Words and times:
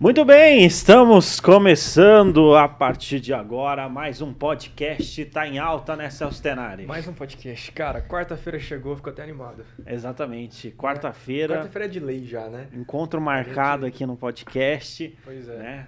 Muito 0.00 0.24
bem, 0.24 0.64
estamos 0.64 1.40
começando 1.40 2.54
a 2.54 2.68
partir 2.68 3.18
de 3.18 3.34
agora 3.34 3.88
mais 3.88 4.22
um 4.22 4.32
podcast. 4.32 5.24
Tá 5.26 5.46
em 5.48 5.58
alta, 5.58 5.96
né, 5.96 6.08
Celso 6.08 6.40
Tenari? 6.40 6.86
Mais 6.86 7.08
um 7.08 7.12
podcast. 7.12 7.72
Cara, 7.72 8.00
quarta-feira 8.00 8.60
chegou, 8.60 8.94
ficou 8.94 9.12
até 9.12 9.24
animado. 9.24 9.64
Exatamente. 9.84 10.70
Quarta-feira, 10.70 11.56
Quarta-feira 11.56 11.86
é 11.86 11.88
de 11.88 11.98
lei 11.98 12.24
já, 12.24 12.48
né? 12.48 12.68
encontro 12.72 13.20
marcado 13.20 13.86
aqui 13.86 14.06
no 14.06 14.16
podcast, 14.16 15.18
Pois 15.24 15.48
é. 15.48 15.56
né? 15.56 15.86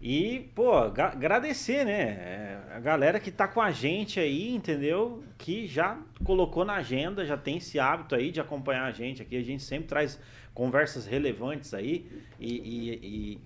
E, 0.00 0.50
pô, 0.54 0.72
agradecer, 0.72 1.84
né? 1.84 2.00
é, 2.00 2.58
A 2.74 2.78
galera 2.80 3.18
que 3.20 3.30
tá 3.32 3.46
com 3.48 3.60
a 3.60 3.70
gente 3.72 4.18
aí, 4.20 4.54
entendeu? 4.54 5.22
Que 5.36 5.66
já 5.66 5.98
colocou 6.24 6.64
na 6.64 6.76
agenda, 6.76 7.26
já 7.26 7.36
tem 7.36 7.56
esse 7.58 7.78
hábito 7.80 8.14
aí 8.14 8.30
de 8.30 8.40
acompanhar 8.40 8.84
a 8.86 8.92
gente 8.92 9.20
aqui. 9.20 9.36
A 9.36 9.42
gente 9.42 9.62
sempre 9.62 9.88
traz 9.88 10.18
conversas 10.54 11.06
relevantes 11.06 11.72
aí 11.74 12.10
e, 12.38 12.54
e- 12.56 12.94
e 13.34 13.40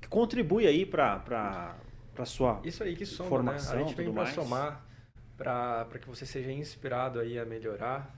que 0.00 0.08
contribui 0.08 0.66
aí 0.66 0.84
pra, 0.84 1.18
pra, 1.18 1.76
pra 2.14 2.24
sua. 2.24 2.60
Isso 2.64 2.82
aí 2.82 2.94
que 2.96 3.06
soma, 3.06 3.28
Formação, 3.28 3.76
né? 3.76 3.82
A 3.82 3.84
gente 3.86 3.96
vem 3.96 4.08
mais. 4.12 4.34
somar, 4.34 4.84
pra, 5.36 5.84
pra 5.86 5.98
que 5.98 6.08
você 6.08 6.26
seja 6.26 6.50
inspirado 6.52 7.20
aí 7.20 7.38
a 7.38 7.44
melhorar. 7.44 8.16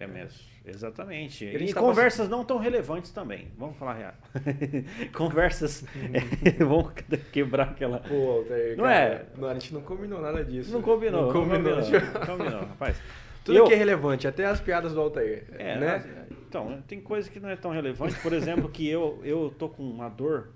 É 0.00 0.06
mesmo, 0.06 0.40
exatamente. 0.64 1.44
E 1.44 1.48
a 1.54 1.58
E 1.60 1.74
tá 1.74 1.80
conversas 1.80 2.28
não 2.28 2.44
tão 2.44 2.58
relevantes 2.58 3.12
também, 3.12 3.52
vamos 3.56 3.76
falar 3.76 3.92
real. 3.94 4.14
conversas 5.14 5.84
vão 6.66 6.90
quebrar 7.30 7.68
aquela. 7.70 8.00
Pô, 8.00 8.38
Altair, 8.38 8.76
Não 8.76 8.84
cara, 8.84 8.96
é? 8.96 9.26
Não, 9.36 9.48
a 9.48 9.54
gente 9.54 9.72
não 9.72 9.82
combinou 9.82 10.20
nada 10.20 10.44
disso. 10.44 10.72
Não 10.72 10.82
combinou, 10.82 11.26
Não 11.26 11.32
combinou. 11.32 11.76
Não 11.80 12.26
combinou, 12.26 12.60
rapaz. 12.66 13.00
Tudo 13.44 13.58
Eu- 13.58 13.64
que 13.64 13.74
é 13.74 13.76
relevante, 13.76 14.26
até 14.26 14.46
as 14.46 14.60
piadas 14.60 14.92
do 14.94 15.00
Altair, 15.00 15.44
É, 15.52 15.78
né? 15.78 16.26
mas, 16.28 16.38
Então, 16.60 16.82
tem 16.82 17.00
coisa 17.00 17.30
que 17.30 17.40
não 17.40 17.48
é 17.48 17.56
tão 17.56 17.70
relevante. 17.70 18.20
Por 18.20 18.32
exemplo, 18.32 18.68
que 18.68 18.86
eu, 18.88 19.20
eu 19.24 19.54
tô 19.58 19.68
com 19.68 19.82
uma 19.82 20.08
dor 20.08 20.50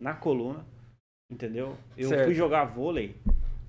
na 0.00 0.14
coluna, 0.14 0.64
entendeu? 1.30 1.76
Eu 1.96 2.08
Certo. 2.10 2.24
fui 2.26 2.34
jogar 2.34 2.64
vôlei 2.64 3.16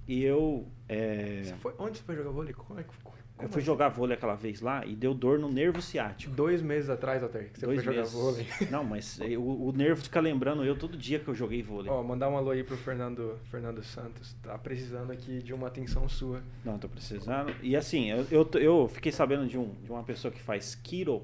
e 0.08 0.24
eu. 0.24 0.68
é, 0.88 1.42
Você 1.44 1.56
foi- 1.56 1.74
onde 1.80 1.98
você 1.98 2.04
foi 2.04 2.16
jogar 2.16 2.30
vôlei? 2.32 2.54
Como 2.54 2.80
é 2.80 2.84
que 2.84 2.94
ficou? 2.94 3.14
eu 3.42 3.50
fui 3.50 3.62
jogar 3.64 3.90
vôlei 3.90 4.16
aquela 4.16 4.36
vez 4.36 4.62
lá 4.62 4.86
e 4.86 4.96
deu 4.96 5.14
dor 5.14 5.38
no 5.40 5.52
nervo 5.52 5.82
ciático. 5.82 6.34
Dois 6.34 6.62
meses 6.62 6.90
atrás, 6.90 7.22
Altair, 7.24 7.52
que 7.52 7.60
você 7.60 7.66
Dois 7.66 7.84
foi 7.84 7.94
jogar 7.94 7.98
meses. 8.02 8.14
vôlei. 8.14 8.48
Não, 8.72 8.84
mas 8.84 9.20
eu- 9.20 9.42
o, 9.42 9.70
o 9.70 9.72
nervo 9.74 10.02
fica 10.02 10.20
lembrando 10.22 10.64
eu 10.64 10.78
todo 10.78 10.96
dia 10.96 11.20
que 11.20 11.28
eu 11.28 11.36
joguei 11.36 11.62
vôlei. 11.64 11.92
Ó, 11.92 12.02
mandar 12.04 12.30
um 12.30 12.38
alô 12.38 12.52
aí 12.52 12.64
pro 12.64 12.78
Fernando, 12.78 13.38
Fernando 13.52 13.84
Santos. 13.84 14.34
Tá 14.44 14.58
precisando 14.58 15.12
aqui 15.12 15.40
de 15.40 15.52
uma 15.54 15.68
atenção 15.68 16.08
sua. 16.08 16.42
Não, 16.64 16.78
tô 16.78 16.88
precisando. 16.88 17.54
E 17.62 17.76
assim, 17.76 18.12
eu, 18.12 18.26
eu, 18.32 18.50
eu 18.62 18.88
fiquei 18.88 19.12
sabendo 19.12 19.46
de, 19.48 19.58
um, 19.58 19.74
de 19.84 19.92
uma 19.92 20.04
pessoa 20.04 20.32
que 20.32 20.42
faz 20.42 20.76
quiro. 20.76 21.24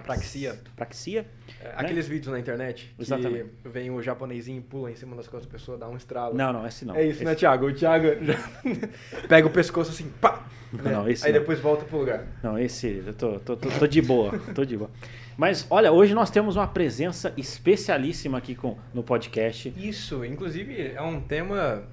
Praxia. 0.00 0.58
Praxia. 0.76 1.26
É, 1.60 1.72
Aqueles 1.76 2.08
vídeos 2.08 2.32
na 2.32 2.38
internet 2.38 2.84
que 2.84 2.88
Né? 2.88 2.94
Exatamente. 3.00 3.50
vem 3.64 3.90
o 3.90 4.00
japonesinho 4.00 4.58
e 4.58 4.62
pula 4.62 4.90
em 4.90 4.94
cima 4.94 5.14
das 5.16 5.26
costas 5.26 5.46
da 5.46 5.58
pessoa, 5.58 5.76
dá 5.76 5.88
um 5.88 5.96
estralo. 5.96 6.34
Não, 6.34 6.52
não, 6.52 6.66
esse 6.66 6.84
não. 6.84 6.94
é 6.94 7.04
isso, 7.04 7.24
né, 7.24 7.32
esse, 7.32 7.40
Thiago? 7.40 7.66
O 7.66 7.72
Thiago 7.72 8.06
já 8.24 8.38
pega 9.28 9.46
o 9.46 9.50
pescoço 9.50 9.90
assim, 9.90 10.10
pá! 10.20 10.46
Não, 10.72 10.82
né? 10.84 10.92
não, 10.92 11.08
esse 11.08 11.26
Aí 11.26 11.32
não. 11.32 11.40
depois 11.40 11.60
volta 11.60 11.84
pro 11.84 11.98
lugar. 11.98 12.24
Não, 12.42 12.58
esse, 12.58 13.02
eu 13.06 13.12
tô, 13.12 13.38
tô, 13.40 13.56
tô, 13.56 13.68
tô 13.68 13.86
de 13.86 14.00
boa, 14.00 14.38
tô 14.54 14.64
de 14.64 14.76
boa. 14.76 14.90
Mas 15.36 15.66
olha, 15.70 15.92
hoje 15.92 16.14
nós 16.14 16.30
temos 16.30 16.56
uma 16.56 16.66
presença 16.66 17.32
especialíssima 17.36 18.38
aqui 18.38 18.54
com, 18.54 18.76
no 18.92 19.02
podcast. 19.02 19.72
Isso, 19.76 20.24
inclusive, 20.24 20.92
é 20.94 21.02
um 21.02 21.20
tema 21.20 21.84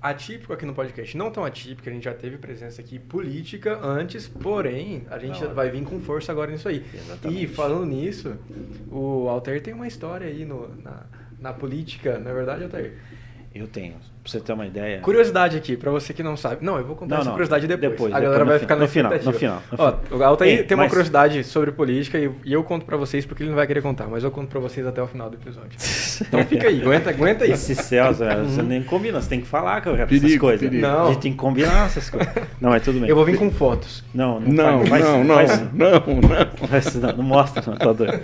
atípico 0.00 0.52
aqui 0.52 0.64
no 0.64 0.74
podcast. 0.74 1.16
Não 1.16 1.30
tão 1.30 1.44
atípico, 1.44 1.88
a 1.88 1.92
gente 1.92 2.04
já 2.04 2.14
teve 2.14 2.38
presença 2.38 2.80
aqui 2.80 2.98
política 2.98 3.78
antes, 3.82 4.28
porém, 4.28 5.06
a 5.10 5.18
gente 5.18 5.42
hora. 5.42 5.54
vai 5.54 5.70
vir 5.70 5.84
com 5.84 6.00
força 6.00 6.32
agora 6.32 6.50
nisso 6.50 6.68
aí. 6.68 6.84
Exatamente. 6.94 7.44
E 7.44 7.46
falando 7.46 7.86
nisso, 7.86 8.36
o 8.90 9.28
Altair 9.28 9.62
tem 9.62 9.74
uma 9.74 9.86
história 9.86 10.26
aí 10.26 10.44
no, 10.44 10.68
na, 10.82 11.06
na 11.40 11.52
política, 11.52 12.18
não 12.18 12.30
é 12.30 12.34
verdade, 12.34 12.64
Altair? 12.64 12.94
Eu 13.58 13.66
tenho, 13.66 13.94
pra 13.94 14.00
você 14.24 14.38
ter 14.38 14.52
uma 14.52 14.66
ideia. 14.66 15.00
Curiosidade 15.00 15.56
aqui, 15.56 15.76
pra 15.76 15.90
você 15.90 16.14
que 16.14 16.22
não 16.22 16.36
sabe. 16.36 16.64
Não, 16.64 16.78
eu 16.78 16.84
vou 16.84 16.94
contar 16.94 17.16
Não, 17.16 17.20
essa 17.22 17.24
não, 17.30 17.32
curiosidade 17.32 17.66
depois. 17.66 17.90
depois, 17.90 18.12
a 18.12 18.20
depois, 18.20 18.22
galera 18.24 18.44
no 18.44 18.50
vai 18.50 18.58
fi- 18.58 18.64
ficar 18.64 18.74
no 18.76 18.80
na 18.82 18.86
final, 18.86 19.12
no 19.12 19.32
final, 19.32 19.62
no 19.72 19.78
Ó, 19.84 20.16
o 20.16 20.22
Altair 20.22 20.58
Ei, 20.58 20.62
tem 20.64 20.76
uma 20.76 20.84
mas- 20.84 20.90
curiosidade 20.92 21.42
sobre 21.42 21.72
política 21.72 22.18
e, 22.18 22.30
e 22.44 22.52
eu 22.52 22.62
conto 22.62 22.86
pra 22.86 22.96
vocês 22.96 23.26
porque 23.26 23.42
ele 23.42 23.50
não 23.50 23.56
vai 23.56 23.66
querer 23.66 23.82
contar, 23.82 24.06
mas 24.06 24.22
eu 24.22 24.30
conto 24.30 24.48
pra 24.48 24.60
vocês 24.60 24.86
até 24.86 25.02
o 25.02 25.08
final 25.08 25.28
do 25.28 25.34
episódio. 25.36 25.70
Então 26.20 26.44
fica 26.44 26.68
aí, 26.68 26.80
aguenta, 26.80 27.10
aguenta 27.10 27.44
aí. 27.44 27.50
Esse 27.50 27.74
Celso, 27.74 28.22
você 28.24 28.62
nem 28.62 28.80
combina, 28.82 29.20
você 29.20 29.28
tem 29.28 29.40
que 29.40 29.46
falar 29.48 29.80
com 29.82 29.90
essas 29.90 30.08
Perigo, 30.08 30.40
coisas. 30.40 30.60
perigo. 30.68 30.86
Não. 30.86 31.06
A 31.06 31.08
gente 31.08 31.20
tem 31.20 31.32
que 31.32 31.38
combinar 31.38 31.86
essas 31.86 32.08
coisas. 32.08 32.32
Não, 32.60 32.70
mas 32.70 32.82
tudo 32.84 33.00
bem. 33.00 33.08
Eu 33.08 33.16
vou 33.16 33.24
vir 33.24 33.36
com 33.36 33.50
fotos. 33.50 34.04
Não, 34.14 34.38
Não, 34.38 34.86
faz- 34.86 35.04
não, 35.04 35.24
não, 35.24 35.34
faz- 35.36 35.72
não, 35.72 35.98
não. 36.20 36.68
faz- 36.68 36.94
não, 36.94 37.12
não 37.16 37.24
mostra, 37.24 37.62
não, 37.66 37.76
tá 37.76 37.92
doido. 37.92 38.20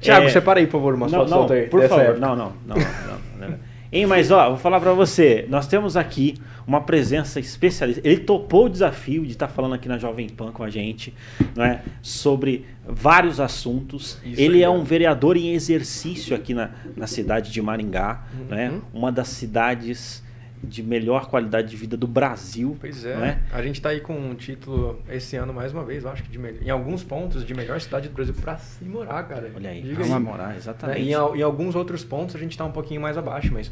Thiago, 0.00 0.26
É, 0.26 0.30
separa 0.30 0.58
aí, 0.58 0.66
por 0.66 0.72
favor, 0.72 0.94
umas 0.94 1.12
não, 1.12 1.18
fotos 1.20 1.30
do 1.32 1.36
não, 1.36 1.42
Altair. 1.44 1.70
por 1.70 1.88
favor, 1.88 2.18
não, 2.18 2.34
não, 2.34 2.52
não, 2.66 2.76
não, 2.76 3.48
não. 3.48 3.71
Hein, 3.92 4.06
mas 4.06 4.30
ó, 4.30 4.48
vou 4.48 4.58
falar 4.58 4.80
pra 4.80 4.94
você, 4.94 5.46
nós 5.50 5.66
temos 5.66 5.98
aqui 5.98 6.34
uma 6.66 6.80
presença 6.80 7.38
especialista. 7.38 8.00
Ele 8.02 8.20
topou 8.20 8.64
o 8.64 8.68
desafio 8.70 9.26
de 9.26 9.32
estar 9.32 9.48
falando 9.48 9.74
aqui 9.74 9.86
na 9.86 9.98
Jovem 9.98 10.30
Pan 10.30 10.50
com 10.50 10.64
a 10.64 10.70
gente, 10.70 11.12
não 11.54 11.62
é, 11.62 11.82
sobre 12.00 12.64
vários 12.86 13.38
assuntos. 13.38 14.18
Isso 14.24 14.40
Ele 14.40 14.56
aí, 14.56 14.62
é 14.62 14.70
um 14.70 14.82
vereador 14.82 15.36
em 15.36 15.52
exercício 15.52 16.34
aqui 16.34 16.54
na, 16.54 16.70
na 16.96 17.06
cidade 17.06 17.52
de 17.52 17.60
Maringá, 17.60 18.24
é? 18.50 18.70
Uhum. 18.70 18.80
Uma 18.94 19.12
das 19.12 19.28
cidades 19.28 20.22
de 20.62 20.82
melhor 20.82 21.26
qualidade 21.28 21.68
de 21.68 21.76
vida 21.76 21.96
do 21.96 22.06
Brasil, 22.06 22.76
Pois 22.80 23.04
é. 23.04 23.10
é? 23.10 23.38
A 23.52 23.60
gente 23.62 23.80
tá 23.82 23.88
aí 23.88 24.00
com 24.00 24.14
um 24.14 24.34
título 24.34 25.00
esse 25.10 25.34
ano, 25.36 25.52
mais 25.52 25.72
uma 25.72 25.84
vez, 25.84 26.04
eu 26.04 26.10
acho 26.10 26.22
que 26.22 26.30
de 26.30 26.38
melhor, 26.38 26.62
em 26.62 26.70
alguns 26.70 27.02
pontos, 27.02 27.44
de 27.44 27.52
melhor 27.54 27.80
cidade 27.80 28.08
do 28.08 28.14
Brasil 28.14 28.34
pra 28.40 28.56
se 28.58 28.84
morar, 28.84 29.22
cara. 29.24 29.50
Olha 29.56 29.70
aí, 29.70 29.82
Diga 29.82 29.94
pra 29.96 30.04
aí. 30.04 30.10
se 30.10 30.18
morar, 30.18 30.56
exatamente. 30.56 31.00
Em, 31.00 31.14
al- 31.14 31.34
em 31.36 31.42
alguns 31.42 31.74
outros 31.74 32.04
pontos 32.04 32.36
a 32.36 32.38
gente 32.38 32.56
tá 32.56 32.64
um 32.64 32.70
pouquinho 32.72 33.00
mais 33.00 33.18
abaixo, 33.18 33.50
mas. 33.52 33.70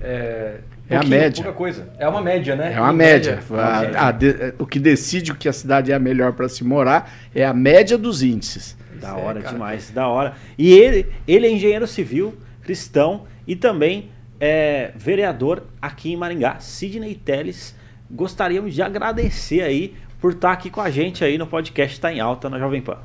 É, 0.00 0.56
É 0.90 0.96
a 0.96 1.04
média. 1.04 1.42
Pouca 1.42 1.56
coisa. 1.56 1.88
É 1.98 2.06
uma 2.08 2.20
média, 2.20 2.56
né? 2.56 2.74
É 2.74 2.80
uma 2.80 2.92
Em 2.92 2.96
média. 2.96 3.30
é 3.30 3.52
média. 3.52 3.98
A- 4.00 4.08
a 4.08 4.10
de- 4.10 4.54
o 4.58 4.66
que 4.66 4.78
decide 4.80 5.30
o 5.32 5.36
que 5.36 5.48
a 5.48 5.52
cidade 5.52 5.92
é 5.92 5.94
a 5.94 5.98
melhor 6.00 6.32
para 6.32 6.48
se 6.48 6.64
morar 6.64 7.10
é 7.34 7.44
a 7.44 7.54
média 7.54 7.96
dos 7.96 8.22
índices. 8.22 8.76
Da 9.00 9.10
é, 9.10 9.12
hora 9.12 9.40
demais, 9.40 9.90
da 9.90 10.08
hora. 10.08 10.34
E 10.58 10.72
ele, 10.72 11.06
ele 11.28 11.46
é 11.46 11.50
engenheiro 11.52 11.86
civil, 11.86 12.34
cristão 12.62 13.22
e 13.46 13.54
também 13.54 14.10
é 14.40 14.92
vereador 14.96 15.62
aqui 15.80 16.12
em 16.12 16.16
Maringá. 16.16 16.58
Sidney 16.60 17.14
Teles, 17.14 17.74
gostaríamos 18.10 18.74
de 18.74 18.82
agradecer 18.82 19.62
aí 19.62 19.94
por 20.20 20.32
estar 20.32 20.52
aqui 20.52 20.70
com 20.70 20.80
a 20.80 20.90
gente 20.90 21.24
aí 21.24 21.36
no 21.38 21.46
podcast 21.46 22.00
Tá 22.00 22.12
em 22.12 22.20
Alta 22.20 22.48
na 22.48 22.58
Jovem 22.58 22.80
Pan. 22.80 22.98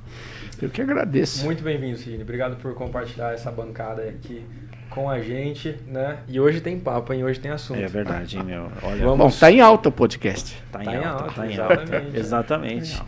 Eu 0.62 0.69
que 0.69 0.81
agradeço. 0.81 1.45
Muito 1.45 1.63
bem-vindo, 1.63 1.97
Sidney. 1.97 2.22
Obrigado 2.22 2.57
por 2.57 2.73
compartilhar 2.73 3.34
essa 3.34 3.50
bancada 3.51 4.01
aqui 4.03 4.41
com 4.89 5.09
a 5.09 5.19
gente, 5.22 5.75
né? 5.88 6.18
E 6.28 6.39
hoje 6.39 6.59
tem 6.59 6.79
papo, 6.79 7.13
hein? 7.13 7.23
Hoje 7.23 7.39
tem 7.39 7.51
assunto. 7.51 7.79
É 7.79 7.88
verdade, 7.88 8.38
hein, 8.38 8.44
meu? 8.44 8.72
Olha, 8.81 9.06
Vamos- 9.06 9.34
Bom, 9.35 9.39
tá 9.39 9.51
em 9.51 9.62
alta 9.62 9.89
o 9.89 9.91
podcast. 9.91 10.62
tá 10.72 10.81
em 10.81 10.85
Tá 10.85 10.94
em 10.94 10.97
alta, 11.06 11.23
alta, 11.23 11.34
tá 11.35 11.45
em 11.45 11.50
exatamente. 11.51 11.95
alta. 12.06 12.18
Exatamente. 12.18 13.01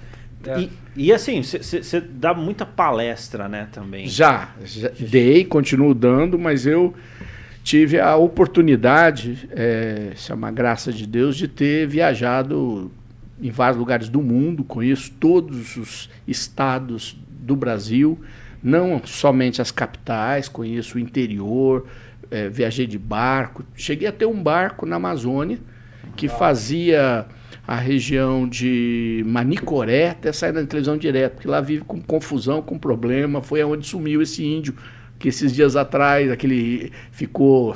É. 0.48 0.60
E, 0.60 0.72
e 0.96 1.14
assim, 1.14 1.42
você 1.44 2.02
dá 2.02 2.34
muita 2.34 2.66
palestra, 2.66 3.48
né, 3.50 3.68
também. 3.72 4.08
Já, 4.08 4.52
já 4.64 4.90
dei, 5.00 5.44
continuo 5.46 5.94
dando, 5.94 6.40
mas 6.40 6.66
eu 6.66 6.94
tive 7.64 8.00
a 8.00 8.16
oportunidade, 8.16 9.48
é, 9.52 10.12
isso 10.16 10.32
é 10.32 10.36
uma 10.36 10.52
graça 10.52 10.92
de 10.92 11.06
Deus, 11.06 11.36
de 11.36 11.48
ter 11.48 11.88
viajado 11.88 12.92
em 13.42 13.50
vários 13.50 13.78
lugares 13.78 14.10
do 14.10 14.22
mundo, 14.22 14.64
conheço 14.64 15.12
todos 15.20 15.76
os 15.78 16.10
estados 16.28 17.18
do 17.28 17.56
Brasil, 17.56 18.20
não 18.62 19.02
somente 19.04 19.62
as 19.62 19.72
capitais, 19.72 20.48
conheço 20.48 20.98
o 20.98 21.00
interior, 21.00 21.88
é, 22.30 22.48
viajei 22.48 22.86
de 22.86 22.98
barco, 22.98 23.64
cheguei 23.76 24.08
a 24.08 24.12
ter 24.12 24.26
um 24.26 24.42
barco 24.42 24.86
na 24.86 24.98
Amazônia 24.98 25.60
que 26.16 26.28
fazia 26.28 27.26
a 27.68 27.76
região 27.76 28.48
de 28.48 29.24
Manicoré 29.26 30.10
até 30.10 30.32
sair 30.32 30.52
na 30.52 30.66
televisão 30.66 30.98
direto, 30.98 31.34
porque 31.34 31.48
lá 31.48 31.62
vive 31.62 31.84
com 31.84 32.02
confusão, 32.02 32.62
com 32.62 32.78
problema, 32.78 33.42
foi 33.42 33.62
aonde 33.62 33.88
sumiu 33.88 34.22
esse 34.22 34.44
índio 34.44 34.76
que 35.22 35.30
esses 35.30 35.54
dias 35.54 35.76
atrás, 35.76 36.30
aquele 36.32 36.92
ficou, 37.12 37.76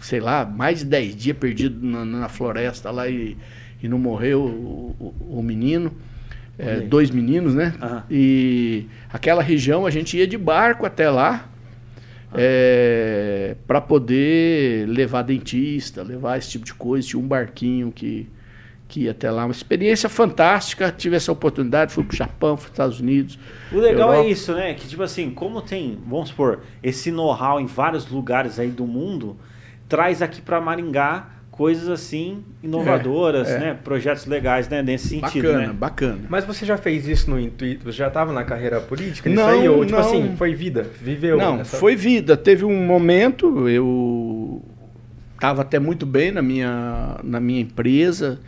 sei 0.00 0.20
lá, 0.20 0.44
mais 0.44 0.80
de 0.80 0.84
10 0.86 1.16
dias 1.16 1.36
perdido 1.36 1.84
na, 1.86 2.04
na 2.04 2.28
floresta 2.28 2.90
lá 2.90 3.08
e, 3.08 3.36
e 3.82 3.88
não 3.88 3.98
morreu 3.98 4.40
o, 4.42 4.96
o- 5.28 5.38
o 5.38 5.42
menino. 5.42 5.92
É, 6.58 6.80
dois 6.80 7.10
meninos, 7.10 7.54
né? 7.54 7.72
Aham. 7.80 8.04
E 8.10 8.84
aquela 9.10 9.42
região 9.42 9.86
a 9.86 9.90
gente 9.90 10.18
ia 10.18 10.26
de 10.26 10.36
barco 10.36 10.84
até 10.84 11.08
lá 11.08 11.48
para 13.66 13.80
poder 13.80 14.86
levar 14.88 15.22
dentista, 15.22 16.02
levar 16.02 16.38
esse 16.38 16.50
tipo 16.50 16.64
de 16.64 16.74
coisa. 16.74 17.06
Tinha 17.08 17.20
um 17.22 17.26
barquinho 17.26 17.90
que, 17.90 18.26
que 18.90 19.02
ia 19.04 19.12
até 19.12 19.30
lá. 19.30 19.44
Uma 19.44 19.52
experiência 19.52 20.08
fantástica. 20.08 20.90
Tive 20.96 21.16
essa 21.16 21.30
oportunidade, 21.32 21.92
fui 21.92 22.04
para 22.04 22.12
o 22.12 22.16
Japão, 22.16 22.56
fui 22.56 22.64
para 22.66 22.70
os 22.70 22.72
Estados 22.74 23.00
Unidos. 23.00 23.38
O 23.72 23.78
legal 23.78 24.08
Europa. 24.10 24.28
é 24.28 24.30
isso, 24.30 24.52
né? 24.54 24.74
Que 24.74 24.86
tipo 24.88 25.02
assim, 25.02 25.30
como 25.30 25.62
tem, 25.62 25.98
vamos 26.06 26.28
supor, 26.30 26.60
esse 26.82 27.10
know-how 27.10 27.60
em 27.60 27.66
vários 27.66 28.08
lugares 28.10 28.58
aí 28.58 28.68
do 28.68 28.86
mundo, 28.86 29.36
traz 29.88 30.20
aqui 30.20 30.42
pra 30.42 30.60
Maringá 30.60 31.28
coisas 31.50 31.88
assim 31.90 32.42
inovadoras, 32.62 33.48
É, 33.48 33.54
é. 33.56 33.58
né? 33.58 33.78
Projetos 33.84 34.24
legais, 34.26 34.66
né? 34.68 34.82
Nesse 34.82 35.08
sentido, 35.08 35.48
bacana, 35.48 35.66
né? 35.66 35.72
bacana. 35.74 36.18
Mas 36.28 36.44
você 36.44 36.64
já 36.64 36.76
fez 36.78 37.06
isso 37.06 37.30
no 37.30 37.38
intuito? 37.38 37.84
Você 37.84 37.98
já 37.98 38.08
estava 38.08 38.32
na 38.32 38.42
carreira 38.44 38.80
política? 38.80 39.28
Não, 39.28 39.46
aí? 39.46 39.68
Ou, 39.68 39.84
tipo 39.84 39.98
não. 40.00 40.06
assim, 40.08 40.34
foi 40.36 40.54
vida? 40.54 40.86
Viveu? 41.02 41.36
Não, 41.36 41.60
essa- 41.60 41.76
foi 41.76 41.94
vida. 41.94 42.36
Teve 42.36 42.64
um 42.64 42.84
momento, 42.86 43.68
eu 43.68 44.62
estava 45.34 45.60
até 45.62 45.78
muito 45.78 46.06
bem 46.06 46.32
na 46.32 46.40
minha, 46.42 47.18
na 47.22 47.38
minha 47.40 47.60
empresa, 47.60 48.38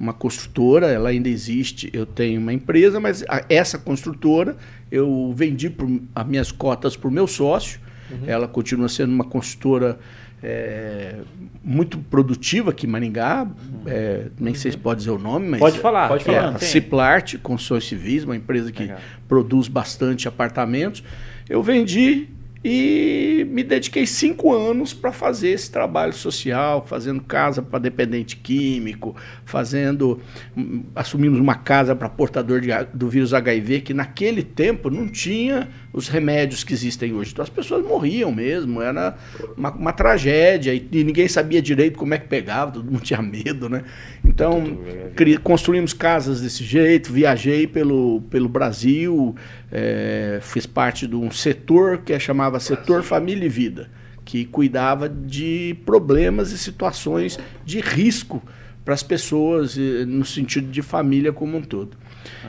uma 0.00 0.14
construtora, 0.14 0.86
ela 0.88 1.10
ainda 1.10 1.28
existe. 1.28 1.90
Eu 1.92 2.06
tenho 2.06 2.40
uma 2.40 2.52
empresa, 2.54 2.98
mas 2.98 3.22
a- 3.28 3.44
essa 3.50 3.78
construtora 3.78 4.56
eu 4.90 5.30
vendi 5.36 5.68
por, 5.68 5.86
as 6.14 6.26
minhas 6.26 6.50
cotas 6.50 6.96
para 6.96 7.08
o 7.08 7.12
meu 7.12 7.26
sócio. 7.26 7.78
Uhum. 8.10 8.20
Ela 8.26 8.48
continua 8.48 8.88
sendo 8.88 9.12
uma 9.12 9.24
construtora 9.24 9.98
é, 10.42 11.16
muito 11.62 11.98
produtiva 11.98 12.70
aqui 12.70 12.86
em 12.86 12.90
Maringá. 12.90 13.46
É, 13.86 14.28
nem 14.40 14.54
sei 14.54 14.72
se 14.72 14.78
pode 14.78 15.00
dizer 15.00 15.10
o 15.10 15.18
nome, 15.18 15.46
mas 15.48 15.60
Pode 15.60 15.78
falar. 15.78 16.08
Pode 16.08 16.24
tem- 16.24 16.34
é, 16.34 16.40
falar, 16.40 16.56
a. 16.56 16.58
Ciplart, 16.58 17.36
Construções 17.42 17.84
Civis, 17.84 18.24
uma 18.24 18.34
empresa 18.34 18.72
que 18.72 18.84
Legal. 18.84 18.98
produz 19.28 19.68
bastante 19.68 20.26
apartamentos. 20.26 21.04
Eu 21.48 21.62
vendi 21.62 22.26
e 22.62 23.46
me 23.50 23.62
dediquei 23.64 24.06
cinco 24.06 24.52
anos 24.52 24.92
para 24.92 25.10
fazer 25.12 25.48
esse 25.48 25.70
trabalho 25.70 26.12
social, 26.12 26.84
fazendo 26.86 27.22
casa 27.22 27.62
para 27.62 27.78
dependente 27.78 28.36
químico, 28.36 29.16
fazendo. 29.46 30.20
hum, 30.54 30.82
Assumimos 30.94 31.40
uma 31.40 31.54
casa 31.54 31.96
para 31.96 32.08
portador 32.08 32.60
de, 32.60 32.68
do 32.92 33.08
vírus 33.08 33.32
HIV, 33.32 33.80
que 33.80 33.94
naquele 33.94 34.42
tempo 34.42 34.90
não 34.90 35.08
tinha 35.08 35.68
os 35.92 36.06
remédios 36.08 36.62
que 36.62 36.74
existem 36.74 37.14
hoje. 37.14 37.30
Então 37.32 37.42
as 37.42 37.48
pessoas 37.48 37.82
morriam 37.84 38.30
mesmo, 38.30 38.82
era 38.82 39.16
uma, 39.56 39.70
uma 39.72 39.92
tragédia 39.92 40.74
e, 40.74 40.86
e 40.92 41.02
ninguém 41.02 41.28
sabia 41.28 41.62
direito 41.62 41.98
como 41.98 42.12
é 42.12 42.18
que 42.18 42.28
pegava, 42.28 42.72
todo 42.72 42.84
mundo 42.90 43.00
tinha 43.02 43.22
medo, 43.22 43.70
né? 43.70 43.84
Então 44.22 44.78
cri- 45.16 45.38
construímos 45.38 45.94
casas 45.94 46.42
desse 46.42 46.62
jeito, 46.62 47.10
viajei 47.10 47.66
pelo, 47.66 48.20
pelo 48.28 48.48
Brasil, 48.50 49.34
eh, 49.72 50.38
fiz 50.42 50.66
parte 50.66 51.06
de 51.06 51.16
um 51.16 51.30
setor 51.30 51.98
que 51.98 52.12
é, 52.12 52.18
chamava 52.18 52.58
Setor 52.60 53.02
Família 53.02 53.46
e 53.46 53.48
Vida, 53.48 53.90
que 54.24 54.44
cuidava 54.44 55.08
de 55.08 55.76
problemas 55.84 56.52
e 56.52 56.58
situações 56.58 57.38
de 57.64 57.80
risco 57.80 58.42
para 58.84 58.94
as 58.94 59.02
pessoas, 59.02 59.76
no 59.76 60.24
sentido 60.24 60.70
de 60.70 60.82
família 60.82 61.32
como 61.32 61.56
um 61.56 61.62
todo. 61.62 61.96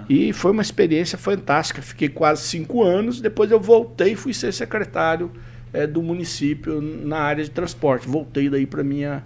E 0.09 0.33
foi 0.33 0.51
uma 0.51 0.61
experiência 0.61 1.17
fantástica. 1.17 1.81
Fiquei 1.81 2.09
quase 2.09 2.43
cinco 2.43 2.83
anos. 2.83 3.21
Depois 3.21 3.51
eu 3.51 3.59
voltei 3.59 4.13
e 4.13 4.15
fui 4.15 4.33
ser 4.33 4.51
secretário 4.51 5.31
eh, 5.73 5.87
do 5.87 6.01
município 6.01 6.81
na 6.81 7.19
área 7.19 7.43
de 7.43 7.49
transporte. 7.49 8.07
Voltei 8.07 8.49
daí 8.49 8.65
para 8.65 8.83
minha 8.83 9.23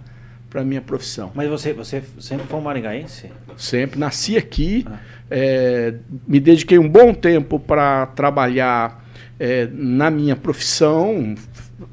para 0.48 0.64
minha 0.64 0.80
profissão. 0.80 1.32
Mas 1.34 1.50
você, 1.50 1.72
você 1.72 2.02
sempre 2.20 2.46
foi 2.46 2.58
um 2.58 2.62
maringaense? 2.62 3.30
Sempre 3.56 3.98
nasci 3.98 4.36
aqui. 4.36 4.86
Ah. 4.88 4.98
Eh, 5.30 5.94
me 6.26 6.38
dediquei 6.40 6.78
um 6.78 6.88
bom 6.88 7.12
tempo 7.14 7.58
para 7.58 8.06
trabalhar 8.06 9.04
eh, 9.38 9.68
na 9.72 10.10
minha 10.10 10.36
profissão. 10.36 11.34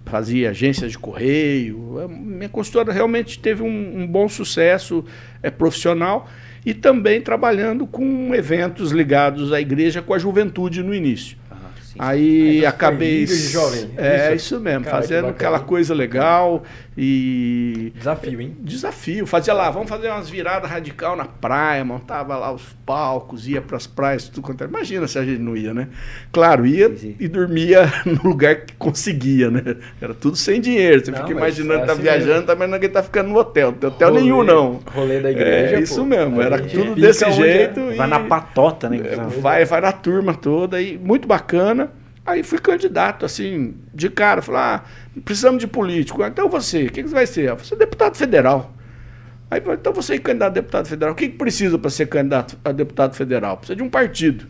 Fazia 0.05 0.51
agências 0.51 0.91
de 0.91 0.99
correio. 0.99 1.99
A 1.99 2.07
Minha 2.07 2.49
consultora 2.49 2.93
realmente 2.93 3.39
teve 3.39 3.63
um, 3.63 4.01
um 4.01 4.07
bom 4.07 4.29
sucesso 4.29 5.03
eh, 5.41 5.49
profissional 5.49 6.29
e 6.65 6.73
também 6.73 7.19
trabalhando 7.19 7.85
com 7.85 8.33
eventos 8.33 8.91
ligados 8.91 9.51
à 9.51 9.59
igreja 9.59 10.01
com 10.01 10.13
a 10.13 10.19
juventude 10.19 10.81
no 10.81 10.93
início. 10.93 11.35
Ah, 11.51 11.55
sim. 11.81 11.95
Aí 11.99 12.57
então 12.59 12.69
acabei. 12.69 13.25
jovem, 13.27 13.89
É, 13.97 14.27
isso? 14.35 14.55
isso 14.55 14.59
mesmo, 14.63 14.85
Cara, 14.85 14.97
fazendo 15.01 15.27
aquela 15.27 15.59
coisa 15.59 15.93
legal 15.93 16.63
e 16.97 17.91
Desafio, 17.95 18.39
hein? 18.41 18.55
desafio. 18.59 19.25
Fazia 19.25 19.53
lá, 19.53 19.69
vamos 19.69 19.89
fazer 19.89 20.09
umas 20.09 20.29
viradas 20.29 20.69
radical 20.69 21.15
na 21.15 21.25
praia, 21.25 21.83
montava 21.83 22.35
lá 22.37 22.51
os 22.51 22.63
palcos, 22.85 23.47
ia 23.47 23.61
para 23.61 23.77
as 23.77 23.87
praias, 23.87 24.27
tudo 24.27 24.41
quanto 24.43 24.61
era. 24.61 24.69
Imagina 24.69 25.07
se 25.07 25.17
a 25.17 25.23
gente 25.25 25.39
não 25.41 25.55
ia, 25.57 25.73
né? 25.73 25.87
Claro, 26.31 26.65
ia 26.65 26.89
Sim, 26.89 26.97
sim. 26.97 27.15
e 27.19 27.27
dormia 27.27 27.91
no 28.05 28.29
lugar 28.29 28.57
que 28.61 28.73
conseguia, 28.75 29.49
né? 29.49 29.61
Era 30.01 30.13
tudo 30.13 30.35
sem 30.35 30.61
dinheiro. 30.61 31.03
Você 31.03 31.11
Não, 31.11 31.19
fica 31.19 31.31
imaginando 31.31 31.73
é 31.73 31.81
que 31.81 31.87
tá 31.87 31.93
assim 31.93 32.01
viajando, 32.01 32.29
mesmo. 32.31 32.45
tá 32.47 32.53
imaginando 32.53 32.81
que 32.81 32.89
tá 32.89 33.03
ficando 33.03 33.29
no 33.29 33.37
hotel. 33.39 33.71
Não 33.71 33.77
tem 33.77 33.89
hotel 33.89 34.09
Rolê- 34.09 34.21
nenhum, 34.21 34.43
não. 34.43 34.79
Rolê 34.93 35.19
da 35.19 35.31
igreja. 35.31 35.75
É 35.77 35.79
isso 35.81 36.01
pô. 36.01 36.05
mesmo, 36.05 36.41
era 36.41 36.59
tudo 36.61 36.95
desse 36.95 37.25
é. 37.25 37.31
jeito. 37.31 37.79
Vai 37.95 38.07
e- 38.07 38.09
na 38.09 38.19
patota, 38.19 38.89
né? 38.89 38.97
é, 39.03 39.15
vai, 39.39 39.65
vai 39.65 39.81
na 39.81 39.91
turma 39.91 40.33
toda 40.35 40.81
e 40.81 40.97
muito 40.97 41.27
bacana. 41.27 41.89
Aí 42.25 42.41
fui 42.41 42.57
candidato, 42.57 43.25
assim, 43.25 43.75
de 43.93 44.09
cara. 44.09 44.41
Falei, 44.41 44.61
ah, 44.61 44.83
precisamos 45.25 45.59
de 45.59 45.67
político. 45.67 46.23
Então 46.23 46.47
você, 46.47 46.85
o 46.85 46.91
que, 46.91 47.03
que 47.03 47.09
você 47.09 47.15
vai 47.15 47.27
ser? 47.27 47.49
Eu 47.49 47.57
falei, 47.57 47.65
"Você 47.65 47.73
é 47.75 47.77
deputado 47.77 48.15
federal. 48.15 48.73
Aí 49.51 49.61
falei, 49.61 49.77
então 49.79 49.93
você 49.93 50.15
é 50.15 50.19
candidato 50.19 50.51
a 50.51 50.53
deputado 50.53 50.87
federal. 50.87 51.13
O 51.13 51.15
que, 51.15 51.27
que 51.27 51.37
precisa 51.37 51.77
para 51.77 51.89
ser 51.89 52.07
candidato 52.07 52.57
a 52.63 52.71
deputado 52.71 53.15
federal? 53.15 53.57
Precisa 53.57 53.75
de 53.75 53.83
um 53.83 53.89
partido. 53.89 54.47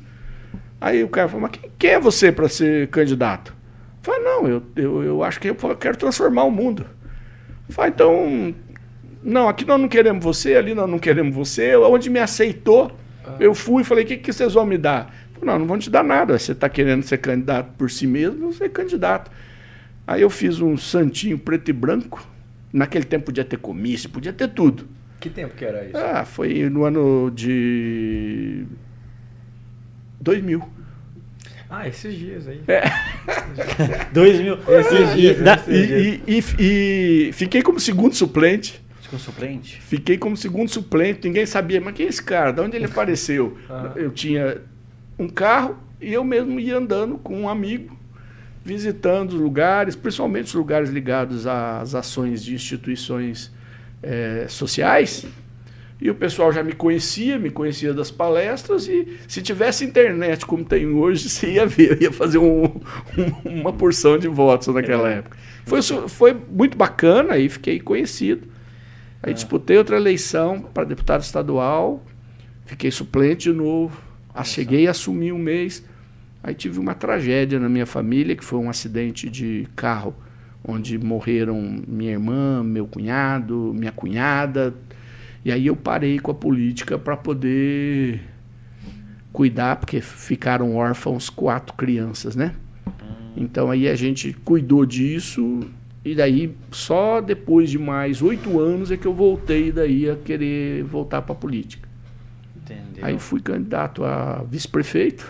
Aí 0.79 1.03
o 1.03 1.09
cara 1.09 1.27
falou, 1.27 1.41
mas 1.41 1.51
quem, 1.51 1.71
quem 1.77 1.89
é 1.91 1.99
você 1.99 2.31
para 2.31 2.47
ser 2.47 2.87
candidato? 2.89 3.51
Eu 3.51 4.03
falei, 4.03 4.23
não, 4.23 4.47
eu, 4.47 4.63
eu, 4.75 5.03
eu 5.03 5.23
acho 5.23 5.39
que 5.39 5.49
eu 5.49 5.55
quero 5.77 5.97
transformar 5.97 6.43
o 6.43 6.51
mundo. 6.51 6.85
Eu 7.67 7.73
falei, 7.73 7.91
então, 7.91 8.53
não, 9.23 9.49
aqui 9.49 9.65
nós 9.65 9.79
não 9.79 9.87
queremos 9.87 10.23
você, 10.23 10.55
ali 10.55 10.73
nós 10.73 10.89
não 10.89 10.99
queremos 10.99 11.35
você. 11.35 11.75
Onde 11.75 12.09
me 12.09 12.19
aceitou, 12.19 12.91
eu 13.39 13.53
fui 13.53 13.81
e 13.81 13.85
falei, 13.85 14.03
o 14.03 14.07
que, 14.07 14.17
que 14.17 14.31
vocês 14.31 14.53
vão 14.53 14.65
me 14.65 14.77
dar? 14.77 15.13
Não, 15.43 15.59
não 15.59 15.65
vão 15.65 15.77
te 15.77 15.89
dar 15.89 16.03
nada. 16.03 16.37
Você 16.39 16.51
está 16.53 16.67
querendo 16.69 17.03
ser 17.03 17.17
candidato 17.17 17.71
por 17.77 17.89
si 17.91 18.05
mesmo, 18.07 18.51
você 18.53 18.65
é 18.65 18.69
candidato. 18.69 19.29
Aí 20.07 20.21
eu 20.21 20.29
fiz 20.29 20.59
um 20.59 20.75
santinho 20.77 21.37
preto 21.37 21.69
e 21.69 21.73
branco. 21.73 22.25
Naquele 22.71 23.05
tempo 23.05 23.25
podia 23.25 23.45
ter 23.45 23.57
comício, 23.57 24.09
podia 24.09 24.33
ter 24.33 24.47
tudo. 24.49 24.87
Que 25.19 25.29
tempo 25.29 25.55
que 25.55 25.63
era 25.63 25.85
isso? 25.85 25.95
Ah, 25.97 26.25
foi 26.25 26.69
no 26.69 26.83
ano 26.83 27.31
de 27.33 28.65
2000. 30.19 30.61
Ah, 31.69 31.87
esses 31.87 32.13
dias 32.15 32.47
aí. 32.47 32.61
É. 32.67 32.83
Dois 34.13 34.39
mil. 34.39 34.57
Esses 34.67 35.13
dias, 35.15 35.39
e- 35.39 35.43
da- 35.43 35.53
esses 35.55 35.67
E, 35.67 36.21
e- 36.27 36.43
e- 36.59 37.29
e 37.29 37.31
fiquei 37.33 37.61
como 37.61 37.79
segundo 37.79 38.13
suplente. 38.13 38.81
Com 39.09 39.17
suplente? 39.19 39.79
Fiquei 39.81 40.17
como 40.17 40.35
segundo 40.35 40.69
suplente, 40.69 41.27
ninguém 41.27 41.45
sabia, 41.45 41.79
mas 41.79 41.93
quem 41.93 42.07
é 42.07 42.09
esse 42.09 42.21
cara? 42.23 42.51
De 42.51 42.61
onde 42.61 42.75
ele 42.75 42.85
apareceu? 42.91 43.57
Ah. 43.69 43.91
Eu 43.95 44.09
tinha 44.11 44.57
um 45.17 45.27
carro 45.27 45.77
e 46.01 46.13
eu 46.13 46.23
mesmo 46.23 46.59
ia 46.59 46.77
andando 46.77 47.17
com 47.17 47.41
um 47.41 47.49
amigo, 47.49 47.97
visitando 48.63 49.33
os 49.33 49.39
lugares, 49.39 49.95
principalmente 49.95 50.45
os 50.47 50.53
lugares 50.53 50.89
ligados 50.89 51.45
às 51.47 51.95
ações 51.95 52.43
de 52.43 52.53
instituições 52.55 53.51
eh, 54.01 54.45
sociais. 54.49 55.25
E 56.01 56.09
o 56.09 56.15
pessoal 56.15 56.51
já 56.51 56.61
me 56.63 56.73
conhecia, 56.73 57.39
me 57.39 57.49
conhecia 57.49 57.93
das 57.93 58.11
palestras, 58.11 58.87
e 58.89 59.17
se 59.27 59.41
tivesse 59.41 59.85
internet 59.85 60.45
como 60.45 60.65
tem 60.65 60.85
hoje, 60.87 61.27
você 61.29 61.51
ia 61.53 61.65
ver, 61.65 62.01
ia 62.01 62.11
fazer 62.11 62.37
um- 62.39 62.65
um- 63.17 63.59
uma 63.61 63.71
porção 63.71 64.17
de 64.17 64.27
votos 64.27 64.67
naquela 64.73 65.09
época. 65.09 65.37
Foi, 65.65 65.81
foi 65.81 66.33
muito 66.51 66.77
bacana 66.77 67.37
e 67.37 67.47
fiquei 67.47 67.79
conhecido. 67.79 68.47
Aí 69.21 69.33
disputei 69.33 69.77
outra 69.77 69.95
eleição 69.95 70.59
para 70.73 70.83
deputado 70.83 71.21
estadual, 71.21 72.03
fiquei 72.65 72.91
suplente 72.91 73.49
de 73.49 73.55
novo, 73.57 73.97
a- 74.33 74.43
cheguei 74.43 74.87
a 74.87 74.91
assumir 74.91 75.31
um 75.31 75.37
mês. 75.37 75.83
Aí 76.43 76.53
tive 76.53 76.79
uma 76.79 76.93
tragédia 76.93 77.59
na 77.59 77.69
minha 77.69 77.85
família, 77.85 78.35
que 78.35 78.43
foi 78.43 78.59
um 78.59 78.69
acidente 78.69 79.29
de 79.29 79.67
carro, 79.75 80.13
onde 80.65 80.97
morreram 80.97 81.81
minha 81.87 82.11
irmã, 82.11 82.63
meu 82.63 82.85
cunhado, 82.85 83.73
minha 83.75 83.91
cunhada. 83.91 84.73
E 85.45 85.51
aí 85.51 85.67
eu 85.67 85.75
parei 85.75 86.19
com 86.19 86.31
a 86.31 86.33
política 86.33 86.97
para 86.97 87.15
poder 87.15 88.21
cuidar, 89.31 89.77
porque 89.77 89.99
ficaram 90.01 90.75
órfãos 90.75 91.29
quatro 91.29 91.73
crianças, 91.75 92.35
né? 92.35 92.53
Então 93.35 93.71
aí 93.71 93.87
a 93.87 93.95
gente 93.95 94.31
cuidou 94.45 94.85
disso 94.85 95.61
e 96.05 96.13
daí 96.13 96.53
só 96.71 97.19
depois 97.19 97.69
de 97.69 97.79
mais 97.79 98.21
oito 98.21 98.59
anos 98.59 98.91
é 98.91 98.97
que 98.97 99.05
eu 99.07 99.13
voltei 99.13 99.71
daí 99.71 100.09
a 100.09 100.15
querer 100.15 100.83
voltar 100.83 101.21
para 101.21 101.33
a 101.33 101.35
política. 101.37 101.89
Entendeu? 102.63 103.03
Aí 103.05 103.19
fui 103.19 103.39
candidato 103.41 104.03
a 104.05 104.43
vice-prefeito, 104.49 105.29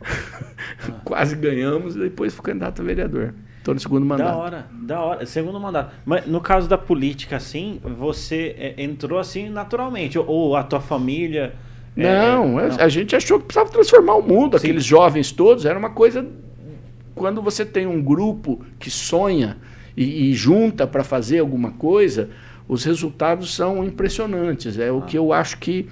quase 1.04 1.36
ganhamos 1.36 1.96
e 1.96 1.98
depois 2.00 2.34
fui 2.34 2.44
candidato 2.44 2.82
a 2.82 2.84
vereador. 2.84 3.34
Estou 3.58 3.74
no 3.74 3.80
segundo 3.80 4.04
mandato. 4.04 4.28
Da 4.32 4.36
hora, 4.36 4.66
da 4.72 5.00
hora. 5.00 5.26
Segundo 5.26 5.60
mandato. 5.60 5.94
Mas 6.04 6.26
no 6.26 6.40
caso 6.40 6.68
da 6.68 6.76
política, 6.76 7.36
assim, 7.36 7.80
você 7.98 8.56
é, 8.58 8.82
entrou 8.82 9.18
assim 9.20 9.48
naturalmente? 9.48 10.18
Ou, 10.18 10.56
a 10.56 10.64
tua 10.64 10.80
família. 10.80 11.54
é, 11.96 12.02
Não, 12.02 12.58
é, 12.58 12.70
a- 12.72 12.84
a 12.86 12.88
gente 12.88 13.14
achou 13.14 13.38
que 13.38 13.44
precisava 13.46 13.70
transformar 13.70 14.16
o 14.16 14.22
mundo. 14.22 14.58
Sim. 14.58 14.66
Aqueles 14.66 14.84
jovens 14.84 15.30
todos, 15.30 15.64
era 15.64 15.78
uma 15.78 15.90
coisa. 15.90 16.26
Quando 17.14 17.40
você 17.40 17.64
tem 17.64 17.86
um 17.86 18.02
grupo 18.02 18.64
que 18.80 18.90
sonha 18.90 19.58
e, 19.96 20.30
e 20.30 20.34
junta 20.34 20.84
para 20.84 21.04
fazer 21.04 21.38
alguma 21.38 21.70
coisa, 21.70 22.30
os 22.66 22.82
resultados 22.84 23.54
são 23.54 23.84
impressionantes. 23.84 24.76
É 24.76 24.90
o 24.90 24.98
Ah. 24.98 25.02
que 25.02 25.16
eu 25.16 25.32
acho 25.32 25.58
que 25.58 25.88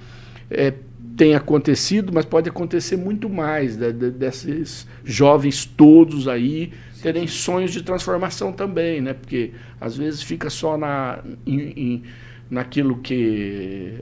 é, 0.51 0.73
tem 1.17 1.35
acontecido, 1.35 2.11
mas 2.13 2.25
pode 2.25 2.49
acontecer 2.49 2.97
muito 2.97 3.29
mais 3.29 3.75
da- 3.77 3.91
da- 3.91 4.09
desses 4.09 4.87
jovens 5.03 5.65
todos 5.65 6.27
aí 6.27 6.71
terem 7.01 7.27
sonhos 7.27 7.71
de 7.71 7.81
transformação 7.83 8.51
também, 8.53 9.01
né? 9.01 9.13
Porque 9.13 9.51
às 9.79 9.97
vezes 9.97 10.21
fica 10.21 10.49
só 10.49 10.77
na, 10.77 11.19
em- 11.45 11.73
em- 11.75 12.03
naquilo 12.49 12.97
que 12.99 13.93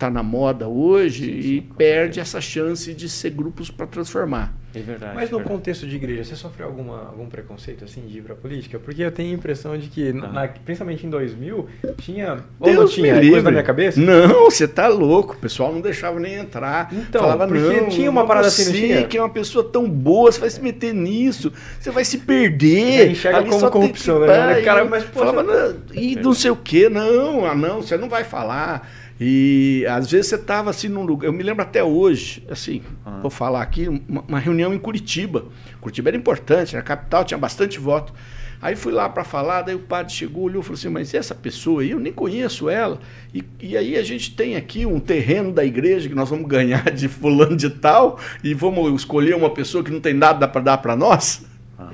está 0.00 0.08
na 0.10 0.22
moda 0.22 0.66
hoje 0.66 1.26
Sim, 1.26 1.42
sim, 1.42 1.48
e 1.56 1.60
perde 1.60 2.14
certeza. 2.14 2.38
essa 2.38 2.40
chance 2.40 2.94
de 2.94 3.06
ser 3.06 3.30
grupos 3.30 3.70
para 3.70 3.86
transformar. 3.86 4.54
É 4.72 4.78
verdade. 4.78 5.14
Mas 5.16 5.28
no 5.30 5.38
verdade. 5.38 5.56
contexto 5.56 5.84
de 5.86 5.96
igreja, 5.96 6.22
você 6.24 6.36
sofreu 6.36 6.68
alguma, 6.68 6.98
algum 7.08 7.26
preconceito 7.26 7.84
assim 7.84 8.02
de 8.06 8.18
ir 8.18 8.22
pra 8.22 8.36
política? 8.36 8.78
Porque 8.78 9.02
eu 9.02 9.10
tenho 9.10 9.32
a 9.32 9.34
impressão 9.34 9.76
de 9.76 9.88
que, 9.88 10.10
Ah. 10.10 10.28
na- 10.28 10.48
principalmente 10.48 11.04
em 11.04 11.10
2000, 11.10 11.66
tinha. 11.98 12.38
Ou 12.60 12.72
não 12.72 12.86
tinha? 12.86 13.14
livre. 13.14 13.30
coisa 13.30 13.44
da 13.44 13.50
minha 13.50 13.64
cabeça? 13.64 14.00
Não, 14.00 14.44
você 14.48 14.68
tá 14.68 14.86
louco. 14.86 15.34
O 15.34 15.36
pessoal 15.38 15.72
não 15.72 15.80
deixava 15.80 16.20
nem 16.20 16.34
entrar. 16.34 16.88
Então, 16.94 17.20
Falava, 17.20 17.48
porque 17.48 17.80
não, 17.80 17.88
tinha 17.88 18.08
uma 18.08 18.24
parada 18.24 18.48
você, 18.48 18.62
assim, 18.62 18.70
não 18.70 18.78
tinha? 18.86 19.06
que 19.08 19.18
é 19.18 19.22
uma 19.22 19.28
pessoa 19.28 19.64
tão 19.64 19.90
boa, 19.90 20.30
você 20.30 20.38
vai 20.40 20.50
se 20.50 20.62
meter 20.62 20.94
nisso, 20.94 21.52
você 21.80 21.90
vai 21.90 22.04
se 22.04 22.18
perder. 22.18 23.06
Já 23.06 23.12
enxerga 23.12 23.38
Ali 23.38 23.50
como 23.50 23.70
corrupção, 23.72 24.20
né? 24.20 24.62
Cara, 24.62 24.84
e 24.84 24.88
mas, 24.88 25.02
pô, 25.04 25.18
falava, 25.18 25.42
você- 25.42 25.74
não, 25.94 26.00
e 26.02 26.14
não 26.14 26.32
sei 26.32 26.50
o 26.52 26.56
que, 26.56 26.88
não, 26.88 27.44
ah, 27.44 27.56
não, 27.56 27.82
você 27.82 27.96
não 27.98 28.08
vai 28.08 28.22
falar. 28.22 28.88
E 29.20 29.84
às 29.86 30.10
vezes 30.10 30.28
você 30.28 30.38
tava 30.38 30.70
assim 30.70 30.88
num 30.88 31.02
lugar, 31.04 31.26
eu 31.26 31.32
me 31.32 31.42
lembro 31.42 31.62
até 31.62 31.84
hoje, 31.84 32.42
assim, 32.50 32.80
Ah. 33.04 33.18
vou 33.20 33.30
falar 33.30 33.60
aqui, 33.60 33.86
uma, 33.86 34.24
uma 34.26 34.38
reunião 34.38 34.72
em 34.72 34.78
Curitiba. 34.78 35.44
Curitiba 35.80 36.08
era 36.08 36.16
importante, 36.16 36.74
era 36.74 36.82
capital, 36.82 37.22
tinha 37.24 37.36
bastante 37.36 37.78
voto. 37.78 38.14
Aí 38.62 38.76
fui 38.76 38.92
lá 38.92 39.08
para 39.08 39.24
falar, 39.24 39.62
daí 39.62 39.74
o 39.74 39.78
padre 39.80 40.12
chegou, 40.12 40.44
olhou 40.44 40.60
e 40.60 40.64
falou 40.64 40.78
assim: 40.78 40.88
Mas 40.90 41.14
essa 41.14 41.34
pessoa 41.34 41.80
aí, 41.82 41.90
eu 41.92 41.98
nem 42.00 42.12
conheço 42.12 42.68
ela. 42.68 42.98
E, 43.34 43.42
e 43.60 43.76
aí 43.76 43.96
a 43.96 44.02
gente 44.02 44.34
tem 44.34 44.54
aqui 44.56 44.84
um 44.84 45.00
terreno 45.00 45.50
da 45.52 45.64
igreja 45.64 46.08
que 46.08 46.14
nós 46.14 46.28
vamos 46.28 46.46
ganhar 46.46 46.90
de 46.90 47.08
fulano 47.08 47.56
de 47.56 47.70
tal, 47.70 48.18
e 48.44 48.52
vamos 48.54 48.92
escolher 49.00 49.34
uma 49.34 49.50
pessoa 49.50 49.82
que 49.84 49.90
não 49.90 50.00
tem 50.00 50.12
nada 50.14 50.46
para 50.48 50.60
dar 50.60 50.78
para 50.78 50.94
nós. 50.96 51.44
Ah. 51.78 51.90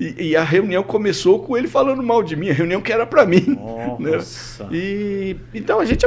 E, 0.00 0.28
e 0.30 0.36
a 0.36 0.42
reunião 0.42 0.82
começou 0.82 1.40
com 1.40 1.56
ele 1.58 1.68
falando 1.68 2.02
mal 2.02 2.22
de 2.22 2.34
mim, 2.36 2.48
a 2.48 2.54
reunião 2.54 2.80
que 2.80 2.90
era 2.90 3.04
para 3.06 3.26
mim. 3.26 3.58
né? 3.98 4.10
E 4.72 5.36
então 5.52 5.78
a 5.78 5.84
gente 5.84 6.06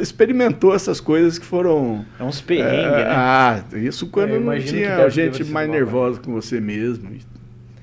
experimentou 0.00 0.74
essas 0.74 1.00
coisas 1.00 1.38
que 1.38 1.44
foram. 1.46 2.04
É 2.18 2.22
uns 2.24 2.40
perrengues, 2.40 2.84
É, 2.84 3.04
né? 3.04 3.06
Ah, 3.08 3.64
isso 3.74 4.06
quando 4.08 4.30
Eu 4.34 4.40
não 4.40 4.58
tinha 4.58 5.08
gente 5.08 5.44
mais 5.44 5.68
mal, 5.68 5.76
nervosa 5.76 6.20
com 6.20 6.32
você 6.32 6.60
mesmo. 6.60 7.10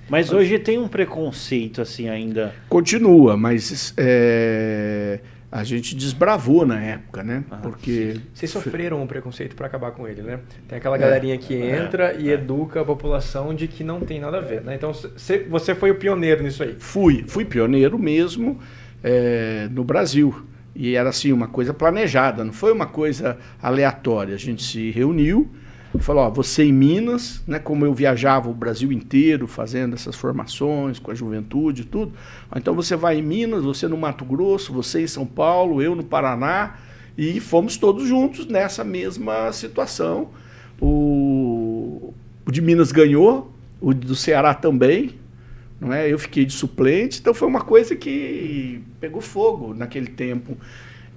Mas 0.10 0.32
hoje 0.34 0.60
tem 0.60 0.78
um 0.78 0.88
preconceito, 0.90 1.82
assim, 1.82 2.10
ainda. 2.10 2.54
Continua, 2.68 3.38
mas 3.38 3.94
é, 3.98 5.20
a 5.50 5.64
gente 5.64 5.96
desbravou 5.96 6.66
na 6.66 6.82
época, 6.82 7.24
né? 7.24 7.44
Ah, 7.50 7.58
Porque. 7.58 8.16
Vocês 8.34 8.52
sofreram 8.52 9.02
um 9.02 9.08
preconceito 9.08 9.56
pra 9.56 9.68
acabar 9.68 9.92
com 9.92 10.06
ele, 10.06 10.22
né? 10.22 10.40
Tem 10.68 10.78
aquela 10.78 10.98
É, 10.98 11.00
galerinha 11.00 11.38
que 11.38 11.56
é, 11.56 11.78
entra 11.78 12.14
e 12.20 12.30
é. 12.30 12.34
educa 12.34 12.82
a 12.82 12.86
população 12.86 13.54
de 13.56 13.68
que 13.70 13.86
não 13.86 14.02
tem 14.02 14.20
nada 14.20 14.40
a 14.40 14.42
ver, 14.42 14.62
né? 14.62 14.76
Então 14.76 14.94
cê- 14.94 15.46
você 15.50 15.74
foi 15.74 15.92
o 15.92 15.96
pioneiro 15.96 16.44
nisso 16.44 16.62
aí. 16.64 16.76
Fui, 16.78 17.24
fui 17.28 17.46
pioneiro 17.46 17.98
mesmo 17.98 18.60
é, 19.02 19.70
no 19.72 19.84
Brasil. 19.86 20.46
E 20.76 20.96
era 20.96 21.10
assim, 21.10 21.32
uma 21.32 21.48
coisa 21.48 21.74
planejada, 21.74 22.44
não 22.44 22.54
foi 22.54 22.72
uma 22.72 22.88
coisa 22.88 23.38
aleatória. 23.62 24.34
A 24.36 24.40
gente 24.40 24.64
se 24.64 24.92
reuniu 24.92 25.50
falou: 26.00 26.24
ó, 26.24 26.30
você 26.30 26.64
em 26.64 26.72
Minas, 26.72 27.42
né, 27.46 27.60
como 27.60 27.86
eu 27.86 27.94
viajava 27.94 28.50
o 28.50 28.54
Brasil 28.54 28.92
inteiro 28.92 29.48
fazendo 29.48 29.94
essas 29.94 30.16
formações 30.16 31.00
com 31.00 31.12
a 31.12 31.16
juventude 31.16 31.82
e 31.82 31.86
tudo, 31.86 32.14
então 32.56 32.74
você 32.74 32.96
vai 32.96 33.18
em 33.18 33.22
Minas, 33.22 33.64
você 33.64 33.88
no 33.88 33.98
Mato 33.98 34.24
Grosso, 34.24 34.72
você 34.72 35.02
em 35.02 35.08
São 35.08 35.26
Paulo, 35.26 35.82
eu 35.82 35.96
no 35.96 36.04
Paraná, 36.04 36.78
e 37.18 37.40
fomos 37.40 37.78
todos 37.78 38.08
juntos 38.08 38.46
nessa 38.48 38.84
mesma 38.84 39.52
situação. 39.52 40.30
O, 40.80 42.14
o 42.46 42.52
de 42.52 42.62
Minas 42.62 42.92
ganhou, 42.92 43.54
o 43.80 43.94
do 43.94 44.16
Ceará 44.16 44.54
também, 44.54 45.16
não 45.82 45.92
é? 45.92 46.08
Eu 46.08 46.20
fiquei 46.20 46.46
de 46.46 46.54
suplente, 46.54 47.20
então 47.20 47.34
foi 47.34 47.48
uma 47.48 47.62
coisa 47.62 47.96
que 47.96 48.84
pegou 49.00 49.20
fogo 49.20 49.74
naquele 49.74 50.08
tempo 50.08 50.56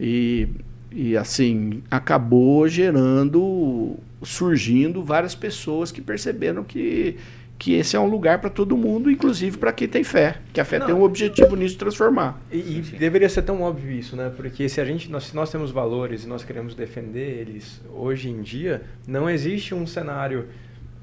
e, 0.01 0.49
e 0.91 1.15
assim 1.19 1.83
acabou 1.91 2.67
gerando, 2.67 3.97
surgindo 4.23 5.05
várias 5.05 5.35
pessoas 5.35 5.93
que 5.93 6.01
perceberam 6.01 6.65
que 6.65 7.19
que 7.57 7.75
esse 7.75 7.95
é 7.95 8.01
um 8.01 8.07
lugar 8.07 8.41
para 8.41 8.51
todo 8.51 8.77
mundo, 8.77 9.09
inclusive 9.09 9.57
para 9.59 9.73
quem 9.73 9.87
tem 9.87 10.03
fé, 10.03 10.39
que 10.53 10.61
a 10.61 10.65
fé 10.65 10.79
Não. 10.81 10.87
tem 10.87 10.95
um 10.95 11.03
objetivo 11.03 11.55
nisso 11.55 11.75
de 11.75 11.79
transformar. 11.79 12.41
E, 12.51 12.59
e 12.59 12.81
deveria 12.99 13.29
ser 13.29 13.43
tão 13.43 13.63
óbvio 13.63 13.93
isso, 13.93 14.17
né? 14.17 14.31
Porque 14.37 14.69
se 14.69 14.81
a 14.81 14.85
gente, 14.85 15.09
nós, 15.09 15.27
se 15.27 15.37
nós 15.37 15.53
temos 15.53 15.71
valores 15.71 16.25
e 16.25 16.27
nós 16.27 16.43
queremos 16.43 16.75
defender 16.75 17.39
eles 17.41 17.81
hoje 17.95 18.29
em 18.29 18.43
dia, 18.43 18.83
não 19.07 19.31
existe 19.31 19.73
um 19.73 19.87
cenário 19.87 20.47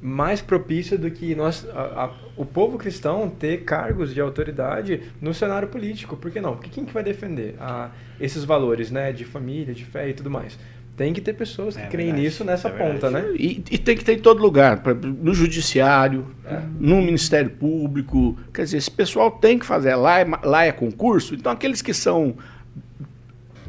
mais 0.02 0.42
propício 0.42 0.98
do 0.98 1.12
que 1.12 1.36
nós, 1.36 1.68
a- 1.74 2.06
a- 2.06 2.12
o 2.36 2.44
povo 2.46 2.78
cristão 2.78 3.30
ter 3.30 3.64
cargos 3.64 4.14
de 4.14 4.20
autoridade 4.20 5.02
no 5.22 5.34
cenário 5.34 5.68
político. 5.68 6.18
Por 6.18 6.32
que 6.32 6.42
não? 6.42 6.54
Porque 6.56 6.70
quem 6.70 6.86
que 6.86 6.94
vai 6.94 7.04
defender 7.04 7.56
ah, 7.60 7.90
esses 8.20 8.44
valores, 8.44 8.90
né? 8.90 9.12
De 9.12 9.24
família, 9.26 9.74
de 9.74 9.86
fé 9.86 10.10
e 10.10 10.14
tudo 10.14 10.30
mais? 10.30 10.58
Tem 10.98 11.14
que 11.14 11.22
ter 11.22 11.34
pessoas 11.34 11.76
que 11.76 11.82
É 11.84 11.88
creem 11.88 12.08
verdade, 12.08 12.26
nisso 12.28 12.44
nessa 12.44 12.68
é 12.68 12.72
ponta, 12.72 13.10
verdade. 13.10 13.28
né? 13.30 13.36
E, 13.40 13.64
e 13.72 13.78
tem 13.78 13.96
que 13.96 14.04
ter 14.04 14.14
em 14.14 14.20
todo 14.20 14.42
lugar, 14.42 14.82
pra- 14.84 14.94
no 14.94 15.34
judiciário, 15.34 16.28
É. 16.46 16.60
no 16.80 16.98
Ministério 17.02 17.50
Público. 17.52 18.38
Quer 18.54 18.64
dizer, 18.64 18.78
esse 18.78 18.92
pessoal 18.92 19.32
tem 19.32 19.58
que 19.58 19.66
fazer. 19.66 19.96
Lá 19.96 20.20
é, 20.20 20.26
lá 20.44 20.66
é 20.66 20.72
concurso, 20.72 21.34
então 21.36 21.52
aqueles 21.52 21.82
que 21.82 21.94
são. 21.94 22.36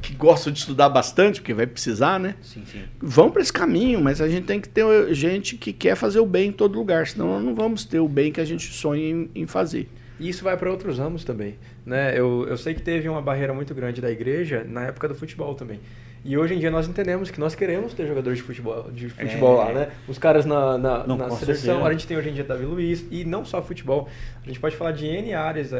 Que 0.02 0.14
gostam 0.14 0.52
de 0.52 0.58
estudar 0.58 0.88
bastante, 0.88 1.40
porque 1.40 1.54
vai 1.54 1.66
precisar, 1.66 2.18
né? 2.20 2.34
Sim, 2.42 2.64
sim. 2.70 2.82
Vão 3.00 3.30
para 3.30 3.40
esse 3.40 3.52
caminho, 3.52 4.00
mas 4.00 4.20
a 4.20 4.28
gente 4.28 4.44
tem 4.44 4.60
que 4.60 4.68
ter 4.68 4.84
gente 5.14 5.56
que 5.56 5.72
quer 5.72 5.94
fazer 5.94 6.18
o 6.20 6.26
bem 6.26 6.48
em 6.48 6.52
todo 6.52 6.76
lugar, 6.76 7.06
senão 7.06 7.28
nós 7.34 7.42
não 7.44 7.54
vamos 7.54 7.84
ter 7.84 8.00
o 8.00 8.08
bem 8.08 8.32
que 8.32 8.40
a 8.40 8.44
gente 8.44 8.72
sonha 8.72 9.08
em, 9.08 9.30
em 9.34 9.46
fazer. 9.46 9.88
E 10.20 10.28
isso 10.28 10.44
vai 10.44 10.56
para 10.56 10.70
outros 10.70 10.98
ramos 10.98 11.24
também. 11.24 11.56
Né? 11.86 12.18
Eu, 12.18 12.46
eu 12.48 12.56
sei 12.56 12.74
que 12.74 12.82
teve 12.82 13.08
uma 13.08 13.22
barreira 13.22 13.54
muito 13.54 13.74
grande 13.74 14.00
da 14.00 14.10
igreja 14.10 14.64
na 14.68 14.82
época 14.84 15.08
do 15.08 15.14
futebol 15.14 15.54
também. 15.54 15.80
E 16.24 16.38
hoje 16.38 16.54
em 16.54 16.58
dia 16.60 16.70
nós 16.70 16.86
entendemos 16.86 17.32
que 17.32 17.40
nós 17.40 17.56
queremos 17.56 17.92
ter 17.94 18.06
jogadores 18.06 18.38
de 18.38 18.44
futebol, 18.44 18.88
de 18.92 19.08
futebol 19.08 19.60
É. 19.60 19.64
lá, 19.64 19.72
né? 19.72 19.88
Os 20.06 20.18
caras 20.18 20.46
na, 20.46 20.78
na, 20.78 21.04
Não, 21.04 21.16
na 21.16 21.30
seleção, 21.30 21.56
certeza. 21.74 21.84
a 21.84 21.90
gente 21.92 22.06
tem 22.06 22.16
hoje 22.16 22.28
em 22.28 22.32
dia 22.34 22.44
Davi 22.44 22.64
Luiz, 22.64 23.04
e 23.10 23.24
não 23.24 23.44
só 23.44 23.60
futebol. 23.60 24.08
A 24.40 24.46
gente 24.46 24.60
pode 24.60 24.76
falar 24.76 24.92
de 24.92 25.04
N 25.04 25.34
áreas, 25.34 25.70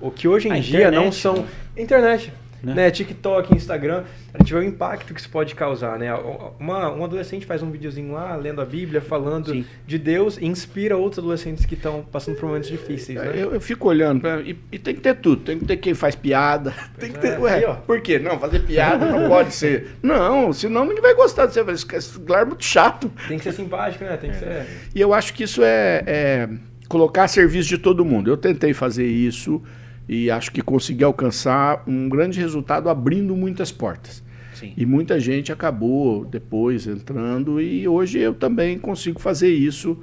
o 0.00 0.10
que 0.10 0.26
hoje 0.26 0.48
em 0.48 0.52
A 0.52 0.58
dia 0.58 0.90
não 0.90 1.02
internet, 1.06 1.14
são... 1.14 1.36
né? 1.36 1.46
Internet. 1.76 2.32
Né? 2.62 2.74
Né? 2.74 2.90
TikTok, 2.90 3.54
Instagram, 3.54 4.04
a 4.34 4.38
gente 4.38 4.52
vê 4.52 4.58
o 4.58 4.62
impacto 4.62 5.12
que 5.14 5.20
isso 5.20 5.28
pode 5.30 5.54
causar, 5.54 5.98
né? 5.98 6.12
Uma, 6.58 6.90
um 6.92 7.04
adolescente 7.04 7.46
faz 7.46 7.62
um 7.62 7.70
videozinho 7.70 8.12
lá, 8.12 8.34
lendo 8.36 8.60
a 8.60 8.64
Bíblia, 8.64 9.00
falando 9.00 9.50
Sim. 9.52 9.64
de 9.86 9.98
Deus, 9.98 10.36
e 10.38 10.46
inspira 10.46 10.96
outros 10.96 11.18
adolescentes 11.18 11.64
que 11.64 11.74
estão 11.74 12.02
passando 12.02 12.36
por 12.36 12.46
momentos 12.46 12.68
difíceis, 12.68 13.18
né? 13.18 13.32
Eu, 13.34 13.52
eu 13.52 13.60
fico 13.60 13.88
olhando, 13.88 14.20
pra- 14.20 14.40
e, 14.40 14.56
e 14.72 14.78
tem 14.78 14.94
que 14.94 15.00
ter 15.00 15.14
tudo. 15.16 15.42
Tem 15.42 15.58
que 15.58 15.64
ter 15.64 15.76
quem 15.76 15.94
faz 15.94 16.14
piada. 16.14 16.74
Tem 16.98 17.12
que 17.12 17.18
ter. 17.18 17.32
é. 17.34 17.38
Ué, 17.38 17.66
Aí, 17.66 17.76
por 17.86 18.00
quê? 18.00 18.18
Não, 18.18 18.38
fazer 18.38 18.60
piada 18.60 19.06
não 19.06 19.28
pode 19.28 19.54
ser. 19.54 19.96
Não, 20.02 20.52
senão 20.52 20.84
ninguém 20.84 21.02
vai 21.02 21.14
gostar 21.14 21.46
de 21.46 21.52
você. 21.52 21.62
Vai 21.62 21.76
ficar 21.76 21.98
esse 21.98 22.18
lugar 22.18 22.42
é 22.42 22.44
muito 22.44 22.64
chato. 22.64 23.10
Tem 23.28 23.38
que 23.38 23.44
ser 23.44 23.52
simpático, 23.52 24.04
né? 24.04 24.16
Tem 24.16 24.30
que 24.30 24.36
ser... 24.38 24.66
E 24.94 25.00
eu 25.00 25.12
acho 25.12 25.32
que 25.34 25.44
isso 25.44 25.62
é, 25.62 26.02
é 26.06 26.48
colocar 26.88 27.24
a 27.24 27.28
serviço 27.28 27.68
de 27.68 27.78
todo 27.78 28.04
mundo. 28.04 28.30
Eu 28.30 28.36
tentei 28.36 28.72
fazer 28.72 29.06
isso 29.06 29.62
e 30.08 30.30
acho 30.30 30.50
que 30.52 30.62
consegui 30.62 31.02
alcançar 31.04 31.82
um 31.86 32.08
grande 32.08 32.40
resultado 32.40 32.88
abrindo 32.88 33.34
muitas 33.36 33.72
portas. 33.72 34.22
Sim. 34.54 34.72
E 34.76 34.86
muita 34.86 35.20
gente 35.20 35.52
acabou 35.52 36.24
depois 36.24 36.86
entrando 36.86 37.60
e 37.60 37.86
hoje 37.86 38.18
eu 38.18 38.32
também 38.34 38.78
consigo 38.78 39.20
fazer 39.20 39.50
isso. 39.50 39.98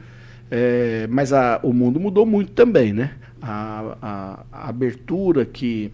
É, 0.52 1.08
mas 1.10 1.34
a- 1.34 1.60
o 1.64 1.74
mundo 1.74 2.00
mudou 2.00 2.26
muito 2.26 2.52
também, 2.52 2.94
né? 2.94 3.16
A, 3.42 3.98
a- 4.02 4.46
a 4.52 4.70
abertura 4.70 5.46
que 5.46 5.92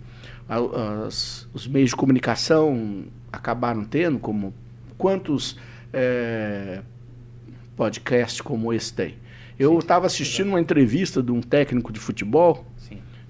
as- 0.48 1.48
os 1.54 1.68
meios 1.68 1.92
de 1.92 1.96
comunicação 1.96 3.04
acabaram 3.32 3.86
tendo, 3.86 4.20
como 4.20 4.54
quantos 4.98 5.56
é, 5.94 6.82
podcasts 7.76 8.42
como 8.42 8.74
esse 8.74 8.94
tem. 8.94 9.16
Eu 9.58 9.78
estava 9.80 10.06
assistindo 10.06 10.48
uma 10.50 10.60
entrevista 10.62 11.22
de 11.22 11.32
um 11.32 11.42
técnico 11.42 11.92
de 11.92 12.00
futebol. 12.00 12.66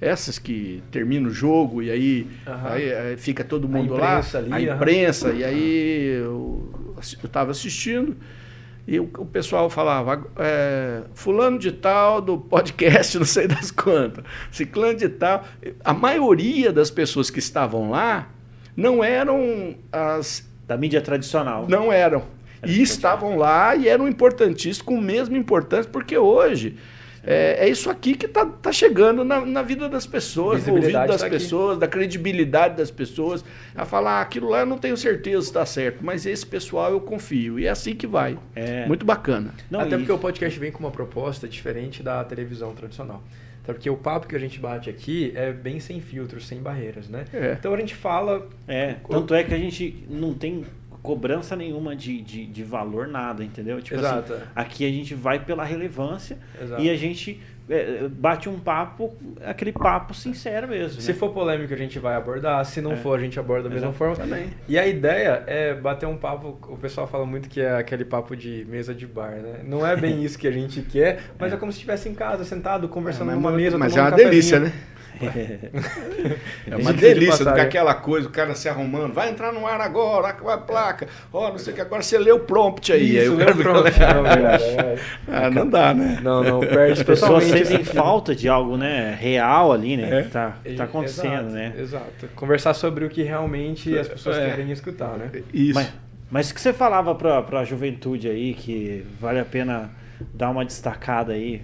Essas 0.02 0.40
que 0.40 0.82
termina 0.92 1.28
o 1.28 1.32
jogo 1.32 1.82
e 1.82 1.92
aí, 1.92 2.28
Aham. 2.48 2.70
aí, 2.70 2.94
aí 2.94 3.18
fica 3.18 3.44
todo 3.44 3.68
mundo 3.68 3.96
lá, 3.96 4.20
imprensa 4.20 4.38
ali, 4.38 4.54
a 4.70 4.76
imprensa, 4.76 5.32
e 5.32 5.44
aí 5.44 6.06
eu 6.24 6.70
estava 7.24 7.52
assistindo 7.52 8.16
e 8.88 9.00
o, 9.00 9.04
o 9.20 9.26
pessoal 9.26 9.70
falava, 9.70 10.26
é, 10.38 11.02
fulano 11.14 11.60
de 11.60 11.72
tal 11.72 12.22
do 12.22 12.38
podcast, 12.38 13.18
não 13.20 13.26
sei 13.26 13.48
das 13.48 13.70
quantas, 13.72 14.24
ciclano 14.52 14.98
de 14.98 15.10
tal. 15.10 15.46
A 15.84 15.94
maioria 15.94 16.72
das 16.72 16.90
pessoas 16.90 17.30
que 17.30 17.38
estavam 17.40 17.92
lá 17.92 18.30
não 18.76 19.04
eram 19.04 19.76
as 19.92 20.48
Da 20.68 20.76
mídia 20.78 21.02
tradicional. 21.02 21.68
não 21.70 21.92
eram. 21.92 22.24
Era 22.62 22.72
E 22.72 22.82
estavam 22.82 23.38
lá 23.38 23.76
e 23.76 23.88
eram 23.88 24.08
importantíssimos, 24.08 24.82
com 24.82 24.96
o 24.96 25.02
mesmo 25.02 25.38
importância, 25.38 25.90
porque 25.92 26.18
hoje 26.18 26.76
é, 27.24 27.66
é 27.66 27.70
isso 27.70 27.90
aqui 27.90 28.16
que 28.16 28.26
está 28.26 28.46
tá 28.46 28.72
chegando 28.72 29.24
na, 29.24 29.46
na 29.46 29.62
vida 29.62 29.90
das 29.90 30.06
pessoas, 30.06 30.66
no 30.66 30.76
ouvido 30.76 30.94
das 30.94 31.22
tá 31.22 31.28
aqui. 31.28 31.36
pessoas, 31.36 31.78
da 31.78 31.88
credibilidade 31.88 32.78
das 32.78 32.92
pessoas. 32.92 33.44
A 33.76 33.86
falar, 33.86 34.20
ah, 34.20 34.22
aquilo 34.22 34.50
lá 34.50 34.62
eu 34.62 34.66
não 34.66 34.78
tenho 34.78 34.98
certeza 34.98 35.42
se 35.42 35.48
está 35.50 35.66
certo, 35.66 36.04
mas 36.04 36.26
esse 36.26 36.46
pessoal 36.46 36.92
eu 36.92 37.02
confio. 37.02 37.60
E 37.60 37.66
é 37.66 37.70
assim 37.70 37.96
que 37.96 38.08
vai. 38.08 38.38
É. 38.56 38.86
Muito 38.86 39.06
bacana. 39.06 39.54
Não, 39.70 39.80
Até 39.80 39.96
e- 39.96 40.00
porque 40.00 40.12
o 40.12 40.18
podcast 40.18 40.60
vem 40.60 40.72
com 40.72 40.80
uma 40.80 40.92
proposta 40.92 41.48
diferente 41.48 42.02
da 42.02 42.24
televisão 42.24 42.74
tradicional. 42.74 43.24
A 43.64 43.72
Porque 43.72 43.88
o 43.88 43.96
papo 43.96 44.26
que 44.26 44.36
a 44.36 44.40
gente 44.40 44.60
bate 44.60 44.90
aqui 44.90 45.32
é 45.36 45.54
bem 45.54 45.80
sem 45.80 46.02
filtros, 46.02 46.48
sem 46.48 46.60
barreiras, 46.60 47.08
né? 47.08 47.26
É. 47.32 47.56
Então 47.60 47.72
a 47.72 47.78
gente 47.78 47.94
fala. 47.94 48.50
É, 48.68 48.96
tanto 49.08 49.34
é 49.36 49.44
que 49.44 49.54
a 49.54 49.58
gente 49.60 50.06
não 50.10 50.34
tem 50.34 50.66
cobrança 51.02 51.56
nenhuma 51.56 51.96
de, 51.96 52.22
de, 52.22 52.46
de 52.46 52.64
valor, 52.64 53.08
nada, 53.08 53.44
entendeu? 53.44 53.82
Tipo 53.82 54.00
Exato. 54.00 54.34
assim, 54.34 54.44
aqui 54.56 54.86
a 54.86 54.90
gente 54.92 55.16
vai 55.16 55.40
pela 55.40 55.64
relevância 55.64 56.38
Exato. 56.62 56.82
e 56.82 56.90
a 56.90 56.96
gente 56.96 57.40
é, 57.70 58.08
bate 58.10 58.50
um 58.50 58.60
papo, 58.60 59.16
aquele 59.46 59.72
papo 59.72 60.14
sincero 60.14 60.68
mesmo. 60.68 61.00
Se 61.00 61.12
né? 61.12 61.18
for 61.18 61.30
polêmico, 61.32 61.74
a 61.74 61.78
gente 61.78 62.00
vai 62.00 62.16
abordar. 62.16 62.66
Se 62.66 62.82
não 62.82 62.94
É. 62.94 62.96
for, 62.96 63.18
a 63.18 63.22
gente 63.22 63.40
aborda 63.40 63.70
da 63.70 63.74
mesma 63.76 63.94
forma. 63.94 64.16
Também. 64.16 64.50
E 64.68 64.78
a 64.78 64.88
ideia 64.88 65.44
é 65.46 65.74
bater 65.76 66.08
um 66.08 66.18
papo. 66.18 66.58
O 66.68 66.78
pessoal 66.78 67.08
fala 67.08 67.26
muito 67.26 67.48
que 67.48 67.62
é 67.62 67.76
aquele 67.78 68.04
papo 68.04 68.36
de 68.36 68.66
mesa 68.68 68.94
de 68.94 69.06
bar, 69.06 69.32
né? 69.36 69.60
Não 69.64 69.86
é 69.86 69.96
bem 69.96 70.22
isso 70.26 70.38
que 70.38 70.48
a 70.48 70.52
gente 70.52 70.82
quer, 70.82 71.22
mas 71.38 71.54
é, 71.54 71.58
como 71.58 71.72
se 71.72 71.78
estivesse 71.78 72.10
em 72.10 72.14
casa, 72.16 72.44
sentado, 72.44 72.90
conversando 72.90 73.28
mas, 73.28 73.36
numa 73.36 73.52
mesa. 73.52 73.78
mas 73.78 73.96
é 73.96 74.02
uma 74.02 74.12
um 74.12 74.16
delícia, 74.16 74.60
cafezinho. 74.60 74.82
né? 74.82 74.99
É 75.22 75.70
Diga 76.66 76.78
uma 76.78 76.94
de 76.94 77.00
delícia 77.00 77.32
do 77.32 77.38
que 77.40 77.44
passagem. 77.46 77.62
aquela 77.66 77.94
coisa, 77.96 78.28
o 78.28 78.32
cara 78.32 78.56
se 78.56 78.70
arrumando, 78.70 79.14
vai 79.14 79.30
entrar 79.30 79.52
no 79.52 79.66
ar 79.66 79.82
agora, 79.82 80.30
a 80.30 80.58
placa, 80.58 81.08
ó, 81.34 81.50
não 81.50 81.58
sei 81.58 81.74
o 81.74 81.76
que, 81.76 81.82
agora 81.82 82.02
você 82.02 82.18
lê 82.18 82.32
o 82.32 82.40
prompt 82.40 82.92
aí. 82.92 83.18
aí 83.20 83.24
Isso, 83.26 83.34
o 83.34 83.38
lê 83.38 83.46
cara 83.46 83.58
o 83.58 83.62
prompt, 83.62 84.00
não, 84.00 84.26
é. 84.26 84.96
Ah, 85.28 85.50
não 85.50 85.68
dá, 85.68 85.94
né? 85.94 86.20
Não, 86.22 86.44
não, 86.44 86.60
perde 86.62 86.94
As 86.94 87.04
pessoas 87.04 87.44
sentem 87.46 87.84
falta 87.84 88.36
de 88.36 88.48
algo, 88.48 88.78
né, 88.78 89.18
real 89.20 89.72
ali, 89.72 89.98
né, 89.98 90.20
É. 90.20 90.24
que 90.24 90.30
tá, 90.30 90.58
tá 90.78 90.84
acontecendo, 90.84 91.48
exato, 91.48 91.52
né? 91.54 91.74
Exato. 91.78 92.28
Conversar 92.36 92.74
sobre 92.74 93.06
o 93.06 93.10
que 93.10 93.24
realmente 93.24 93.98
as 93.98 94.08
pessoas 94.08 94.38
É. 94.38 94.50
querem 94.50 94.72
escutar, 94.72 95.18
né? 95.18 95.30
Isso. 95.54 95.74
Mas, 95.76 95.94
mas 96.32 96.50
o 96.52 96.54
que 96.54 96.62
você 96.62 96.72
falava 96.74 97.14
pra, 97.16 97.42
pra 97.42 97.64
juventude 97.64 98.30
aí, 98.30 98.54
que 98.54 99.06
vale 99.20 99.40
a 99.40 99.46
pena 99.46 99.90
dar 100.34 100.50
uma 100.50 100.64
destacada 100.66 101.34
aí, 101.34 101.62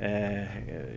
é, 0.00 0.46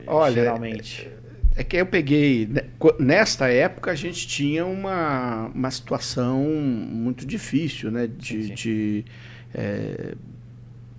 Olha, 0.08 0.34
geralmente. 0.34 1.10
É 1.56 1.64
que 1.64 1.78
eu 1.78 1.86
peguei. 1.86 2.48
né, 2.48 2.64
Nesta 3.00 3.48
época 3.48 3.92
a 3.92 3.96
gente 3.96 4.28
tinha 4.28 4.66
uma, 4.66 5.48
uma 5.54 5.70
situação 5.72 6.44
muito 6.44 7.26
difícil, 7.26 7.92
né? 7.92 8.08
De, 8.08 8.26
Sim, 8.26 8.42
sim. 8.48 8.54
de, 8.56 9.06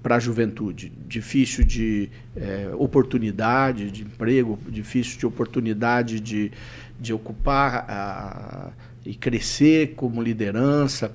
para 0.02 0.16
a 0.16 0.18
juventude. 0.18 0.92
Difícil 1.08 1.64
de 1.64 2.10
é, 2.36 2.70
oportunidade 2.76 3.90
de 3.90 4.02
emprego, 4.02 4.58
difícil 4.68 5.18
de 5.18 5.26
oportunidade 5.26 6.20
de, 6.20 6.52
de 7.00 7.12
ocupar 7.12 7.86
a- 7.88 8.70
e 9.04 9.14
crescer 9.14 9.94
como 9.96 10.22
liderança. 10.22 11.14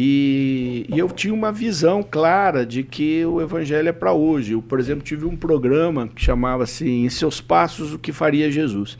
E, 0.00 0.86
e 0.88 0.96
eu 0.96 1.08
tinha 1.08 1.34
uma 1.34 1.50
visão 1.50 2.04
clara 2.04 2.64
de 2.64 2.84
que 2.84 3.26
o 3.26 3.40
evangelho 3.40 3.88
é 3.88 3.92
para 3.92 4.12
hoje. 4.12 4.52
Eu, 4.52 4.62
por 4.62 4.78
exemplo, 4.78 5.02
tive 5.02 5.26
um 5.26 5.36
programa 5.36 6.06
que 6.06 6.22
chamava 6.22 6.62
assim, 6.62 7.04
Em 7.04 7.08
Seus 7.08 7.40
Passos, 7.40 7.92
o 7.92 7.98
que 7.98 8.12
faria 8.12 8.48
Jesus? 8.48 8.96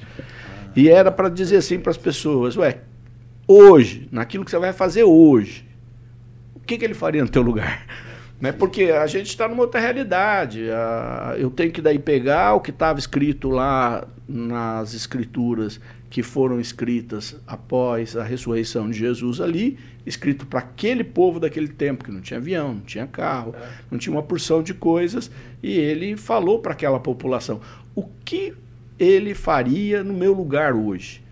E 0.75 0.88
era 0.88 1.12
para 1.12 1.28
dizer 1.28 1.59
assim 1.59 1.78
para 1.78 1.93
as 1.93 1.97
pessoas, 1.97 2.57
ué, 2.57 2.81
hoje, 3.47 4.09
naquilo 4.11 4.45
que 4.45 4.50
você 4.50 4.59
vai 4.59 4.73
fazer 4.73 5.05
hoje, 5.05 5.64
o 6.57 6.59
que, 6.59 6.76
que 6.76 6.85
ele 6.85 6.95
faria 6.95 7.23
no 7.23 7.31
teu 7.31 7.43
lugar? 7.43 7.87
Né? 8.40 8.52
Porque 8.52 8.85
a 8.85 9.05
gente 9.09 9.26
está 9.26 9.49
numa 9.49 9.62
outra 9.62 9.81
realidade. 9.81 10.62
eu 11.38 11.50
tenho 11.50 11.73
que 11.73 11.83
daí 11.83 11.99
pegar 11.99 12.55
o 12.55 12.61
que 12.61 12.71
estava 12.71 12.97
escrito 12.97 13.50
lá 13.50 14.07
nas 14.28 14.95
escrituras 14.95 15.81
que 16.11 16.23
foram 16.23 16.61
escritas 16.61 17.37
após 17.47 18.17
a 18.17 18.25
ressurreição 18.25 18.91
de 18.91 18.99
Jesus 18.99 19.41
ali, 19.41 19.79
escrito 20.07 20.47
para 20.47 20.61
aquele 20.61 21.05
povo 21.05 21.38
daquele 21.38 21.69
tempo, 21.69 22.05
que 22.05 22.11
não 22.11 22.21
tinha 22.21 22.38
avião, 22.38 22.75
não 22.75 22.81
tinha 22.81 23.07
carro, 23.07 23.55
não 23.91 23.99
tinha 23.99 24.15
uma 24.15 24.23
porção 24.23 24.62
de 24.62 24.73
coisas, 24.73 25.31
e 25.62 25.71
ele 25.71 26.17
falou 26.17 26.61
para 26.61 26.73
aquela 26.73 26.99
população: 26.99 27.61
o 27.95 28.05
que 28.25 28.55
ele 28.99 29.35
faria 29.35 30.03
no 30.03 30.15
meu 30.15 30.33
lugar 30.33 30.75
hoje? 30.75 31.23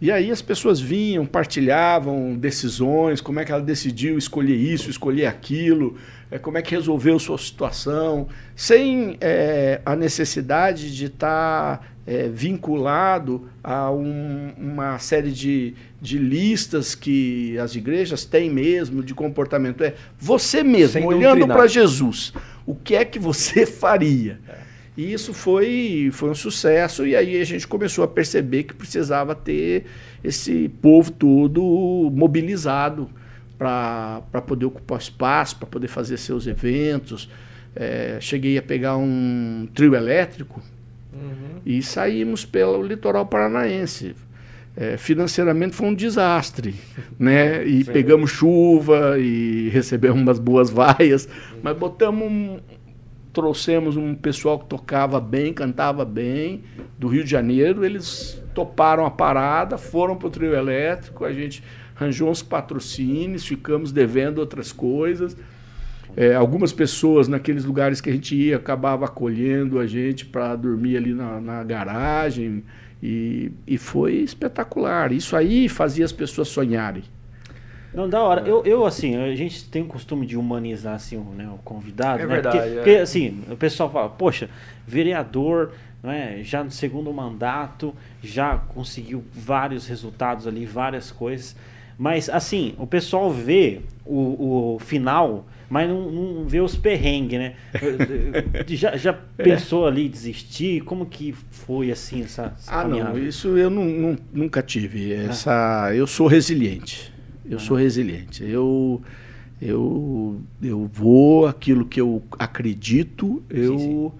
E 0.00 0.10
aí 0.10 0.30
as 0.30 0.42
pessoas 0.42 0.80
vinham, 0.80 1.24
partilhavam 1.24 2.36
decisões, 2.36 3.20
como 3.20 3.40
é 3.40 3.44
que 3.44 3.52
ela 3.52 3.62
decidiu 3.62 4.18
escolher 4.18 4.56
isso, 4.56 4.90
escolher 4.90 5.26
aquilo, 5.26 5.96
eh, 6.30 6.38
como 6.38 6.58
é 6.58 6.62
que 6.62 6.74
resolveu 6.74 7.18
sua 7.18 7.38
situação, 7.38 8.28
sem 8.56 9.16
eh, 9.20 9.80
a 9.86 9.94
necessidade 9.96 10.94
de 10.94 11.06
estar 11.06 11.93
eh, 12.06 12.28
vinculado 12.32 13.48
a 13.62 13.90
um- 13.90 14.52
uma 14.58 14.98
série 14.98 15.30
de, 15.32 15.74
de 16.00 16.18
listas 16.18 16.94
que 16.94 17.58
as 17.58 17.74
igrejas 17.74 18.24
têm 18.24 18.50
mesmo 18.50 19.02
de 19.02 19.14
comportamento. 19.14 19.82
É 19.82 19.94
você 20.18 20.62
mesmo, 20.62 20.92
Sem 20.92 21.04
olhando 21.04 21.46
para 21.46 21.66
Jesus, 21.66 22.32
o 22.66 22.74
que 22.74 22.94
é 22.94 23.04
que 23.04 23.18
você 23.18 23.64
faria? 23.66 24.38
E 24.96 25.12
isso 25.12 25.34
foi, 25.34 26.10
foi 26.12 26.30
um 26.30 26.34
sucesso, 26.36 27.04
e 27.04 27.16
aí 27.16 27.40
a 27.40 27.44
gente 27.44 27.66
começou 27.66 28.04
a 28.04 28.08
perceber 28.08 28.62
que 28.62 28.74
precisava 28.74 29.34
ter 29.34 29.86
esse 30.22 30.68
povo 30.80 31.10
todo 31.10 32.10
mobilizado 32.14 33.10
para 33.58 34.20
poder 34.46 34.66
ocupar 34.66 34.98
espaço, 34.98 35.56
para 35.56 35.66
poder 35.66 35.88
fazer 35.88 36.16
seus 36.16 36.46
eventos. 36.46 37.28
É, 37.74 38.18
cheguei 38.20 38.56
a 38.56 38.62
pegar 38.62 38.96
um 38.96 39.66
trio 39.74 39.94
elétrico 39.96 40.62
Uhum. 41.14 41.60
e 41.64 41.82
saímos 41.82 42.44
pelo 42.44 42.82
litoral 42.82 43.26
paranaense. 43.26 44.14
É, 44.76 44.96
financeiramente 44.96 45.76
foi 45.76 45.86
um 45.86 45.94
desastre, 45.94 46.74
né? 47.16 47.64
E 47.64 47.84
Sim. 47.84 47.92
pegamos 47.92 48.30
chuva 48.30 49.16
e 49.18 49.68
recebemos 49.68 50.20
umas 50.20 50.38
boas 50.40 50.68
vaias, 50.68 51.28
mas 51.62 51.76
botamos 51.76 52.28
um, 52.28 52.58
trouxemos 53.32 53.96
um 53.96 54.14
pessoal 54.14 54.58
que 54.58 54.66
tocava 54.66 55.20
bem, 55.20 55.52
cantava 55.52 56.04
bem, 56.04 56.64
do 56.98 57.06
Rio 57.06 57.22
de 57.22 57.30
Janeiro, 57.30 57.84
eles 57.84 58.42
toparam 58.52 59.06
a 59.06 59.10
parada, 59.10 59.78
foram 59.78 60.16
para 60.16 60.28
o 60.28 60.30
trio 60.30 60.54
elétrico, 60.54 61.24
a 61.24 61.32
gente 61.32 61.62
arranjou 61.96 62.28
uns 62.28 62.42
patrocínios, 62.42 63.46
ficamos 63.46 63.92
devendo 63.92 64.38
outras 64.38 64.72
coisas. 64.72 65.36
É, 66.16 66.34
algumas 66.34 66.72
pessoas 66.72 67.26
naqueles 67.26 67.64
lugares 67.64 68.00
que 68.00 68.08
a 68.08 68.12
gente 68.12 68.34
ia 68.36 68.56
acabava 68.56 69.04
acolhendo 69.04 69.78
a 69.78 69.86
gente 69.86 70.24
para 70.24 70.54
dormir 70.54 70.96
ali 70.96 71.12
na, 71.12 71.40
na 71.40 71.64
garagem 71.64 72.62
e, 73.02 73.50
e 73.66 73.76
foi 73.76 74.14
espetacular. 74.14 75.12
Isso 75.12 75.36
aí 75.36 75.68
fazia 75.68 76.04
as 76.04 76.12
pessoas 76.12 76.48
sonharem. 76.48 77.02
Não, 77.92 78.08
da 78.08 78.22
hora. 78.22 78.40
Eu, 78.42 78.64
eu, 78.64 78.84
assim, 78.84 79.16
a 79.16 79.34
gente 79.36 79.68
tem 79.68 79.82
o 79.82 79.86
costume 79.86 80.26
de 80.26 80.36
humanizar, 80.36 80.94
assim, 80.94 81.16
o, 81.16 81.22
né, 81.24 81.48
o 81.48 81.58
convidado, 81.58 82.22
É 82.22 82.26
né? 82.26 82.34
verdade, 82.34 82.56
Porque, 82.58 82.70
é. 82.70 82.76
porque, 82.76 82.90
assim, 82.96 83.42
o 83.48 83.56
pessoal 83.56 83.90
fala, 83.90 84.08
poxa, 84.08 84.50
vereador, 84.86 85.72
não 86.02 86.10
é? 86.10 86.42
já 86.42 86.64
no 86.64 86.72
segundo 86.72 87.12
mandato, 87.12 87.94
já 88.22 88.56
conseguiu 88.56 89.24
vários 89.32 89.86
resultados 89.86 90.46
ali, 90.46 90.66
várias 90.66 91.12
coisas. 91.12 91.56
Mas, 91.98 92.28
assim, 92.28 92.74
o 92.78 92.86
pessoal 92.86 93.30
vê 93.30 93.80
o, 94.04 94.74
o 94.74 94.78
final, 94.78 95.46
mas 95.70 95.88
não, 95.88 96.10
não 96.10 96.44
vê 96.46 96.60
os 96.60 96.76
perrengues, 96.76 97.38
né? 97.38 97.54
já 98.68 98.96
já 98.96 99.12
pensou 99.12 99.86
ali 99.86 100.06
em 100.06 100.10
desistir? 100.10 100.82
Como 100.82 101.06
que 101.06 101.32
foi, 101.50 101.90
assim, 101.90 102.22
essa, 102.22 102.54
essa 102.58 102.72
Ah, 102.72 102.82
não, 102.84 102.98
caminhada? 102.98 103.20
isso 103.20 103.56
eu 103.56 103.70
nu- 103.70 103.84
nu- 103.84 104.18
nunca 104.32 104.62
tive. 104.62 105.12
Essa, 105.12 105.92
eu 105.94 106.06
sou 106.06 106.26
resiliente. 106.26 107.12
Eu 107.48 107.58
sou 107.58 107.76
resiliente. 107.76 108.42
Eu, 108.44 109.02
eu, 109.60 110.40
eu 110.62 110.90
vou 110.92 111.46
aquilo 111.46 111.84
que 111.86 112.00
eu 112.00 112.22
acredito, 112.38 113.42
eu, 113.50 113.78
sim. 113.78 114.12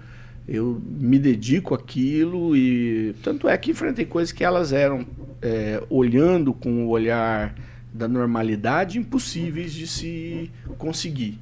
Eu 0.47 0.81
me 0.85 1.19
dedico 1.19 1.75
àquilo 1.75 2.57
e 2.57 3.15
tanto 3.23 3.49
é 3.49 3.57
que 3.57 3.71
enfrentei 3.71 4.05
coisas 4.05 4.31
que 4.31 4.45
elas 4.45 4.73
eram 4.73 5.07
é, 5.41 5.83
olhando 5.89 6.53
com 6.53 6.87
o 6.87 6.89
olhar 6.89 7.55
da 7.93 8.07
normalidade 8.07 8.99
impossíveis 8.99 9.73
de 9.73 9.87
se 9.87 10.51
conseguir. 10.77 11.39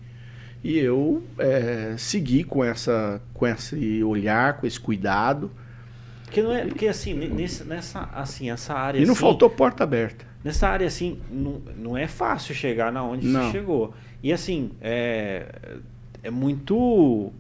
E 0.62 0.78
eu 0.78 1.22
é, 1.38 1.94
segui 1.98 2.44
com, 2.44 2.62
essa, 2.62 3.20
com 3.34 3.46
esse 3.46 4.02
olhar, 4.04 4.58
com 4.58 4.66
esse 4.66 4.78
cuidado. 4.78 5.50
Porque, 6.24 6.40
não 6.40 6.52
é, 6.52 6.64
porque 6.64 6.86
assim, 6.86 7.14
nesse, 7.14 7.64
nessa, 7.64 8.08
assim, 8.14 8.50
essa 8.50 8.72
área 8.72 8.98
E 8.98 9.04
não 9.04 9.12
assim, 9.12 9.20
faltou 9.20 9.50
porta 9.50 9.82
aberta. 9.82 10.24
Nessa 10.44 10.68
área, 10.68 10.86
assim, 10.86 11.20
não, 11.30 11.60
não 11.76 11.96
é 11.96 12.06
fácil 12.06 12.54
chegar 12.54 12.92
na 12.92 13.02
onde 13.02 13.26
Não. 13.26 13.44
você 13.44 13.52
chegou. 13.52 13.94
E, 14.22 14.32
assim, 14.32 14.70
é, 14.80 15.46
é 16.22 16.30
muito 16.30 17.32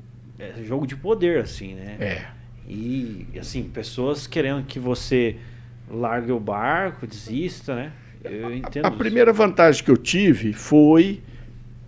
é 0.42 0.62
jogo 0.64 0.86
de 0.86 0.96
poder, 0.96 1.40
assim, 1.40 1.74
né? 1.74 1.96
É. 2.00 2.26
E, 2.68 3.26
assim, 3.38 3.64
pessoas 3.64 4.26
querendo 4.26 4.64
que 4.64 4.78
você 4.78 5.36
largue 5.90 6.32
o 6.32 6.40
barco, 6.40 7.06
desista, 7.06 7.74
né? 7.74 7.92
Eu 8.24 8.54
entendo 8.54 8.86
A 8.86 8.88
isso. 8.88 8.98
primeira 8.98 9.32
vantagem 9.32 9.82
que 9.84 9.90
eu 9.90 9.96
tive 9.96 10.52
foi 10.52 11.20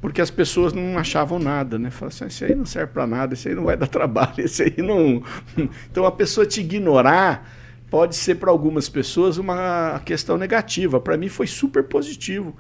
porque 0.00 0.20
as 0.20 0.30
pessoas 0.30 0.72
não 0.74 0.98
achavam 0.98 1.38
nada, 1.38 1.78
né? 1.78 1.90
Falaram 1.90 2.14
assim, 2.14 2.26
isso 2.26 2.44
aí 2.44 2.54
não 2.54 2.66
serve 2.66 2.92
para 2.92 3.06
nada, 3.06 3.32
isso 3.32 3.48
aí 3.48 3.54
não 3.54 3.64
vai 3.64 3.76
dar 3.76 3.86
trabalho, 3.88 4.44
isso 4.44 4.62
aí 4.62 4.74
não. 4.78 5.22
Então 5.90 6.04
a 6.04 6.12
pessoa 6.12 6.44
te 6.44 6.60
ignorar 6.60 7.48
pode 7.90 8.16
ser 8.16 8.34
para 8.34 8.50
algumas 8.50 8.88
pessoas 8.88 9.38
uma 9.38 10.02
questão 10.04 10.36
negativa. 10.36 11.00
Para 11.00 11.16
mim 11.16 11.28
foi 11.28 11.46
super 11.46 11.84
positivo, 11.84 12.54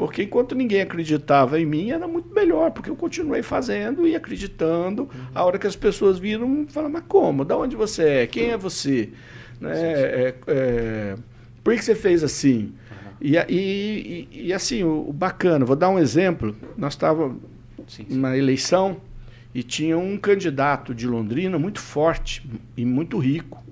porque 0.00 0.22
enquanto 0.22 0.54
ninguém 0.54 0.80
acreditava 0.80 1.60
em 1.60 1.66
mim, 1.66 1.90
era 1.90 2.08
muito 2.08 2.34
melhor, 2.34 2.70
porque 2.70 2.88
eu 2.88 2.96
continuei 2.96 3.42
fazendo 3.42 4.08
e 4.08 4.16
acreditando. 4.16 5.10
A 5.34 5.44
hora 5.44 5.58
que 5.58 5.66
as 5.66 5.76
pessoas 5.76 6.18
viram, 6.18 6.66
falaram, 6.70 6.90
mas 6.90 7.04
como? 7.06 7.44
Da 7.44 7.54
onde 7.54 7.76
você 7.76 8.04
é? 8.04 8.26
Quem 8.26 8.48
é 8.48 8.56
você? 8.56 9.10
Né? 9.60 9.72
É, 9.74 10.34
é, 10.46 11.16
por 11.62 11.74
que 11.74 11.84
você 11.84 11.94
fez 11.94 12.24
assim? 12.24 12.72
E, 13.20 13.36
e, 13.36 14.28
e, 14.30 14.46
e, 14.46 14.52
assim, 14.54 14.82
o, 14.82 15.06
o, 15.06 15.12
bacana, 15.12 15.66
vou 15.66 15.76
dar 15.76 15.90
um 15.90 15.98
exemplo. 15.98 16.56
Nós 16.78 16.94
estávamos 16.94 17.36
numa 18.08 18.34
eleição 18.34 19.02
e 19.54 19.62
tinha 19.62 19.98
um 19.98 20.16
candidato 20.16 20.94
de 20.94 21.06
Londrina 21.06 21.58
muito 21.58 21.78
forte 21.78 22.42
e 22.74 22.86
muito 22.86 23.18
rico. 23.18 23.62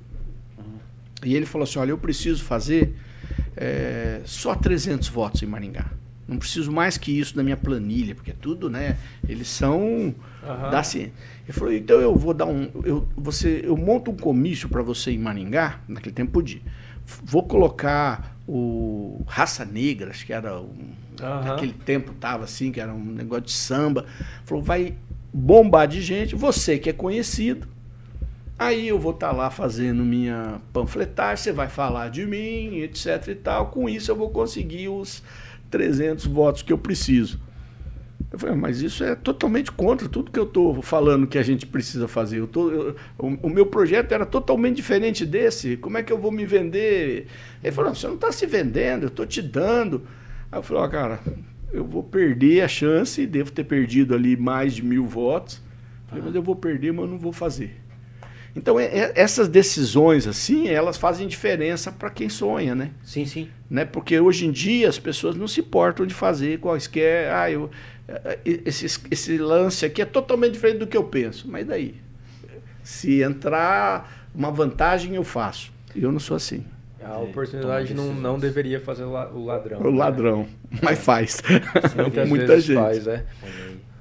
E 1.24 1.34
ele 1.34 1.46
falou 1.46 1.64
assim: 1.64 1.78
Olha, 1.78 1.92
eu 1.92 1.98
preciso 1.98 2.44
fazer 2.44 2.94
é, 3.56 4.20
só 4.26 4.54
300 4.54 5.08
votos 5.08 5.42
em 5.42 5.46
Maringá. 5.46 5.96
Não 6.28 6.36
preciso 6.36 6.70
mais 6.70 6.98
que 6.98 7.18
isso 7.18 7.36
na 7.36 7.42
minha 7.42 7.56
planilha, 7.56 8.14
porque 8.14 8.32
é 8.32 8.36
tudo, 8.38 8.68
né? 8.68 8.98
Eles 9.26 9.48
são 9.48 9.80
uhum. 9.82 10.70
da 10.70 10.82
ciência. 10.82 11.12
Ele 11.44 11.52
falou: 11.52 11.72
Então 11.72 12.00
eu 12.00 12.14
vou 12.14 12.34
dar 12.34 12.44
um. 12.44 12.70
Eu, 12.84 13.08
você, 13.16 13.62
eu 13.64 13.76
monto 13.76 14.10
um 14.10 14.16
comício 14.16 14.68
para 14.68 14.82
você 14.82 15.10
em 15.10 15.18
Maringá, 15.18 15.80
naquele 15.88 16.14
tempo 16.14 16.32
podia. 16.32 16.60
Vou 17.24 17.42
colocar 17.42 18.36
o 18.46 19.24
Raça 19.26 19.64
Negra, 19.64 20.10
acho 20.10 20.26
que 20.26 20.32
era 20.32 20.60
um. 20.60 20.92
Uhum. 21.20 21.44
Naquele 21.44 21.72
tempo 21.72 22.12
tava 22.12 22.44
assim, 22.44 22.70
que 22.70 22.80
era 22.80 22.92
um 22.92 23.04
negócio 23.04 23.44
de 23.44 23.52
samba. 23.52 24.04
Falou: 24.44 24.62
vai 24.62 24.94
bombar 25.32 25.88
de 25.88 26.02
gente, 26.02 26.34
você 26.34 26.78
que 26.78 26.90
é 26.90 26.92
conhecido 26.92 27.66
Aí 28.58 28.88
eu 28.88 28.98
vou 28.98 29.12
estar 29.12 29.28
tá 29.28 29.32
lá 29.36 29.50
fazendo 29.50 30.02
minha 30.02 30.60
panfletagem, 30.72 31.44
você 31.44 31.52
vai 31.52 31.68
falar 31.68 32.10
de 32.10 32.26
mim, 32.26 32.78
etc 32.78 33.28
e 33.28 33.34
tal. 33.36 33.66
Com 33.68 33.88
isso 33.88 34.10
eu 34.10 34.16
vou 34.16 34.30
conseguir 34.30 34.88
os 34.88 35.22
300 35.70 36.26
votos 36.26 36.62
que 36.62 36.72
eu 36.72 36.78
preciso. 36.78 37.40
Eu 38.30 38.38
falei, 38.38 38.54
ah, 38.54 38.58
mas 38.58 38.82
isso 38.82 39.02
é 39.02 39.14
totalmente 39.14 39.72
contra 39.72 40.08
tudo 40.08 40.30
que 40.30 40.38
eu 40.38 40.44
estou 40.44 40.82
falando 40.82 41.26
que 41.26 41.38
a 41.38 41.42
gente 41.42 41.66
precisa 41.66 42.06
fazer. 42.06 42.38
Eu 42.38 42.46
tô, 42.46 42.70
eu, 42.70 42.96
o, 43.18 43.26
o, 43.46 43.48
meu 43.48 43.64
projeto 43.64 44.12
era 44.12 44.26
totalmente 44.26 44.76
diferente 44.76 45.24
desse. 45.24 45.78
Como 45.78 45.96
é 45.96 46.02
que 46.02 46.12
eu 46.12 46.18
vou 46.18 46.30
me 46.30 46.44
vender? 46.44 47.26
Ele 47.62 47.72
falou, 47.72 47.94
você 47.94 48.06
não 48.06 48.16
está 48.16 48.30
se 48.30 48.44
vendendo, 48.44 49.04
eu 49.04 49.08
estou 49.08 49.24
te 49.24 49.40
dando. 49.40 50.02
Aí 50.52 50.58
eu 50.58 50.62
falei, 50.62 50.82
ó, 50.82 50.88
cara, 50.88 51.20
eu 51.72 51.84
vou 51.84 52.02
perder 52.02 52.62
a 52.62 52.68
chance, 52.68 53.26
devo 53.26 53.50
ter 53.50 53.64
perdido 53.64 54.14
ali 54.14 54.36
mais 54.36 54.74
de 54.74 54.84
mil 54.84 55.06
votos. 55.06 55.62
Falei, 56.06 56.24
mas 56.24 56.34
eu 56.34 56.42
vou 56.42 56.56
perder, 56.56 56.92
mas 56.92 57.06
eu 57.06 57.10
não 57.10 57.18
vou 57.18 57.32
fazer. 57.32 57.76
Então, 58.58 58.78
é, 58.78 58.86
é, 58.86 59.12
essas 59.14 59.46
decisões, 59.46 60.26
assim, 60.26 60.66
elas 60.66 60.96
fazem 60.96 61.28
diferença 61.28 61.92
para 61.92 62.10
quem 62.10 62.28
sonha, 62.28 62.74
né? 62.74 62.90
Sim, 63.04 63.24
sim. 63.24 63.48
Né? 63.70 63.84
Porque 63.84 64.18
hoje 64.18 64.46
em 64.46 64.50
dia 64.50 64.88
as 64.88 64.98
pessoas 64.98 65.36
não 65.36 65.46
se 65.46 65.60
importam 65.60 66.04
de 66.04 66.12
fazer 66.12 66.58
quaisquer. 66.58 67.32
Ah, 67.32 67.48
eu, 67.48 67.70
é, 68.08 68.40
é, 68.44 68.60
esse, 68.66 69.00
esse 69.12 69.38
lance 69.38 69.86
aqui 69.86 70.02
é 70.02 70.04
totalmente 70.04 70.54
diferente 70.54 70.78
do 70.78 70.88
que 70.88 70.96
eu 70.96 71.04
penso. 71.04 71.48
Mas 71.48 71.68
daí? 71.68 71.94
Se 72.82 73.22
entrar 73.22 74.28
uma 74.34 74.50
vantagem, 74.50 75.14
eu 75.14 75.22
faço. 75.22 75.72
Eu 75.94 76.10
não 76.10 76.18
sou 76.18 76.36
assim. 76.36 76.64
A 77.00 77.16
oportunidade 77.18 77.94
não, 77.94 78.12
não 78.12 78.40
deveria 78.40 78.80
fazer 78.80 79.04
o 79.04 79.44
ladrão. 79.44 79.80
O 79.82 79.90
ladrão, 79.90 80.48
né? 80.68 80.78
mas 80.82 80.98
faz. 80.98 81.40
Muita 82.26 82.58
gente. 82.58 82.76
Faz, 82.76 83.06
é. 83.06 83.24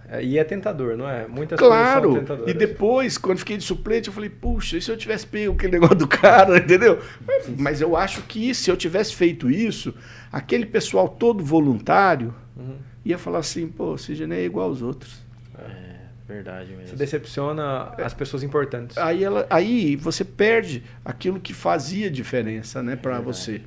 É, 0.09 0.23
e 0.23 0.37
é 0.37 0.43
tentador, 0.43 0.95
não 0.95 1.09
é? 1.09 1.27
Muitas 1.27 1.59
claro. 1.59 2.11
coisas 2.11 2.27
são 2.27 2.47
E 2.47 2.53
depois, 2.53 3.17
quando 3.17 3.39
fiquei 3.39 3.57
de 3.57 3.63
suplente, 3.63 4.07
eu 4.07 4.13
falei, 4.13 4.29
puxa, 4.29 4.77
e 4.77 4.81
se 4.81 4.89
eu 4.89 4.95
tivesse 4.95 5.27
pego 5.27 5.53
aquele 5.53 5.73
negócio 5.79 5.97
do 5.97 6.07
cara, 6.07 6.57
entendeu? 6.57 7.01
Mas, 7.25 7.49
mas 7.57 7.81
eu 7.81 7.95
acho 7.95 8.21
que 8.21 8.55
se 8.55 8.71
eu 8.71 8.77
tivesse 8.77 9.13
feito 9.13 9.49
isso, 9.49 9.93
aquele 10.31 10.65
pessoal 10.65 11.09
todo 11.09 11.43
voluntário 11.43 12.33
uhum. 12.55 12.77
ia 13.03 13.17
falar 13.17 13.39
assim, 13.39 13.67
pô, 13.67 13.93
o 13.93 13.97
Sidney 13.97 14.39
é 14.39 14.45
igual 14.45 14.69
aos 14.69 14.81
outros. 14.81 15.21
É, 15.59 15.97
verdade 16.25 16.71
mesmo. 16.71 16.87
Você 16.87 16.95
decepciona 16.95 17.93
as 17.97 18.13
pessoas 18.13 18.43
importantes. 18.43 18.97
Aí, 18.97 19.25
ela, 19.25 19.45
aí 19.49 19.97
você 19.97 20.23
perde 20.23 20.83
aquilo 21.03 21.37
que 21.37 21.53
fazia 21.53 22.09
diferença, 22.09 22.81
né, 22.81 22.95
para 22.95 23.17
é 23.17 23.21
você. 23.21 23.61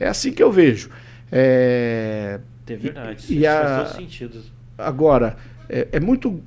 É 0.00 0.08
assim 0.08 0.32
que 0.32 0.42
eu 0.42 0.50
vejo. 0.50 0.88
É, 1.30 2.40
é 2.66 2.76
verdade. 2.76 3.26
E, 3.28 3.40
e 3.40 3.46
a, 3.46 3.62
faz 3.62 3.90
todo 3.90 3.96
sentido. 4.00 4.42
Agora, 4.78 5.36
é, 5.72 5.88
é 5.92 6.00
muito 6.00 6.42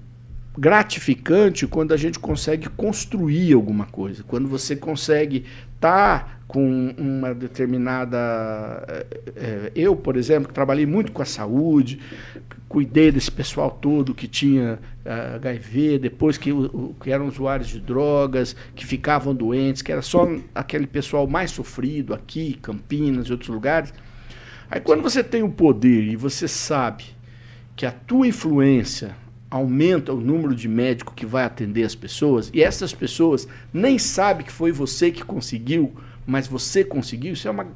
gratificante 0.57 1.67
quando 1.67 1.93
a 1.93 1.97
gente 1.97 2.17
consegue 2.17 2.69
construir 2.69 3.53
alguma 3.53 3.85
coisa, 3.85 4.23
quando 4.23 4.47
você 4.47 4.75
consegue 4.75 5.43
estar 5.75 6.19
tá 6.19 6.37
com 6.47 6.93
uma 6.97 7.33
determinada. 7.33 8.17
É, 8.87 9.05
é 9.35 9.71
eu, 9.75 9.95
por 9.95 10.15
exemplo, 10.15 10.53
trabalhei 10.53 10.85
muito 10.85 11.11
com 11.11 11.21
a 11.21 11.25
saúde, 11.25 11.99
cuidei 12.69 13.11
desse 13.11 13.31
pessoal 13.31 13.71
todo 13.71 14.13
que 14.13 14.27
tinha 14.27 14.79
é, 15.03 15.35
HIV, 15.35 15.99
depois 15.99 16.37
que, 16.37 16.51
que 17.01 17.11
eram 17.11 17.27
usuários 17.27 17.67
de 17.67 17.79
drogas, 17.79 18.55
que 18.75 18.85
ficavam 18.85 19.35
doentes, 19.35 19.81
que 19.81 19.91
era 19.91 20.01
só 20.01 20.29
aquele 20.53 20.87
pessoal 20.87 21.27
mais 21.27 21.51
sofrido 21.51 22.13
aqui, 22.13 22.53
Campinas 22.61 23.27
e 23.27 23.31
outros 23.31 23.49
lugares. 23.49 23.93
Aí 24.69 24.79
quando 24.79 25.01
você 25.01 25.23
tem 25.23 25.43
o 25.43 25.49
poder 25.49 26.03
e 26.03 26.15
você 26.15 26.47
sabe 26.47 27.14
que 27.75 27.85
a 27.85 27.91
tua 27.91 28.27
influência 28.27 29.15
aumenta 29.49 30.13
o 30.13 30.19
número 30.19 30.55
de 30.55 30.67
médico 30.67 31.13
que 31.13 31.25
vai 31.25 31.43
atender 31.43 31.83
as 31.83 31.95
pessoas 31.95 32.49
e 32.53 32.61
essas 32.61 32.93
pessoas 32.93 33.47
nem 33.73 33.97
sabem 33.97 34.45
que 34.45 34.51
foi 34.51 34.71
você 34.71 35.11
que 35.11 35.23
conseguiu, 35.23 35.93
mas 36.25 36.47
você 36.47 36.83
conseguiu, 36.83 37.33
isso 37.33 37.47
é 37.47 37.51
uma 37.51 37.67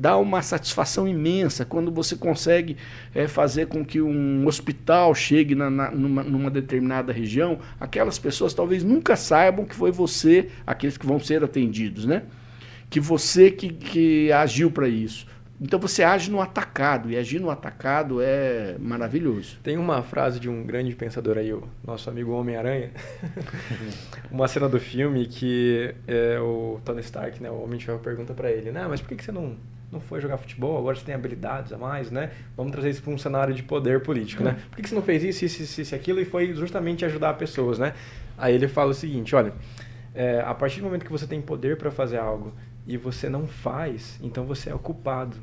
dá 0.00 0.16
uma 0.16 0.40
satisfação 0.40 1.06
imensa 1.06 1.62
quando 1.62 1.92
você 1.92 2.16
consegue 2.16 2.74
é, 3.14 3.28
fazer 3.28 3.66
com 3.66 3.84
que 3.84 4.00
um 4.00 4.46
hospital 4.46 5.14
chegue 5.14 5.54
na, 5.54 5.68
na, 5.68 5.90
numa, 5.90 6.22
numa, 6.22 6.50
determinada 6.50 7.12
região, 7.12 7.58
aquelas 7.78 8.18
pessoas 8.18 8.54
talvez 8.54 8.82
nunca 8.82 9.14
saibam 9.14 9.66
que 9.66 9.74
foi 9.74 9.90
você, 9.90 10.48
aqueles 10.66 10.96
que 10.96 11.04
vão 11.04 11.20
ser 11.20 11.44
atendidos, 11.44 12.06
né? 12.06 12.22
Que 12.88 12.98
você 12.98 13.50
que, 13.50 13.68
que 13.68 14.32
agiu 14.32 14.70
para 14.70 14.88
isso. 14.88 15.26
Então 15.60 15.78
você 15.78 16.02
age 16.02 16.30
no 16.30 16.40
atacado, 16.40 17.10
e 17.10 17.18
agir 17.18 17.38
no 17.38 17.50
atacado 17.50 18.22
é 18.22 18.76
maravilhoso. 18.78 19.58
Tem 19.62 19.76
uma 19.76 20.02
frase 20.02 20.40
de 20.40 20.48
um 20.48 20.64
grande 20.64 20.96
pensador 20.96 21.36
aí, 21.36 21.52
o 21.52 21.68
nosso 21.84 22.08
amigo 22.08 22.32
Homem-Aranha, 22.32 22.90
uma 24.32 24.48
cena 24.48 24.70
do 24.70 24.80
filme 24.80 25.26
que 25.26 25.94
é, 26.08 26.40
o 26.40 26.80
Tony 26.82 27.00
Stark, 27.00 27.42
né, 27.42 27.50
o 27.50 27.62
Homem 27.62 27.78
de 27.78 27.84
Ferro, 27.84 27.98
pergunta 27.98 28.32
para 28.32 28.50
ele, 28.50 28.70
né, 28.70 28.86
mas 28.88 29.02
por 29.02 29.08
que, 29.08 29.16
que 29.16 29.24
você 29.24 29.32
não, 29.32 29.54
não 29.92 30.00
foi 30.00 30.18
jogar 30.18 30.38
futebol? 30.38 30.78
Agora 30.78 30.96
você 30.96 31.04
tem 31.04 31.14
habilidades 31.14 31.74
a 31.74 31.76
mais, 31.76 32.10
né? 32.10 32.30
Vamos 32.56 32.72
trazer 32.72 32.88
isso 32.88 33.02
para 33.02 33.12
um 33.12 33.18
cenário 33.18 33.52
de 33.52 33.62
poder 33.62 34.00
político, 34.00 34.42
né? 34.42 34.56
Por 34.70 34.76
que, 34.76 34.82
que 34.82 34.88
você 34.88 34.94
não 34.94 35.02
fez 35.02 35.22
isso, 35.22 35.44
isso, 35.44 35.62
isso, 35.62 35.80
isso, 35.82 35.94
aquilo? 35.94 36.20
E 36.20 36.24
foi 36.24 36.54
justamente 36.54 37.04
ajudar 37.04 37.34
pessoas, 37.34 37.78
né? 37.78 37.92
Aí 38.38 38.54
ele 38.54 38.66
fala 38.66 38.92
o 38.92 38.94
seguinte, 38.94 39.36
olha, 39.36 39.52
é, 40.14 40.40
a 40.40 40.54
partir 40.54 40.80
do 40.80 40.84
momento 40.84 41.04
que 41.04 41.12
você 41.12 41.26
tem 41.26 41.40
poder 41.42 41.76
para 41.76 41.90
fazer 41.90 42.16
algo 42.16 42.54
e 42.86 42.96
você 42.96 43.28
não 43.28 43.46
faz, 43.46 44.18
então 44.22 44.46
você 44.46 44.70
é 44.70 44.74
ocupado 44.74 45.36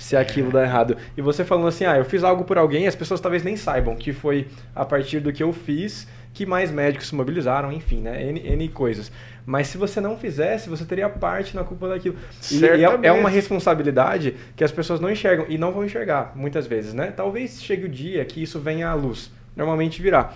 se 0.00 0.16
aquilo 0.16 0.50
dá 0.50 0.62
errado. 0.62 0.96
E 1.16 1.20
você 1.20 1.44
falando 1.44 1.68
assim, 1.68 1.84
ah, 1.84 1.98
eu 1.98 2.04
fiz 2.04 2.24
algo 2.24 2.44
por 2.44 2.56
alguém, 2.56 2.86
as 2.86 2.94
pessoas 2.94 3.20
talvez 3.20 3.42
nem 3.42 3.54
saibam 3.54 3.94
que 3.94 4.12
foi 4.12 4.48
a 4.74 4.84
partir 4.84 5.20
do 5.20 5.32
que 5.32 5.42
eu 5.42 5.52
fiz 5.52 6.08
que 6.32 6.46
mais 6.46 6.70
médicos 6.70 7.08
se 7.08 7.14
mobilizaram, 7.14 7.72
enfim, 7.72 8.00
né? 8.00 8.22
N, 8.24 8.40
N 8.40 8.68
coisas. 8.68 9.10
Mas 9.44 9.66
se 9.66 9.76
você 9.76 10.00
não 10.00 10.16
fizesse, 10.16 10.68
você 10.68 10.84
teria 10.84 11.08
parte 11.08 11.56
na 11.56 11.64
culpa 11.64 11.88
daquilo. 11.88 12.16
E, 12.50 12.60
e 12.60 12.84
é, 12.84 12.98
é, 13.02 13.12
uma 13.12 13.28
responsabilidade 13.28 14.36
que 14.54 14.62
as 14.62 14.70
pessoas 14.70 15.00
não 15.00 15.10
enxergam 15.10 15.46
e 15.48 15.58
não 15.58 15.72
vão 15.72 15.84
enxergar, 15.84 16.32
muitas 16.34 16.66
vezes, 16.66 16.94
né? 16.94 17.12
Talvez 17.14 17.62
chegue 17.62 17.84
o 17.84 17.88
dia 17.88 18.24
que 18.24 18.42
isso 18.42 18.60
venha 18.60 18.88
à 18.88 18.94
luz. 18.94 19.30
Normalmente 19.56 20.00
virá. 20.00 20.32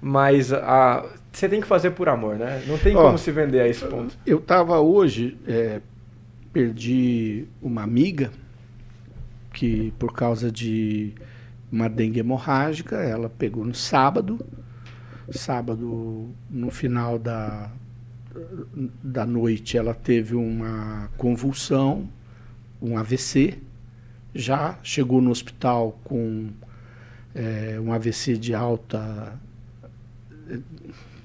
Mas 0.00 0.52
a, 0.52 1.04
você 1.32 1.48
tem 1.48 1.60
que 1.60 1.66
fazer 1.66 1.90
por 1.90 2.08
amor, 2.08 2.36
né? 2.36 2.62
Não 2.66 2.78
tem 2.78 2.94
Ó, 2.94 3.02
como 3.02 3.18
se 3.18 3.32
vender 3.32 3.60
a 3.60 3.66
esse 3.66 3.84
ponto. 3.86 4.16
Eu 4.26 4.38
estava 4.38 4.78
hoje, 4.78 5.36
é, 5.48 5.80
perdi 6.52 7.46
uma 7.60 7.82
amiga 7.82 8.30
que 9.58 9.92
por 9.98 10.12
causa 10.12 10.52
de 10.52 11.12
uma 11.70 11.88
dengue 11.88 12.20
hemorrágica, 12.20 12.94
ela 12.94 13.28
pegou 13.28 13.64
no 13.64 13.74
sábado, 13.74 14.38
sábado 15.32 16.30
no 16.48 16.70
final 16.70 17.18
da, 17.18 17.68
da 19.02 19.26
noite 19.26 19.76
ela 19.76 19.92
teve 19.92 20.36
uma 20.36 21.10
convulsão, 21.16 22.08
um 22.80 22.96
AVC, 22.96 23.58
já 24.32 24.78
chegou 24.80 25.20
no 25.20 25.32
hospital 25.32 25.98
com 26.04 26.50
é, 27.34 27.80
um 27.80 27.92
AVC 27.92 28.36
de 28.36 28.54
alta, 28.54 29.36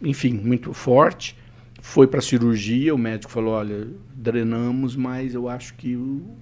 enfim, 0.02 0.34
muito 0.34 0.74
forte, 0.74 1.38
foi 1.84 2.08
para 2.08 2.20
cirurgia, 2.20 2.96
o 2.96 2.98
médico 2.98 3.32
falou, 3.32 3.54
olha, 3.54 3.88
drenamos, 4.16 4.96
mas 4.96 5.36
eu 5.36 5.48
acho 5.48 5.76
que 5.76 5.96
o 5.96 6.36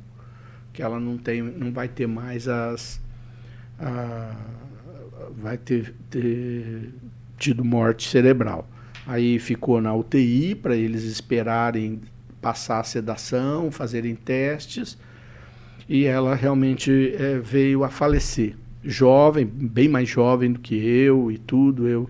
que 0.73 0.81
ela 0.81 0.99
não 0.99 1.17
tem, 1.17 1.41
não 1.41 1.71
vai 1.71 1.88
ter 1.88 2.07
mais 2.07 2.47
as 2.47 3.01
a, 3.79 4.36
vai 5.38 5.57
ter, 5.57 5.93
ter 6.10 6.93
tido 7.38 7.63
morte 7.63 8.07
cerebral. 8.07 8.67
Aí 9.05 9.39
ficou 9.39 9.81
na 9.81 9.93
UTI 9.93 10.55
para 10.55 10.75
eles 10.75 11.03
esperarem 11.03 12.01
passar 12.41 12.79
a 12.79 12.84
sedação, 12.84 13.71
fazerem 13.71 14.15
testes, 14.15 14.97
e 15.89 16.05
ela 16.05 16.36
realmente 16.36 17.13
é, 17.17 17.39
veio 17.39 17.84
a 17.84 17.89
falecer. 17.89 18.55
Jovem, 18.84 19.45
bem 19.45 19.88
mais 19.88 20.10
jovem 20.10 20.51
do 20.51 20.60
que 20.60 20.75
eu 20.75 21.31
e 21.31 21.38
tudo, 21.38 21.88
eu. 21.88 22.10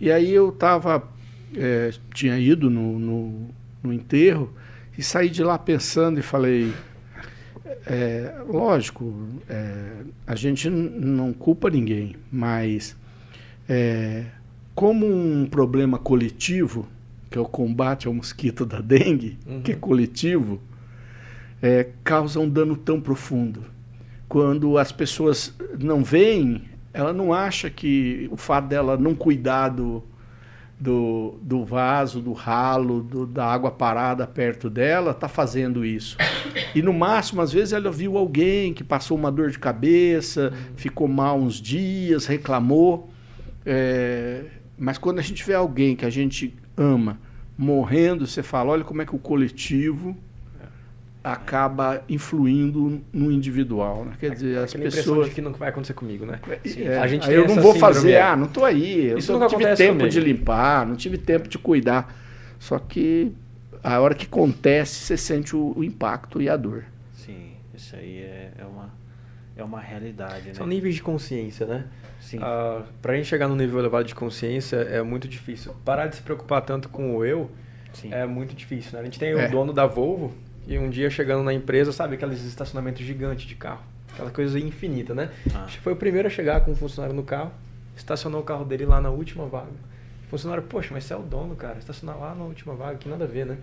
E 0.00 0.10
aí 0.10 0.32
eu 0.32 0.52
tava, 0.52 1.08
é, 1.54 1.90
tinha 2.12 2.38
ido 2.38 2.68
no, 2.68 2.98
no, 2.98 3.48
no 3.82 3.92
enterro 3.92 4.52
e 4.96 5.02
saí 5.02 5.30
de 5.30 5.42
lá 5.42 5.58
pensando 5.58 6.18
e 6.18 6.22
falei, 6.22 6.72
é, 7.86 8.34
lógico, 8.48 9.14
é, 9.48 10.02
a 10.26 10.34
gente 10.34 10.68
não 10.70 11.32
culpa 11.32 11.68
ninguém, 11.70 12.16
mas 12.30 12.96
é, 13.68 14.26
como 14.74 15.06
um 15.06 15.46
problema 15.46 15.98
coletivo, 15.98 16.86
que 17.30 17.38
é 17.38 17.40
o 17.40 17.46
combate 17.46 18.06
ao 18.06 18.14
mosquito 18.14 18.64
da 18.64 18.80
dengue, 18.80 19.38
uhum. 19.46 19.62
que 19.62 19.72
é 19.72 19.74
coletivo, 19.74 20.60
é, 21.62 21.88
causa 22.04 22.38
um 22.38 22.48
dano 22.48 22.76
tão 22.76 23.00
profundo. 23.00 23.64
Quando 24.28 24.76
as 24.78 24.92
pessoas 24.92 25.54
não 25.78 26.02
veem, 26.02 26.62
ela 26.92 27.12
não 27.12 27.32
acha 27.32 27.70
que 27.70 28.28
o 28.30 28.36
fato 28.36 28.68
dela 28.68 28.96
não 28.96 29.14
cuidar 29.14 29.68
do, 29.68 30.02
do, 30.78 31.38
do 31.42 31.64
vaso, 31.64 32.20
do 32.20 32.32
ralo, 32.32 33.02
do, 33.02 33.26
da 33.26 33.46
água 33.46 33.70
parada 33.70 34.26
perto 34.26 34.68
dela, 34.68 35.12
está 35.12 35.28
fazendo 35.28 35.84
isso. 35.84 36.16
E 36.74 36.82
no 36.82 36.92
máximo, 36.92 37.40
às 37.40 37.52
vezes, 37.52 37.72
ela 37.72 37.90
viu 37.90 38.18
alguém 38.18 38.74
que 38.74 38.84
passou 38.84 39.16
uma 39.16 39.32
dor 39.32 39.50
de 39.50 39.58
cabeça, 39.58 40.52
ficou 40.76 41.08
mal 41.08 41.38
uns 41.38 41.54
dias, 41.54 42.26
reclamou. 42.26 43.10
É, 43.64 44.44
mas 44.78 44.98
quando 44.98 45.18
a 45.18 45.22
gente 45.22 45.44
vê 45.44 45.54
alguém 45.54 45.96
que 45.96 46.04
a 46.04 46.10
gente 46.10 46.54
ama 46.76 47.18
morrendo, 47.56 48.26
você 48.26 48.42
fala: 48.42 48.72
olha 48.72 48.84
como 48.84 49.00
é 49.00 49.06
que 49.06 49.14
o 49.14 49.18
coletivo 49.18 50.16
acaba 51.26 52.04
influindo 52.08 53.02
no 53.12 53.32
individual, 53.32 54.04
né? 54.04 54.12
Quer 54.20 54.30
dizer, 54.30 54.58
as 54.58 54.72
pessoas 54.72 55.28
de 55.28 55.34
que 55.34 55.40
não 55.40 55.52
vai 55.52 55.70
acontecer 55.70 55.92
comigo, 55.92 56.24
né? 56.24 56.38
É, 56.76 56.98
a 56.98 57.06
gente 57.08 57.28
eu 57.28 57.48
não 57.48 57.56
vou 57.56 57.74
fazer, 57.74 58.16
ah, 58.18 58.36
não 58.36 58.46
estou 58.46 58.64
aí, 58.64 59.06
eu 59.06 59.18
Isso 59.18 59.36
não 59.36 59.48
tive 59.48 59.74
tempo 59.74 59.98
comigo. 59.98 60.08
de 60.08 60.20
limpar, 60.20 60.86
não 60.86 60.94
tive 60.94 61.18
tempo 61.18 61.48
de 61.48 61.58
cuidar. 61.58 62.14
Só 62.60 62.78
que 62.78 63.32
a 63.82 63.98
hora 63.98 64.14
que 64.14 64.24
acontece, 64.26 65.00
você 65.00 65.16
sente 65.16 65.56
o, 65.56 65.72
o 65.76 65.82
impacto 65.82 66.40
e 66.40 66.48
a 66.48 66.56
dor. 66.56 66.84
Sim, 67.12 67.54
isso 67.74 67.96
aí 67.96 68.18
é, 68.18 68.52
é 68.58 68.64
uma 68.64 68.94
é 69.56 69.64
uma 69.64 69.80
realidade, 69.80 70.48
né? 70.48 70.54
São 70.54 70.66
níveis 70.66 70.94
de 70.94 71.02
consciência, 71.02 71.66
né? 71.66 71.86
Sim. 72.20 72.38
Uh, 72.38 72.84
Para 73.02 73.14
a 73.14 73.16
gente 73.16 73.26
chegar 73.26 73.48
num 73.48 73.56
nível 73.56 73.80
elevado 73.80 74.06
de 74.06 74.14
consciência 74.14 74.76
é 74.76 75.02
muito 75.02 75.26
difícil. 75.26 75.74
Parar 75.84 76.06
de 76.06 76.16
se 76.16 76.22
preocupar 76.22 76.60
tanto 76.62 76.88
com 76.88 77.16
o 77.16 77.24
eu 77.24 77.50
Sim. 77.92 78.12
é 78.12 78.24
muito 78.26 78.54
difícil, 78.54 78.92
né? 78.92 79.00
A 79.00 79.04
gente 79.04 79.18
tem 79.18 79.30
é. 79.30 79.48
o 79.48 79.50
dono 79.50 79.72
da 79.72 79.86
Volvo, 79.86 80.32
e 80.66 80.78
um 80.78 80.90
dia 80.90 81.08
chegando 81.08 81.42
na 81.42 81.52
empresa, 81.52 81.92
sabe 81.92 82.14
aqueles 82.14 82.44
estacionamentos 82.44 83.02
gigantes 83.02 83.46
de 83.46 83.54
carro? 83.54 83.82
Aquela 84.12 84.30
coisa 84.30 84.58
infinita, 84.58 85.14
né? 85.14 85.30
Ah. 85.54 85.66
Foi 85.82 85.92
o 85.92 85.96
primeiro 85.96 86.26
a 86.26 86.30
chegar 86.30 86.60
com 86.62 86.72
um 86.72 86.74
funcionário 86.74 87.14
no 87.14 87.22
carro, 87.22 87.52
estacionou 87.96 88.40
o 88.40 88.44
carro 88.44 88.64
dele 88.64 88.84
lá 88.84 89.00
na 89.00 89.10
última 89.10 89.46
vaga. 89.46 89.70
O 90.26 90.28
funcionário, 90.28 90.64
poxa, 90.64 90.90
mas 90.92 91.04
você 91.04 91.12
é 91.12 91.16
o 91.16 91.22
dono, 91.22 91.54
cara, 91.54 91.78
estacionar 91.78 92.18
lá 92.18 92.34
na 92.34 92.44
última 92.44 92.74
vaga, 92.74 92.98
que 92.98 93.08
nada 93.08 93.24
a 93.24 93.28
ver, 93.28 93.46
né? 93.46 93.58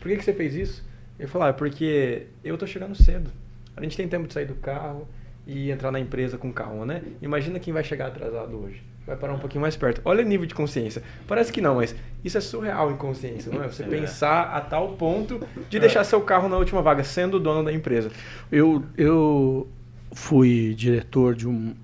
Por 0.00 0.08
que, 0.08 0.16
que 0.16 0.24
você 0.24 0.32
fez 0.32 0.54
isso? 0.54 0.84
Ele 1.18 1.28
falou, 1.28 1.46
ah, 1.46 1.50
é 1.50 1.52
porque 1.52 2.26
eu 2.42 2.56
tô 2.56 2.66
chegando 2.66 2.94
cedo. 2.94 3.30
A 3.76 3.82
gente 3.82 3.96
tem 3.96 4.08
tempo 4.08 4.26
de 4.26 4.34
sair 4.34 4.46
do 4.46 4.54
carro 4.54 5.08
e 5.46 5.70
entrar 5.70 5.90
na 5.90 6.00
empresa 6.00 6.38
com 6.38 6.52
calma, 6.52 6.84
né? 6.84 7.02
Imagina 7.22 7.58
quem 7.58 7.72
vai 7.72 7.84
chegar 7.84 8.08
atrasado 8.08 8.56
hoje 8.56 8.87
vai 9.08 9.16
parar 9.16 9.32
um 9.32 9.38
pouquinho 9.38 9.62
mais 9.62 9.74
perto. 9.74 10.02
Olha 10.04 10.22
o 10.22 10.28
nível 10.28 10.46
de 10.46 10.54
consciência. 10.54 11.02
Parece 11.26 11.50
que 11.50 11.62
não, 11.62 11.76
mas 11.76 11.96
isso 12.22 12.36
é 12.36 12.40
surreal 12.40 12.92
em 12.92 12.96
consciência, 12.96 13.50
não 13.50 13.64
é? 13.64 13.66
Você 13.66 13.82
é. 13.84 13.86
pensar 13.86 14.54
a 14.54 14.60
tal 14.60 14.92
ponto 14.92 15.40
de 15.68 15.80
deixar 15.80 16.04
seu 16.04 16.20
carro 16.20 16.48
na 16.48 16.58
última 16.58 16.82
vaga, 16.82 17.02
sendo 17.02 17.38
o 17.38 17.40
dono 17.40 17.64
da 17.64 17.72
empresa. 17.72 18.10
Eu, 18.52 18.84
eu 18.98 19.66
fui 20.12 20.74
diretor 20.74 21.34
de, 21.34 21.48
um, 21.48 21.74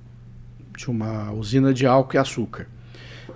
de 0.76 0.90
uma 0.90 1.32
usina 1.32 1.72
de 1.72 1.86
álcool 1.86 2.16
e 2.16 2.18
açúcar. 2.18 2.68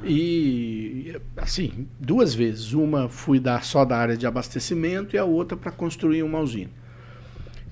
E, 0.05 1.16
assim, 1.35 1.88
duas 1.98 2.35
vezes. 2.35 2.74
Uma 2.74 3.09
fui 3.09 3.40
da, 3.40 3.59
só 3.62 3.87
da 3.87 3.96
área 3.96 4.18
de 4.18 4.27
abastecimento 4.27 5.16
e 5.16 5.18
a 5.18 5.24
outra 5.24 5.57
para 5.57 5.72
construir 5.72 6.22
uma 6.22 6.40
usina. 6.40 6.70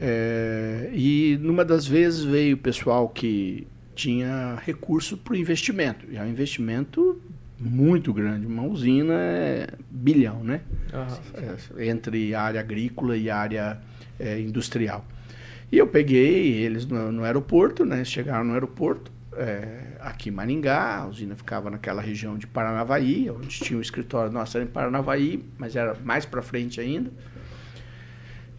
É, 0.01 0.91
e 0.93 1.39
numa 1.41 1.65
das 1.65 1.87
vezes 1.87 2.25
veio 2.25 2.57
o 2.57 2.59
pessoal 2.59 3.09
que 3.09 3.67
tinha 3.97 4.57
recurso 4.65 5.17
para 5.17 5.33
o 5.33 5.37
investimento. 5.37 6.07
E 6.11 6.17
é 6.17 6.23
um 6.23 6.29
investimento 6.29 7.21
muito 7.59 8.13
grande. 8.13 8.47
Uma 8.47 8.63
usina 8.65 9.15
é 9.15 9.67
bilhão, 9.91 10.45
né? 10.45 10.61
Uhum. 10.93 11.79
É, 11.79 11.89
entre 11.89 12.35
a 12.35 12.43
área 12.43 12.61
agrícola 12.61 13.17
e 13.17 13.31
a 13.31 13.37
área 13.37 13.81
é, 14.21 14.39
industrial. 14.39 15.05
E 15.73 15.79
eu 15.79 15.87
peguei 15.87 16.53
eles 16.53 16.87
no, 16.87 17.11
no 17.11 17.25
aeroporto, 17.25 17.85
né? 17.85 18.05
Chegaram 18.05 18.45
no 18.45 18.53
aeroporto, 18.53 19.11
é, 19.37 19.97
aqui 20.01 20.29
em 20.29 20.33
Maringá, 20.33 20.99
a 20.99 21.07
usina 21.07 21.35
ficava 21.35 21.71
naquela 21.71 22.01
região 22.01 22.39
de 22.39 22.47
Paranavaí, 22.47 23.31
onde 23.31 23.49
tinha 23.49 23.79
o 23.79 23.83
escritório 23.83 24.31
nosso 24.31 24.57
era 24.57 24.65
em 24.65 24.69
Paranavaí, 24.69 25.43
mas 25.59 25.75
era 25.75 25.97
mais 26.05 26.25
para 26.25 26.43
frente 26.43 26.81
ainda. 26.81 27.11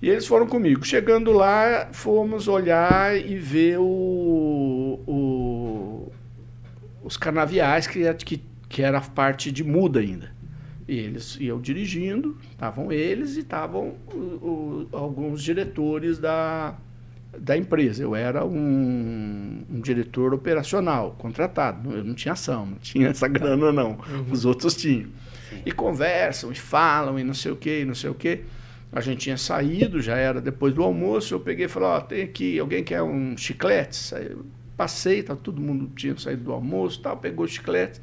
E 0.01 0.09
eles 0.09 0.27
foram 0.27 0.45
comigo. 0.45 0.85
Chegando 0.85 1.31
lá, 1.31 1.89
fomos 1.91 2.47
olhar 2.47 3.17
e 3.17 3.35
ver 3.37 3.79
o, 3.79 3.83
o, 3.83 5.13
os 7.07 7.15
canaviais, 7.15 7.87
que, 7.87 8.13
que, 8.15 8.43
que 8.67 8.81
era 8.81 8.99
parte 8.99 9.49
de 9.49 9.63
muda 9.63 10.01
ainda. 10.01 10.35
E 10.85 10.97
eles 10.97 11.37
iam 11.39 11.59
dirigindo, 11.59 12.37
estavam 12.51 12.91
eles 12.91 13.37
e 13.37 13.39
estavam 13.39 13.95
alguns 14.91 15.41
diretores 15.41 16.19
da, 16.19 16.75
da 17.37 17.57
empresa. 17.57 18.03
Eu 18.03 18.13
era 18.13 18.45
um, 18.45 19.63
um, 19.69 19.81
diretor 19.81 20.33
operacional, 20.33 21.15
contratado. 21.17 21.93
Eu 21.93 22.03
não 22.03 22.13
tinha 22.13 22.33
ação, 22.33 22.65
não 22.65 22.77
tinha 22.77 23.07
essa 23.07 23.27
grana, 23.27 23.71
não. 23.71 23.91
Uhum. 23.91 24.31
Os 24.31 24.43
outros 24.43 24.75
tinham. 24.75 25.09
Sim. 25.49 25.61
E 25.65 25.71
conversam, 25.71 26.51
e 26.51 26.55
falam, 26.55 27.17
e 27.17 27.23
não 27.23 27.33
sei 27.33 27.51
o 27.53 27.55
quê, 27.55 27.81
e 27.81 27.85
não 27.85 27.95
sei 27.95 28.09
o 28.09 28.15
quê. 28.15 28.41
A 28.91 29.01
gente 29.01 29.19
tinha 29.19 29.37
saído, 29.37 30.01
já 30.01 30.15
era 30.15 30.41
depois 30.41 30.73
do 30.73 30.83
almoço. 30.83 31.33
Eu 31.33 31.39
peguei 31.39 31.65
e 31.65 31.69
falei: 31.69 31.89
Ó, 31.89 31.97
oh, 31.97 32.01
tem 32.01 32.23
aqui, 32.23 32.59
alguém 32.59 32.83
quer 32.83 33.01
um 33.01 33.35
chiclete? 33.37 33.97
Passei, 34.77 35.23
tá, 35.23 35.35
todo 35.35 35.59
mundo 35.59 35.91
tinha 35.95 36.15
saído 36.17 36.43
do 36.43 36.53
almoço, 36.53 37.01
tal, 37.01 37.17
pegou 37.17 37.45
o 37.45 37.47
chiclete. 37.47 37.99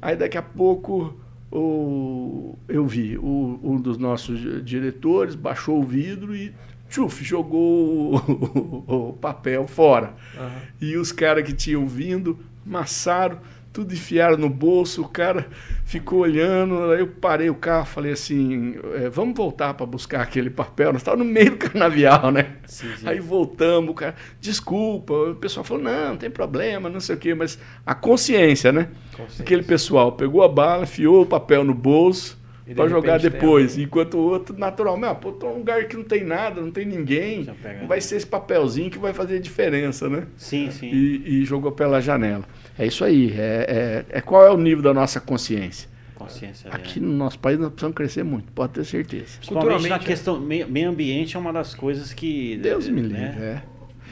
Aí 0.00 0.14
daqui 0.14 0.38
a 0.38 0.42
pouco 0.42 1.18
o, 1.50 2.56
eu 2.68 2.86
vi 2.86 3.18
o, 3.18 3.58
um 3.62 3.80
dos 3.80 3.98
nossos 3.98 4.64
diretores 4.64 5.34
baixou 5.34 5.80
o 5.80 5.84
vidro 5.84 6.36
e 6.36 6.54
tchuf, 6.88 7.24
jogou 7.24 8.14
o, 8.14 9.10
o 9.10 9.12
papel 9.14 9.66
fora. 9.66 10.14
Uhum. 10.38 10.50
E 10.80 10.96
os 10.96 11.10
caras 11.10 11.44
que 11.44 11.52
tinham 11.52 11.86
vindo 11.86 12.38
amassaram 12.64 13.38
tudo 13.72 13.94
enfiaram 13.94 14.36
no 14.36 14.48
bolso, 14.48 15.02
o 15.02 15.08
cara 15.08 15.46
ficou 15.84 16.20
olhando, 16.20 16.90
aí 16.90 17.00
eu 17.00 17.06
parei 17.06 17.48
o 17.48 17.54
carro, 17.54 17.86
falei 17.86 18.12
assim, 18.12 18.74
é, 18.94 19.08
vamos 19.08 19.36
voltar 19.36 19.74
para 19.74 19.86
buscar 19.86 20.22
aquele 20.22 20.50
papel, 20.50 20.92
nós 20.92 21.02
estávamos 21.02 21.26
no 21.26 21.32
meio 21.32 21.52
do 21.52 21.56
canavial, 21.56 22.30
né? 22.32 22.56
Sim, 22.66 22.88
sim. 22.96 23.08
Aí 23.08 23.20
voltamos, 23.20 23.90
o 23.90 23.94
cara, 23.94 24.14
desculpa, 24.40 25.12
o 25.12 25.34
pessoal 25.36 25.64
falou, 25.64 25.82
não, 25.84 26.10
não 26.10 26.16
tem 26.16 26.30
problema, 26.30 26.88
não 26.88 27.00
sei 27.00 27.14
o 27.14 27.18
quê, 27.18 27.34
mas 27.34 27.58
a 27.86 27.94
consciência, 27.94 28.72
né? 28.72 28.88
Consciência. 29.16 29.42
Aquele 29.42 29.62
pessoal 29.62 30.12
pegou 30.12 30.42
a 30.42 30.48
bala, 30.48 30.82
enfiou 30.82 31.22
o 31.22 31.26
papel 31.26 31.62
no 31.62 31.74
bolso, 31.74 32.40
para 32.74 32.84
de 32.84 32.90
jogar 32.90 33.18
depois. 33.18 33.78
Enquanto 33.78 34.14
o 34.14 34.20
outro, 34.20 34.56
naturalmente, 34.56 35.10
ah, 35.10 35.14
pô, 35.14 35.32
tô 35.32 35.48
num 35.48 35.58
lugar 35.58 35.84
que 35.86 35.96
não 35.96 36.04
tem 36.04 36.24
nada, 36.24 36.60
não 36.60 36.70
tem 36.70 36.86
ninguém. 36.86 37.48
Vai 37.86 38.00
ser 38.00 38.16
esse 38.16 38.26
papelzinho 38.26 38.90
que 38.90 38.98
vai 38.98 39.12
fazer 39.12 39.40
diferença, 39.40 40.08
né? 40.08 40.26
Sim, 40.36 40.70
sim. 40.70 40.88
E, 40.88 41.40
e 41.40 41.44
jogou 41.44 41.72
pela 41.72 42.00
janela. 42.00 42.44
É 42.78 42.86
isso 42.86 43.04
aí. 43.04 43.32
É, 43.32 44.04
é, 44.10 44.18
é, 44.18 44.20
qual 44.20 44.46
é 44.46 44.50
o 44.50 44.56
nível 44.56 44.82
da 44.82 44.94
nossa 44.94 45.20
consciência? 45.20 45.88
Consciência. 46.14 46.70
Aqui 46.70 46.98
é. 46.98 47.02
no 47.02 47.12
nosso 47.12 47.38
país 47.38 47.58
nós 47.58 47.70
precisamos 47.70 47.96
crescer 47.96 48.22
muito, 48.22 48.52
pode 48.52 48.74
ter 48.74 48.84
certeza. 48.84 49.38
Culturalmente, 49.46 49.88
na 49.88 49.98
questão 49.98 50.38
meio 50.38 50.88
ambiente 50.88 51.36
é 51.36 51.40
uma 51.40 51.52
das 51.52 51.74
coisas 51.74 52.12
que. 52.12 52.56
Deus 52.58 52.88
me 52.88 53.00
livre, 53.00 53.18
né? 53.18 53.62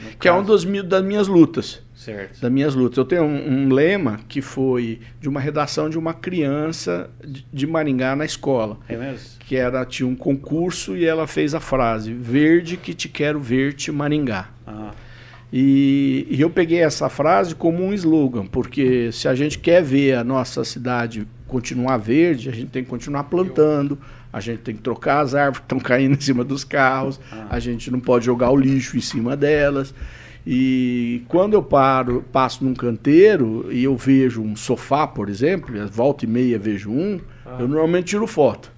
é. 0.01 0.09
que 0.11 0.27
caso. 0.27 0.37
é 0.37 0.41
um 0.41 0.43
dos, 0.43 0.65
das 0.83 1.03
minhas 1.03 1.27
lutas. 1.27 1.81
Certo. 1.99 2.39
Das 2.39 2.49
minhas 2.49 2.73
lutas. 2.73 2.97
Eu 2.97 3.05
tenho 3.05 3.23
um, 3.23 3.65
um, 3.65 3.73
lema 3.73 4.21
que 4.29 4.41
foi 4.41 5.01
de 5.19 5.27
uma 5.27 5.39
redação 5.41 5.89
de 5.89 5.97
uma 5.97 6.13
criança 6.13 7.11
de, 7.21 7.45
de 7.51 7.67
Maringá 7.67 8.15
na 8.15 8.23
escola. 8.23 8.77
É 8.87 8.95
mesmo? 8.95 9.37
Que 9.41 9.57
era, 9.57 9.85
tinha 9.85 10.07
um 10.07 10.15
concurso 10.15 10.95
e 10.95 11.05
ela 11.05 11.27
fez 11.27 11.53
a 11.53 11.59
frase: 11.59 12.13
Verde 12.13 12.77
que 12.77 12.93
te 12.93 13.09
quero 13.09 13.39
ver-te, 13.39 13.91
Maringá. 13.91 14.49
Ah. 14.65 14.93
E, 15.51 16.27
e, 16.29 16.39
eu 16.39 16.49
peguei 16.49 16.79
essa 16.79 17.09
frase 17.09 17.55
como 17.55 17.83
um 17.83 17.91
slogan, 17.93 18.45
porque 18.45 19.11
se 19.11 19.27
a 19.27 19.33
gente 19.33 19.57
quer 19.57 19.81
ver 19.81 20.13
a 20.13 20.23
nossa 20.23 20.63
cidade 20.63 21.27
continuar 21.47 21.97
verde, 21.97 22.49
a 22.49 22.51
gente 22.51 22.69
tem 22.69 22.83
que 22.83 22.89
continuar 22.89 23.23
plantando, 23.23 23.97
a 24.31 24.39
gente 24.39 24.59
tem 24.59 24.75
que 24.75 24.81
trocar 24.81 25.21
as 25.21 25.33
árvores 25.33 25.59
que 25.59 25.65
estão 25.65 25.79
caindo 25.81 26.15
em 26.15 26.21
cima 26.21 26.43
dos 26.43 26.63
carros, 26.63 27.19
ah. 27.31 27.47
a 27.49 27.59
gente 27.59 27.89
não 27.89 27.99
pode 27.99 28.25
jogar 28.25 28.51
o 28.51 28.55
lixo 28.55 28.95
em 28.95 29.01
cima 29.01 29.35
delas. 29.35 29.93
E 30.45 31.23
quando 31.27 31.53
eu 31.53 31.63
paro, 31.63 32.23
passo 32.31 32.63
num 32.63 32.73
canteiro 32.73 33.67
e 33.71 33.83
eu 33.83 33.97
vejo 33.97 34.41
um 34.41 34.55
sofá, 34.55 35.05
por 35.05 35.29
exemplo, 35.29 35.75
volta 35.87 36.25
e 36.25 36.27
meia 36.27 36.59
vejo 36.59 36.91
um, 36.91 37.19
ah. 37.43 37.57
eu 37.59 37.67
normalmente 37.67 38.05
tiro 38.05 38.27
foto. 38.27 38.71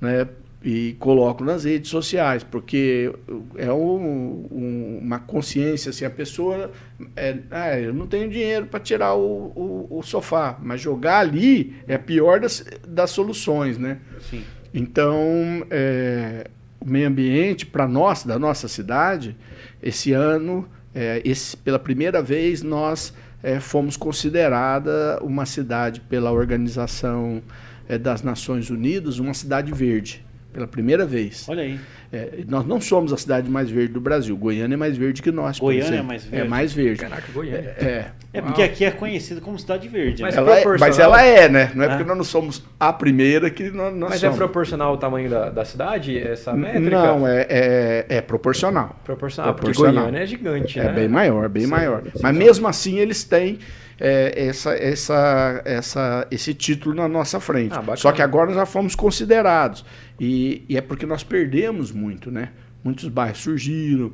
Né? 0.00 0.26
E 0.62 0.94
coloco 0.98 1.42
nas 1.42 1.64
redes 1.64 1.90
sociais, 1.90 2.44
porque 2.44 3.10
é 3.56 3.72
um, 3.72 4.46
um, 4.50 4.98
uma 5.00 5.18
consciência, 5.18 5.88
assim, 5.88 6.04
a 6.04 6.10
pessoa, 6.10 6.70
é, 7.16 7.38
ah, 7.50 7.78
eu 7.80 7.94
não 7.94 8.06
tenho 8.06 8.28
dinheiro 8.28 8.66
para 8.66 8.78
tirar 8.78 9.14
o, 9.14 9.52
o, 9.56 9.98
o, 9.98 10.02
sofá, 10.02 10.58
mas 10.62 10.80
jogar 10.80 11.20
ali 11.20 11.74
é 11.88 11.94
a 11.94 11.98
pior 11.98 12.40
das, 12.40 12.64
das 12.86 13.10
soluções, 13.10 13.78
né? 13.78 13.98
Sim. 14.28 14.44
Então, 14.74 15.66
é, 15.70 16.48
o 16.78 16.88
meio 16.88 17.08
ambiente, 17.08 17.64
para 17.64 17.88
nós, 17.88 18.24
da 18.24 18.38
nossa 18.38 18.68
cidade, 18.68 19.34
esse 19.82 20.12
ano, 20.12 20.68
é, 20.94 21.22
esse, 21.24 21.56
pela 21.56 21.78
primeira 21.78 22.22
vez, 22.22 22.62
nós 22.62 23.14
é, 23.42 23.58
fomos 23.60 23.96
considerada 23.96 25.18
uma 25.22 25.46
cidade 25.46 26.02
pela 26.02 26.30
Organização 26.30 27.42
é, 27.88 27.96
das 27.96 28.22
Nações 28.22 28.68
Unidas, 28.68 29.18
uma 29.18 29.32
cidade 29.32 29.72
verde 29.72 30.22
pela 30.52 30.66
primeira 30.66 31.06
vez. 31.06 31.48
Olha 31.48 31.62
aí. 31.62 31.78
É, 32.12 32.44
nós 32.48 32.66
não 32.66 32.80
somos 32.80 33.12
a 33.12 33.16
cidade 33.16 33.48
mais 33.48 33.70
verde 33.70 33.92
do 33.92 34.00
Brasil. 34.00 34.36
Goiânia 34.36 34.74
é 34.74 34.76
mais 34.76 34.96
verde 34.96 35.22
que 35.22 35.30
nós. 35.30 35.58
Goiânia 35.58 36.00
é 36.00 36.02
mais 36.02 36.24
verde. 36.24 36.46
É 36.46 36.48
mais 36.48 36.72
verde. 36.72 37.00
Caraca, 37.00 37.32
Goiânia. 37.32 37.74
É, 37.78 38.06
é 38.32 38.42
porque 38.42 38.62
aqui 38.62 38.84
é 38.84 38.90
conhecido 38.90 39.40
como 39.40 39.58
cidade 39.58 39.88
verde. 39.88 40.22
Mas, 40.22 40.34
né? 40.34 40.40
ela, 40.40 40.58
é, 40.58 40.78
mas 40.78 40.98
ela 40.98 41.22
é, 41.22 41.48
né? 41.48 41.70
Não 41.74 41.84
é, 41.84 41.88
porque 41.88 42.04
nós 42.04 42.16
não 42.16 42.24
somos 42.24 42.64
a 42.78 42.92
primeira 42.92 43.48
que 43.48 43.70
nós, 43.70 43.94
nós 43.94 44.10
Mas 44.10 44.20
somos. 44.20 44.34
é 44.34 44.38
proporcional 44.38 44.90
ao 44.90 44.96
tamanho 44.96 45.30
da, 45.30 45.50
da 45.50 45.64
cidade, 45.64 46.18
essa 46.18 46.52
métrica? 46.52 46.90
Não, 46.90 47.26
é, 47.26 47.46
é, 47.48 48.06
é 48.08 48.20
proporcional. 48.20 48.96
Proporcional, 49.04 49.54
proporcional. 49.54 49.92
porque 49.92 50.00
Goiânia 50.00 50.24
é 50.24 50.26
gigante, 50.26 50.80
é 50.80 50.84
né? 50.84 50.92
bem 50.92 51.08
maior, 51.08 51.48
bem 51.48 51.64
sim, 51.64 51.70
maior. 51.70 52.02
Sim, 52.02 52.10
mas 52.20 52.36
sim. 52.36 52.42
mesmo 52.42 52.68
assim 52.68 52.98
eles 52.98 53.22
têm 53.22 53.58
é, 54.00 54.46
essa, 54.46 54.72
essa, 54.72 55.62
essa, 55.64 56.26
esse 56.30 56.54
título 56.54 56.94
na 56.94 57.06
nossa 57.06 57.38
frente. 57.38 57.74
Ah, 57.76 57.96
Só 57.96 58.10
que 58.10 58.22
agora 58.22 58.46
nós 58.46 58.56
já 58.56 58.66
fomos 58.66 58.94
considerados. 58.94 59.84
E, 60.18 60.64
e, 60.68 60.76
é 60.76 60.80
porque 60.80 61.04
nós 61.04 61.22
perdemos 61.22 61.92
muito, 61.92 62.30
né? 62.30 62.48
Muitos 62.82 63.08
bairros 63.08 63.38
surgiram, 63.38 64.12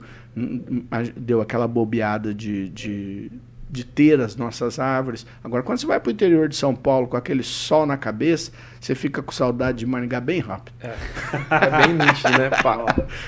deu 1.17 1.41
aquela 1.41 1.69
bobeada 1.69 2.35
de, 2.35 2.69
de 2.71 3.31
de 3.69 3.85
ter 3.85 4.21
as 4.21 4.37
nossas 4.37 4.79
árvores. 4.79 5.27
Agora, 5.43 5.63
quando 5.63 5.79
você 5.79 5.87
vai 5.87 5.99
para 5.99 6.09
o 6.09 6.13
interior 6.13 6.49
de 6.49 6.57
São 6.57 6.75
Paulo 6.75 7.09
com 7.09 7.17
aquele 7.17 7.43
sol 7.43 7.85
na 7.85 7.97
cabeça, 7.97 8.53
você 8.81 8.95
fica 8.95 9.23
com 9.23 9.33
saudade 9.33 9.79
de 9.79 9.87
Maringá 9.87 10.21
bem 10.21 10.41
rápido. 10.41 10.75
É, 10.81 10.95
é 11.51 11.87
bem 11.87 11.95
nítido, 11.95 12.31
né? 12.39 12.51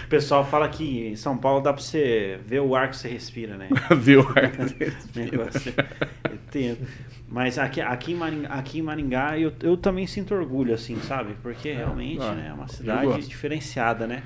O 0.04 0.08
pessoal 0.08 0.44
fala 0.44 0.68
que 0.68 1.08
em 1.08 1.16
São 1.16 1.36
Paulo 1.36 1.60
dá 1.60 1.72
para 1.72 1.82
você 1.82 2.38
ver 2.46 2.60
o 2.60 2.74
ar 2.74 2.90
que 2.90 2.96
você 2.96 3.08
respira, 3.08 3.56
né? 3.56 3.68
ver 3.96 4.18
o 4.18 4.28
ar 4.28 4.50
que 4.50 4.62
você 4.62 4.84
respira. 4.84 5.50
Mas 7.28 7.58
aqui, 7.58 7.80
aqui, 7.80 8.12
em 8.12 8.14
Maringá, 8.14 8.48
aqui 8.48 8.78
em 8.78 8.82
Maringá 8.82 9.38
eu, 9.38 9.52
eu 9.62 9.76
também 9.76 10.06
sinto 10.06 10.34
orgulho, 10.34 10.72
assim, 10.74 10.98
sabe? 11.00 11.34
Porque 11.42 11.72
realmente 11.72 12.22
ah, 12.22 12.32
né, 12.32 12.48
é 12.48 12.52
uma 12.52 12.68
cidade 12.68 13.26
diferenciada, 13.26 14.06
né? 14.06 14.22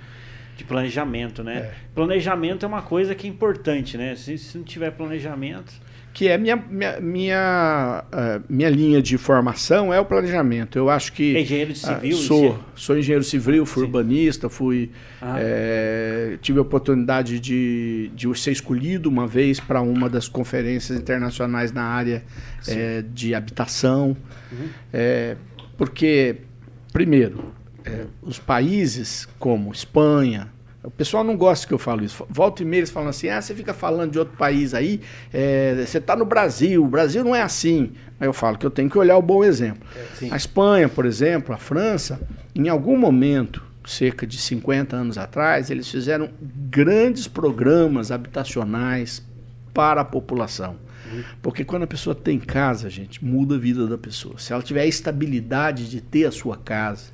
de 0.57 0.65
planejamento, 0.65 1.43
né? 1.43 1.57
É. 1.57 1.75
Planejamento 1.95 2.65
é 2.65 2.69
uma 2.69 2.83
coisa 2.83 3.15
que 3.15 3.27
é 3.27 3.31
importante, 3.31 3.97
né? 3.97 4.15
Se, 4.15 4.37
se 4.37 4.59
não 4.59 4.65
tiver 4.65 4.91
planejamento, 4.91 5.73
que 6.12 6.29
é 6.29 6.37
minha, 6.37 6.57
minha, 6.57 7.01
minha, 7.01 8.05
uh, 8.12 8.44
minha 8.48 8.68
linha 8.68 9.01
de 9.01 9.16
formação 9.16 9.92
é 9.92 9.98
o 9.98 10.05
planejamento. 10.05 10.79
Eu 10.79 10.90
acho 10.90 11.12
que. 11.12 11.37
É 11.37 11.40
engenheiro 11.40 11.75
civil? 11.75 12.16
Uh, 12.16 12.20
sou, 12.20 12.59
sou 12.75 12.98
engenheiro 12.98 13.25
civil, 13.25 13.64
fui 13.64 13.81
Sim. 13.81 13.87
urbanista, 13.87 14.48
fui. 14.48 14.90
Ah. 15.20 15.37
É, 15.40 16.38
tive 16.42 16.59
a 16.59 16.62
oportunidade 16.62 17.40
de, 17.40 18.11
de 18.14 18.38
ser 18.38 18.53
escolhido 18.53 19.09
uma 19.09 19.27
vez 19.27 19.59
para 19.59 19.81
uma 19.81 20.09
das 20.09 20.29
conferências 20.29 20.98
internacionais 20.98 21.72
na 21.72 21.85
área 21.85 22.22
é, 22.68 23.03
de 23.03 23.35
habitação. 23.35 24.16
Uhum. 24.51 24.68
É, 24.92 25.37
porque, 25.79 26.37
primeiro, 26.92 27.53
os 28.22 28.38
países 28.38 29.27
como 29.38 29.72
Espanha, 29.72 30.52
o 30.85 30.90
pessoal 30.90 31.23
não 31.23 31.37
gosta 31.37 31.66
que 31.66 31.73
eu 31.73 31.79
falo 31.79 32.05
isso. 32.05 32.27
Volta 32.29 32.62
e 32.62 32.66
meia 32.66 32.81
eles 32.81 32.90
falam 32.90 33.09
assim: 33.09 33.29
ah, 33.29 33.40
você 33.40 33.55
fica 33.55 33.73
falando 33.73 34.12
de 34.12 34.18
outro 34.18 34.37
país 34.37 34.75
aí, 34.75 35.01
é, 35.33 35.85
você 35.87 35.99
está 35.99 36.16
no 36.16 36.25
Brasil, 36.25 36.83
o 36.83 36.88
Brasil 36.88 37.23
não 37.23 37.35
é 37.35 37.42
assim. 37.42 37.92
Aí 38.18 38.27
eu 38.27 38.33
falo 38.33 38.59
que 38.59 38.66
eu 38.66 38.71
tenho 38.71 38.90
que 38.90 38.99
olhar 38.99 39.16
o 39.16 39.23
bom 39.23 39.45
exemplo. 39.45 39.87
É, 40.23 40.29
a 40.31 40.37
Espanha, 40.37 40.88
por 40.88 41.07
exemplo, 41.07 41.55
a 41.55 41.59
França, 41.59 42.21
em 42.55 42.68
algum 42.68 42.97
momento, 42.97 43.62
cerca 43.85 44.27
de 44.27 44.38
50 44.38 44.97
anos 44.97 45.18
atrás, 45.18 45.71
eles 45.71 45.88
fizeram 45.88 46.31
grandes 46.40 47.29
programas 47.29 48.11
habitacionais 48.11 49.23
para 49.73 50.01
a 50.01 50.05
população. 50.05 50.77
Uhum. 51.12 51.23
Porque 51.40 51.64
quando 51.64 51.85
a 51.85 51.87
pessoa 51.87 52.14
tem 52.14 52.38
casa, 52.38 52.88
gente, 52.90 53.25
muda 53.25 53.55
a 53.55 53.59
vida 53.59 53.87
da 53.87 53.99
pessoa. 53.99 54.38
Se 54.38 54.53
ela 54.53 54.62
tiver 54.62 54.83
a 54.83 54.87
estabilidade 54.87 55.88
de 55.88 56.01
ter 56.01 56.27
a 56.27 56.31
sua 56.31 56.57
casa, 56.57 57.12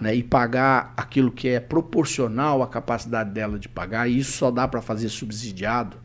né, 0.00 0.14
e 0.14 0.22
pagar 0.22 0.92
aquilo 0.96 1.30
que 1.30 1.48
é 1.48 1.60
proporcional 1.60 2.62
à 2.62 2.66
capacidade 2.66 3.30
dela 3.30 3.58
de 3.58 3.68
pagar, 3.68 4.08
e 4.08 4.18
isso 4.18 4.32
só 4.32 4.50
dá 4.50 4.66
para 4.66 4.80
fazer 4.80 5.08
subsidiado. 5.08 5.96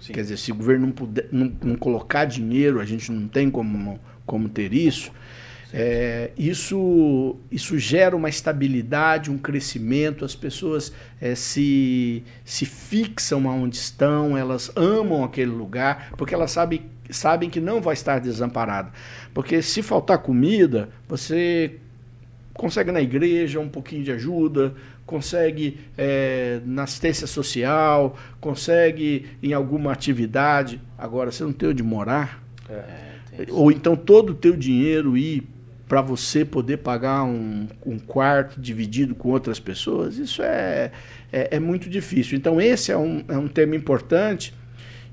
Sim. 0.00 0.12
Quer 0.12 0.22
dizer, 0.22 0.36
se 0.36 0.52
o 0.52 0.54
governo 0.54 0.86
não, 0.86 0.92
puder, 0.92 1.28
não, 1.32 1.52
não, 1.62 1.76
colocar 1.76 2.24
dinheiro, 2.24 2.80
a 2.80 2.84
gente 2.84 3.10
não 3.10 3.26
tem 3.26 3.50
como, 3.50 3.98
como 4.26 4.48
ter 4.48 4.72
isso. 4.72 5.10
É, 5.72 6.30
isso, 6.38 7.36
isso 7.50 7.76
gera 7.78 8.14
uma 8.14 8.28
estabilidade, 8.28 9.30
um 9.30 9.38
crescimento, 9.38 10.24
as 10.24 10.36
pessoas 10.36 10.92
é, 11.20 11.34
se, 11.34 12.22
se 12.44 12.64
fixam 12.64 13.48
aonde 13.50 13.76
estão, 13.76 14.38
elas 14.38 14.70
amam 14.76 15.24
aquele 15.24 15.50
lugar, 15.50 16.12
porque 16.16 16.32
elas 16.32 16.52
sabem, 16.52 16.82
sabem 17.10 17.50
que 17.50 17.60
não 17.60 17.80
vai 17.80 17.94
estar 17.94 18.20
desamparada. 18.20 18.92
Porque 19.32 19.60
se 19.62 19.82
faltar 19.82 20.18
comida, 20.18 20.90
você 21.08 21.80
consegue 22.54 22.92
na 22.92 23.00
igreja 23.00 23.60
um 23.60 23.68
pouquinho 23.68 24.04
de 24.04 24.12
ajuda, 24.12 24.74
consegue 25.04 25.78
é, 25.98 26.60
na 26.64 26.84
assistência 26.84 27.26
social, 27.26 28.16
consegue 28.40 29.26
em 29.42 29.52
alguma 29.52 29.92
atividade. 29.92 30.80
Agora, 30.96 31.30
você 31.30 31.44
não 31.44 31.52
tem 31.52 31.68
onde 31.68 31.82
morar, 31.82 32.42
é, 32.68 33.46
ou 33.50 33.70
então 33.70 33.96
todo 33.96 34.30
o 34.30 34.34
teu 34.34 34.56
dinheiro 34.56 35.16
ir 35.16 35.42
para 35.88 36.00
você 36.00 36.44
poder 36.44 36.78
pagar 36.78 37.24
um, 37.24 37.68
um, 37.84 37.98
quarto 37.98 38.58
dividido 38.58 39.14
com 39.14 39.28
outras 39.28 39.60
pessoas, 39.60 40.16
isso 40.16 40.42
é, 40.42 40.90
é, 41.30 41.56
é 41.56 41.60
muito 41.60 41.90
difícil. 41.90 42.38
Então, 42.38 42.60
esse 42.60 42.90
é 42.90 42.96
um, 42.96 43.22
é 43.28 43.36
um 43.36 43.48
tema 43.48 43.76
importante 43.76 44.54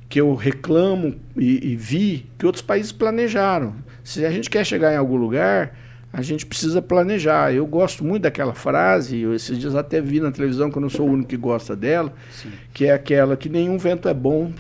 que 0.08 0.20
eu 0.20 0.34
reclamo 0.34 1.16
e, 1.36 1.72
e 1.72 1.76
vi 1.76 2.26
que 2.38 2.46
outros 2.46 2.62
países 2.62 2.92
planejaram. 2.92 3.76
Se 4.04 4.26
a 4.26 4.32
gente 4.32 4.50
quer 4.50 4.66
chegar 4.66 4.94
em 4.94 4.98
algum 4.98 5.18
lugar, 5.18 5.76
a 6.14 6.22
gente 6.22 6.46
precisa 6.46 6.82
planejar. 6.82 7.54
Eu 7.54 7.66
gosto 7.66 8.04
muito 8.04 8.24
daquela 8.24 8.54
frase, 8.54 9.20
eu 9.20 9.34
esses 9.34 9.58
dias 9.58 9.76
até 9.76 10.02
vi 10.02 10.20
na 10.20 10.32
televisão, 10.32 10.70
quando 10.70 10.86
eu 10.86 10.90
sou 10.90 11.08
o 11.08 11.12
único 11.12 11.30
que 11.30 11.38
gosta 11.38 11.76
dela, 11.76 12.14
Sim. 12.32 12.52
que 12.74 12.86
é 12.86 12.94
aquela 12.94 13.38
que 13.38 13.48
nenhum 13.48 13.78
vento 13.78 14.10
é 14.10 14.14
bom 14.14 14.52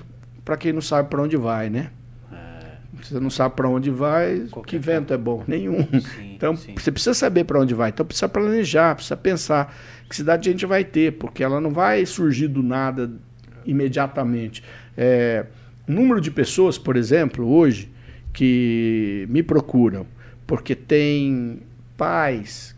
para 0.45 0.55
quem 0.55 0.71
não 0.71 0.81
sabe 0.81 1.09
para 1.09 1.21
onde 1.21 1.35
vai, 1.35 1.69
né? 1.69 1.89
É. 2.31 3.03
Você 3.03 3.19
não 3.19 3.29
sabe 3.29 3.55
para 3.55 3.67
onde 3.67 3.89
vai, 3.89 4.47
Qualquer 4.49 4.69
que 4.69 4.77
vento 4.77 5.13
é 5.13 5.17
bom? 5.17 5.43
Nenhum. 5.45 5.83
Sim, 5.99 6.33
então, 6.35 6.55
sim. 6.55 6.73
você 6.75 6.91
precisa 6.91 7.13
saber 7.13 7.43
para 7.43 7.59
onde 7.59 7.73
vai. 7.73 7.89
Então, 7.89 8.05
precisa 8.05 8.29
planejar, 8.29 8.95
precisa 8.95 9.17
pensar 9.17 9.75
que 10.09 10.15
cidade 10.15 10.49
a 10.49 10.51
gente 10.51 10.65
vai 10.65 10.83
ter, 10.83 11.13
porque 11.13 11.43
ela 11.43 11.59
não 11.59 11.71
vai 11.71 12.05
surgir 12.05 12.47
do 12.47 12.63
nada 12.63 13.11
imediatamente. 13.65 14.63
É, 14.97 15.45
número 15.85 16.21
de 16.21 16.31
pessoas, 16.31 16.77
por 16.77 16.95
exemplo, 16.95 17.47
hoje, 17.47 17.91
que 18.33 19.27
me 19.29 19.43
procuram 19.43 20.05
porque 20.51 20.75
tem 20.75 21.61
pais 21.95 22.75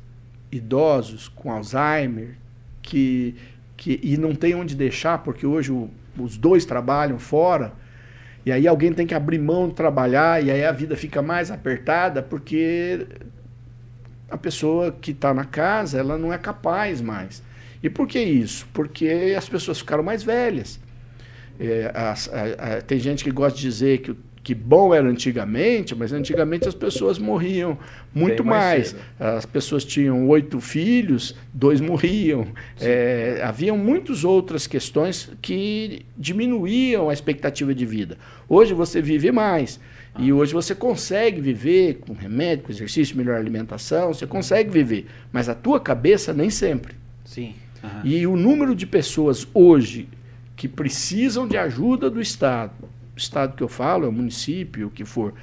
idosos 0.51 1.27
com 1.27 1.51
Alzheimer 1.51 2.35
que, 2.83 3.33
que 3.75 3.99
e 4.03 4.15
não 4.15 4.35
tem 4.35 4.53
onde 4.53 4.75
deixar, 4.75 5.23
porque 5.23 5.43
hoje 5.43 5.71
o, 5.71 5.89
os 6.15 6.37
dois 6.37 6.65
trabalham 6.65 7.17
fora, 7.17 7.73
e 8.45 8.51
aí 8.51 8.67
alguém 8.67 8.93
tem 8.93 9.07
que 9.07 9.15
abrir 9.15 9.39
mão 9.39 9.69
de 9.69 9.73
trabalhar, 9.73 10.43
e 10.43 10.51
aí 10.51 10.63
a 10.63 10.71
vida 10.71 10.95
fica 10.95 11.19
mais 11.23 11.49
apertada, 11.49 12.21
porque 12.21 13.07
a 14.29 14.37
pessoa 14.37 14.91
que 14.91 15.09
está 15.09 15.33
na 15.33 15.43
casa, 15.43 15.97
ela 15.97 16.15
não 16.15 16.31
é 16.31 16.37
capaz 16.37 17.01
mais. 17.01 17.41
E 17.81 17.89
por 17.89 18.07
que 18.07 18.19
isso? 18.19 18.67
Porque 18.71 19.33
as 19.35 19.49
pessoas 19.49 19.79
ficaram 19.79 20.03
mais 20.03 20.21
velhas. 20.21 20.79
É, 21.59 21.91
as, 21.95 22.29
a, 22.31 22.75
a, 22.75 22.81
tem 22.83 22.99
gente 22.99 23.23
que 23.23 23.31
gosta 23.31 23.57
de 23.57 23.63
dizer 23.63 23.97
que 23.97 24.11
o 24.11 24.17
que 24.43 24.53
bom 24.53 24.93
era 24.93 25.07
antigamente, 25.07 25.95
mas 25.95 26.11
antigamente 26.11 26.67
as 26.67 26.75
pessoas 26.75 27.17
morriam 27.17 27.77
muito 28.13 28.43
mais. 28.43 28.93
mais. 29.17 29.37
As 29.37 29.45
pessoas 29.45 29.85
tinham 29.85 30.27
oito 30.27 30.59
filhos, 30.59 31.33
dois 31.53 31.79
morriam. 31.79 32.47
É, 32.81 33.41
haviam 33.41 33.77
muitas 33.77 34.25
outras 34.25 34.67
questões 34.67 35.31
que 35.41 36.05
diminuíam 36.17 37.09
a 37.09 37.13
expectativa 37.13 37.73
de 37.73 37.85
vida. 37.85 38.17
Hoje 38.49 38.73
você 38.73 39.01
vive 39.01 39.31
mais. 39.31 39.79
Ah. 40.13 40.21
E 40.21 40.33
hoje 40.33 40.53
você 40.53 40.75
consegue 40.75 41.39
viver 41.39 41.99
com 42.01 42.11
remédio, 42.11 42.65
com 42.65 42.71
exercício, 42.71 43.15
melhor 43.15 43.37
alimentação, 43.37 44.13
você 44.13 44.27
consegue 44.27 44.69
viver. 44.69 45.07
Mas 45.31 45.47
a 45.47 45.55
tua 45.55 45.79
cabeça 45.79 46.33
nem 46.33 46.49
sempre. 46.49 46.95
Sim. 47.23 47.55
Uhum. 47.81 47.89
E 48.03 48.27
o 48.27 48.35
número 48.35 48.75
de 48.75 48.85
pessoas 48.85 49.47
hoje 49.53 50.09
que 50.57 50.67
precisam 50.67 51.47
de 51.47 51.57
ajuda 51.57 52.09
do 52.09 52.19
Estado 52.19 52.73
estado 53.15 53.55
que 53.55 53.63
eu 53.63 53.67
falo, 53.67 54.05
é 54.05 54.07
o 54.07 54.11
município, 54.11 54.87
o 54.87 54.91
que 54.91 55.05
for, 55.05 55.33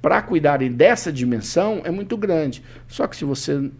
para 0.00 0.22
cuidarem 0.22 0.70
dessa 0.70 1.12
dimensão 1.12 1.80
é 1.84 1.90
muito 1.90 2.16
grande. 2.16 2.62
Só 2.86 3.06
que 3.06 3.16
se 3.16 3.24
você 3.24 3.70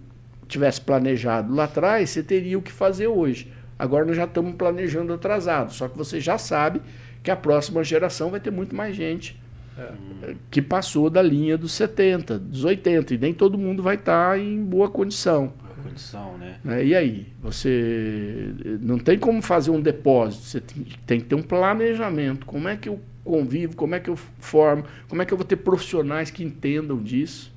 tivesse 0.48 0.80
planejado 0.80 1.54
lá 1.54 1.64
atrás, 1.64 2.10
você 2.10 2.22
teria 2.22 2.58
o 2.58 2.62
que 2.62 2.72
fazer 2.72 3.06
hoje. 3.06 3.52
Agora 3.78 4.04
nós 4.04 4.16
já 4.16 4.24
estamos 4.24 4.54
planejando 4.54 5.12
atrasado, 5.12 5.72
só 5.72 5.88
que 5.88 5.96
você 5.98 6.20
já 6.20 6.38
sabe 6.38 6.80
que 7.22 7.30
a 7.30 7.36
próxima 7.36 7.84
geração 7.84 8.30
vai 8.30 8.40
ter 8.40 8.50
muito 8.50 8.74
mais 8.74 8.96
gente 8.96 9.38
é. 9.78 10.34
que 10.50 10.62
passou 10.62 11.10
da 11.10 11.20
linha 11.20 11.58
dos 11.58 11.72
70, 11.72 12.38
dos 12.38 12.64
80, 12.64 13.14
e 13.14 13.18
nem 13.18 13.34
todo 13.34 13.58
mundo 13.58 13.82
vai 13.82 13.96
estar 13.96 14.30
tá 14.30 14.38
em 14.38 14.64
boa 14.64 14.88
condição. 14.88 15.52
Boa 15.62 15.88
condição, 15.88 16.38
né? 16.38 16.56
É, 16.66 16.84
e 16.84 16.94
aí? 16.94 17.26
Você 17.42 18.54
não 18.80 18.98
tem 18.98 19.18
como 19.18 19.42
fazer 19.42 19.70
um 19.70 19.80
depósito, 19.80 20.44
você 20.44 20.60
tem, 20.60 20.86
tem 21.06 21.20
que 21.20 21.26
ter 21.26 21.34
um 21.34 21.42
planejamento. 21.42 22.46
Como 22.46 22.68
é 22.68 22.76
que 22.76 22.88
eu 22.88 22.98
convivo, 23.26 23.76
como 23.76 23.94
é 23.94 24.00
que 24.00 24.08
eu 24.08 24.16
formo, 24.16 24.84
como 25.08 25.20
é 25.20 25.26
que 25.26 25.32
eu 25.32 25.36
vou 25.36 25.46
ter 25.46 25.56
profissionais 25.56 26.30
que 26.30 26.42
entendam 26.42 27.02
disso? 27.02 27.52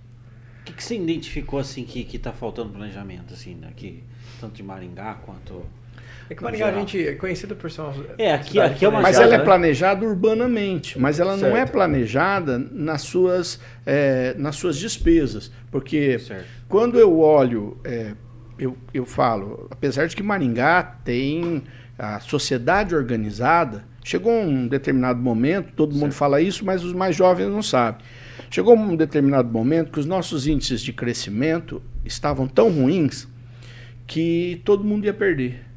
O 0.61 0.63
que, 0.65 0.73
que 0.73 0.83
você 0.83 0.95
identificou 0.95 1.59
assim 1.59 1.83
que 1.83 2.03
está 2.15 2.33
faltando 2.33 2.71
planejamento, 2.71 3.33
assim, 3.33 3.55
né? 3.55 3.71
tanto 4.39 4.55
de 4.55 4.63
Maringá 4.63 5.15
quanto 5.15 5.65
é 6.29 6.35
que 6.35 6.43
Maringá 6.43 6.67
a 6.67 6.71
gente 6.73 7.07
é 7.07 7.15
conhecido 7.15 7.55
por 7.55 7.71
ser 7.71 7.81
uma 7.81 7.93
É, 8.17 8.33
aqui, 8.33 8.59
aqui 8.59 8.85
é 8.85 8.87
uma 8.87 9.01
Mas 9.01 9.17
ela 9.17 9.33
é 9.33 9.37
né? 9.39 9.43
planejada 9.43 10.05
urbanamente, 10.05 10.99
mas 10.99 11.19
ela 11.19 11.35
certo. 11.35 11.49
não 11.49 11.57
é 11.57 11.65
planejada 11.65 12.59
nas 12.59 13.01
suas, 13.01 13.59
é, 13.83 14.35
nas 14.37 14.55
suas 14.55 14.77
despesas. 14.77 15.51
Porque 15.71 16.19
certo. 16.19 16.45
quando 16.67 16.99
eu 16.99 17.19
olho, 17.19 17.79
é, 17.83 18.13
eu, 18.59 18.77
eu 18.93 19.05
falo, 19.05 19.67
apesar 19.71 20.07
de 20.07 20.15
que 20.15 20.21
Maringá 20.21 20.83
tem 21.03 21.63
a 21.97 22.19
sociedade 22.19 22.95
organizada, 22.95 23.83
chegou 24.03 24.31
um 24.31 24.67
determinado 24.67 25.21
momento, 25.21 25.73
todo 25.73 25.91
certo. 25.91 26.03
mundo 26.03 26.13
fala 26.13 26.41
isso, 26.41 26.65
mas 26.65 26.83
os 26.83 26.93
mais 26.93 27.15
jovens 27.15 27.49
não 27.49 27.61
sabem. 27.61 28.05
Chegou 28.49 28.75
um 28.75 28.95
determinado 28.95 29.51
momento 29.51 29.91
que 29.91 29.99
os 29.99 30.05
nossos 30.05 30.47
índices 30.47 30.81
de 30.81 30.91
crescimento 30.91 31.81
estavam 32.03 32.47
tão 32.47 32.69
ruins 32.69 33.27
que 34.07 34.61
todo 34.65 34.83
mundo 34.83 35.05
ia 35.05 35.13
perder 35.13 35.69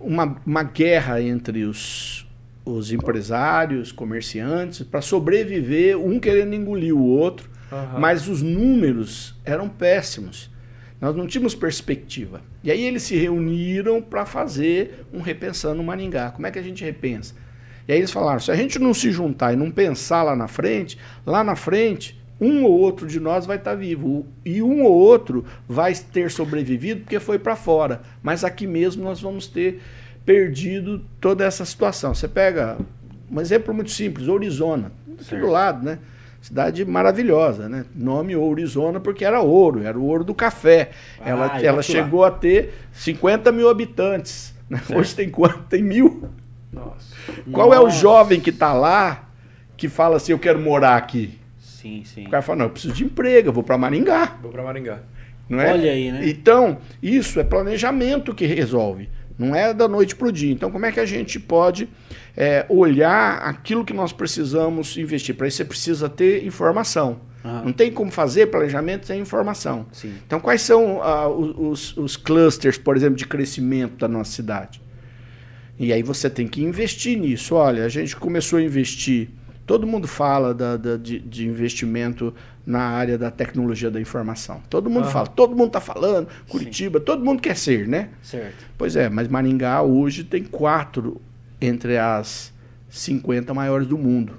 uma, 0.00 0.36
uma 0.44 0.62
guerra 0.62 1.20
entre 1.20 1.64
os, 1.64 2.26
os 2.64 2.90
empresários, 2.90 3.92
comerciantes, 3.92 4.82
para 4.82 5.02
sobreviver, 5.02 5.98
um 5.98 6.18
querendo 6.18 6.54
engolir 6.54 6.96
o 6.96 7.04
outro, 7.04 7.50
uhum. 7.70 8.00
mas 8.00 8.26
os 8.26 8.40
números 8.40 9.38
eram 9.44 9.68
péssimos. 9.68 10.50
Nós 11.00 11.14
não 11.14 11.26
tínhamos 11.26 11.54
perspectiva. 11.54 12.42
E 12.62 12.70
aí 12.70 12.82
eles 12.82 13.02
se 13.02 13.16
reuniram 13.16 14.02
para 14.02 14.26
fazer 14.26 15.06
um 15.12 15.20
repensando 15.20 15.82
Maringá. 15.82 16.30
Como 16.30 16.46
é 16.46 16.50
que 16.50 16.58
a 16.58 16.62
gente 16.62 16.84
repensa? 16.84 17.34
E 17.90 17.92
aí 17.92 17.98
eles 17.98 18.12
falaram: 18.12 18.38
se 18.38 18.52
a 18.52 18.54
gente 18.54 18.78
não 18.78 18.94
se 18.94 19.10
juntar 19.10 19.52
e 19.52 19.56
não 19.56 19.68
pensar 19.68 20.22
lá 20.22 20.36
na 20.36 20.46
frente, 20.46 20.96
lá 21.26 21.42
na 21.42 21.56
frente, 21.56 22.16
um 22.40 22.62
ou 22.62 22.70
outro 22.70 23.04
de 23.04 23.18
nós 23.18 23.46
vai 23.46 23.56
estar 23.56 23.72
tá 23.72 23.76
vivo 23.76 24.24
e 24.44 24.62
um 24.62 24.84
ou 24.84 24.92
outro 24.92 25.44
vai 25.68 25.92
ter 25.92 26.30
sobrevivido 26.30 27.00
porque 27.00 27.18
foi 27.18 27.36
para 27.36 27.56
fora. 27.56 28.02
Mas 28.22 28.44
aqui 28.44 28.64
mesmo 28.64 29.02
nós 29.02 29.20
vamos 29.20 29.48
ter 29.48 29.82
perdido 30.24 31.04
toda 31.20 31.44
essa 31.44 31.64
situação. 31.64 32.14
Você 32.14 32.28
pega 32.28 32.78
um 33.28 33.40
exemplo 33.40 33.74
muito 33.74 33.90
simples, 33.90 34.28
Orizona, 34.28 34.92
aqui 35.20 35.36
do 35.36 35.48
lado, 35.48 35.84
né? 35.84 35.98
Cidade 36.40 36.84
maravilhosa, 36.84 37.68
né? 37.68 37.84
Nome 37.92 38.36
Orizona 38.36 39.00
porque 39.00 39.24
era 39.24 39.40
ouro, 39.40 39.82
era 39.82 39.98
o 39.98 40.04
ouro 40.04 40.22
do 40.22 40.32
café. 40.32 40.90
Ah, 41.18 41.28
ela 41.28 41.60
ela 41.60 41.82
chegou 41.82 42.20
lá. 42.20 42.28
a 42.28 42.30
ter 42.30 42.72
50 42.92 43.50
mil 43.50 43.68
habitantes. 43.68 44.54
Né? 44.68 44.80
Hoje 44.94 45.12
tem 45.12 45.28
quanto? 45.28 45.64
Tem 45.64 45.82
mil. 45.82 46.30
Nossa. 46.72 47.14
Qual 47.50 47.68
Nossa. 47.68 47.80
é 47.80 47.84
o 47.84 47.90
jovem 47.90 48.40
que 48.40 48.50
está 48.50 48.72
lá 48.72 49.28
que 49.76 49.88
fala 49.88 50.16
assim, 50.16 50.32
eu 50.32 50.38
quero 50.38 50.60
morar 50.60 50.96
aqui? 50.96 51.38
Sim, 51.58 52.02
sim. 52.04 52.26
O 52.26 52.30
cara 52.30 52.42
fala, 52.42 52.58
não, 52.58 52.66
eu 52.66 52.70
preciso 52.70 52.94
de 52.94 53.04
emprego, 53.04 53.48
eu 53.48 53.52
vou 53.52 53.62
para 53.62 53.78
Maringá. 53.78 54.36
Vou 54.42 54.52
para 54.52 54.62
Maringá. 54.62 55.00
Não 55.48 55.60
é? 55.60 55.72
Olha 55.72 55.90
aí, 55.90 56.12
né? 56.12 56.28
Então, 56.28 56.78
isso 57.02 57.40
é 57.40 57.44
planejamento 57.44 58.34
que 58.34 58.46
resolve. 58.46 59.08
Não 59.38 59.54
é 59.54 59.72
da 59.72 59.88
noite 59.88 60.14
para 60.14 60.28
o 60.28 60.32
dia. 60.32 60.52
Então, 60.52 60.70
como 60.70 60.84
é 60.84 60.92
que 60.92 61.00
a 61.00 61.06
gente 61.06 61.40
pode 61.40 61.88
é, 62.36 62.66
olhar 62.68 63.38
aquilo 63.38 63.84
que 63.84 63.94
nós 63.94 64.12
precisamos 64.12 64.96
investir? 64.98 65.34
Para 65.34 65.48
isso, 65.48 65.56
você 65.56 65.64
precisa 65.64 66.08
ter 66.08 66.44
informação. 66.46 67.22
Uhum. 67.42 67.64
Não 67.64 67.72
tem 67.72 67.90
como 67.90 68.10
fazer 68.10 68.48
planejamento 68.48 69.06
sem 69.06 69.18
informação. 69.18 69.86
Sim. 69.92 70.14
Então, 70.26 70.38
quais 70.38 70.60
são 70.60 70.98
uh, 70.98 71.70
os, 71.70 71.96
os 71.96 72.16
clusters, 72.18 72.76
por 72.76 72.96
exemplo, 72.96 73.16
de 73.16 73.26
crescimento 73.26 73.96
da 73.96 74.06
nossa 74.06 74.30
cidade? 74.30 74.80
E 75.80 75.92
aí 75.92 76.02
você 76.02 76.30
tem 76.30 76.46
que 76.46 76.62
investir 76.62 77.18
nisso. 77.18 77.56
Olha, 77.56 77.84
a 77.84 77.88
gente 77.88 78.14
começou 78.14 78.60
a 78.60 78.62
investir 78.62 79.30
Todo 79.70 79.86
mundo 79.86 80.08
fala 80.08 80.52
da, 80.52 80.76
da 80.76 80.96
de, 80.96 81.20
de, 81.20 81.46
investimento 81.46 82.34
na 82.66 82.80
área 82.80 83.16
da 83.16 83.30
tecnologia 83.30 83.88
da 83.88 84.00
informação. 84.00 84.60
Todo 84.68 84.90
mundo 84.90 85.06
fala, 85.06 85.28
todo 85.28 85.54
mundo 85.54 85.68
está 85.68 85.80
falando, 85.80 86.26
Curitiba, 86.48 86.98
Sim. 86.98 87.04
todo 87.04 87.24
mundo 87.24 87.40
quer 87.40 87.56
ser, 87.56 87.86
né? 87.86 88.08
Certo. 88.20 88.66
Pois 88.76 88.96
é, 88.96 89.08
mas 89.08 89.28
Maringá 89.28 89.80
hoje 89.80 90.24
tem 90.24 90.42
quatro 90.42 91.20
entre 91.60 91.96
as 91.98 92.52
50 92.88 93.54
maiores 93.54 93.86
do 93.86 93.96
mundo. 93.96 94.32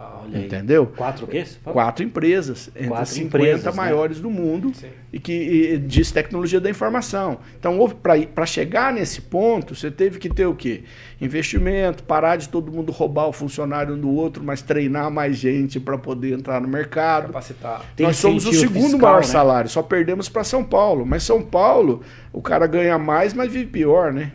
Olha 0.00 0.38
Entendeu? 0.38 0.88
Aí. 0.90 0.96
Quatro 0.96 1.24
o 1.26 1.28
quê? 1.28 1.44
Quatro 1.62 2.02
empresas, 2.02 2.68
entre 2.68 2.88
Quatro 2.88 3.02
as 3.02 3.08
50 3.10 3.36
empresas, 3.36 3.64
né? 3.64 3.72
maiores 3.72 4.16
né? 4.16 4.22
do 4.22 4.30
mundo 4.30 4.72
Sim. 4.74 4.88
e 5.12 5.20
que 5.20 5.32
e, 5.32 5.78
diz 5.78 6.10
tecnologia 6.10 6.58
da 6.58 6.70
informação. 6.70 7.38
Então, 7.58 7.76
para 7.88 8.46
chegar 8.46 8.94
nesse 8.94 9.20
ponto, 9.20 9.74
você 9.74 9.90
teve 9.90 10.18
que 10.18 10.30
ter 10.30 10.46
o 10.46 10.54
quê? 10.54 10.84
Investimento, 11.20 12.02
parar 12.02 12.36
de 12.36 12.48
todo 12.48 12.72
mundo 12.72 12.90
roubar 12.90 13.26
o 13.26 13.32
funcionário 13.32 13.94
um 13.94 13.98
do 13.98 14.10
outro, 14.10 14.42
mas 14.42 14.62
treinar 14.62 15.10
mais 15.10 15.36
gente 15.36 15.78
para 15.78 15.98
poder 15.98 16.32
entrar 16.32 16.60
no 16.62 16.68
mercado. 16.68 17.26
Capacitar. 17.26 17.84
Tem 17.94 18.06
Nós 18.06 18.16
somos 18.16 18.46
o 18.46 18.52
segundo 18.54 18.92
fiscal, 18.92 19.00
maior 19.00 19.20
né? 19.20 19.26
salário, 19.26 19.68
só 19.68 19.82
perdemos 19.82 20.30
para 20.30 20.44
São 20.44 20.64
Paulo. 20.64 21.04
Mas 21.04 21.24
São 21.24 21.42
Paulo, 21.42 22.00
o 22.32 22.40
cara 22.40 22.66
ganha 22.66 22.98
mais, 22.98 23.34
mas 23.34 23.52
vive 23.52 23.66
pior, 23.66 24.12
né? 24.12 24.32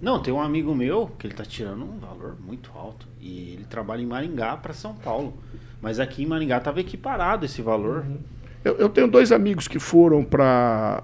Não, 0.00 0.20
tem 0.20 0.32
um 0.32 0.40
amigo 0.40 0.74
meu 0.74 1.10
que 1.18 1.26
ele 1.26 1.34
está 1.34 1.44
tirando 1.44 1.82
um 1.82 1.98
valor 1.98 2.36
muito 2.44 2.70
alto. 2.74 3.06
E 3.20 3.54
ele 3.54 3.64
trabalha 3.64 4.02
em 4.02 4.06
Maringá 4.06 4.56
para 4.56 4.72
São 4.72 4.94
Paulo. 4.94 5.34
Mas 5.80 5.98
aqui 5.98 6.22
em 6.22 6.26
Maringá 6.26 6.58
estava 6.58 6.80
equiparado 6.80 7.44
esse 7.44 7.62
valor. 7.62 8.04
Uhum. 8.06 8.18
Eu, 8.64 8.74
eu, 8.76 8.88
tenho 8.88 9.08
dois 9.08 9.32
amigos 9.32 9.68
que 9.68 9.78
foram 9.78 10.24
para. 10.24 11.02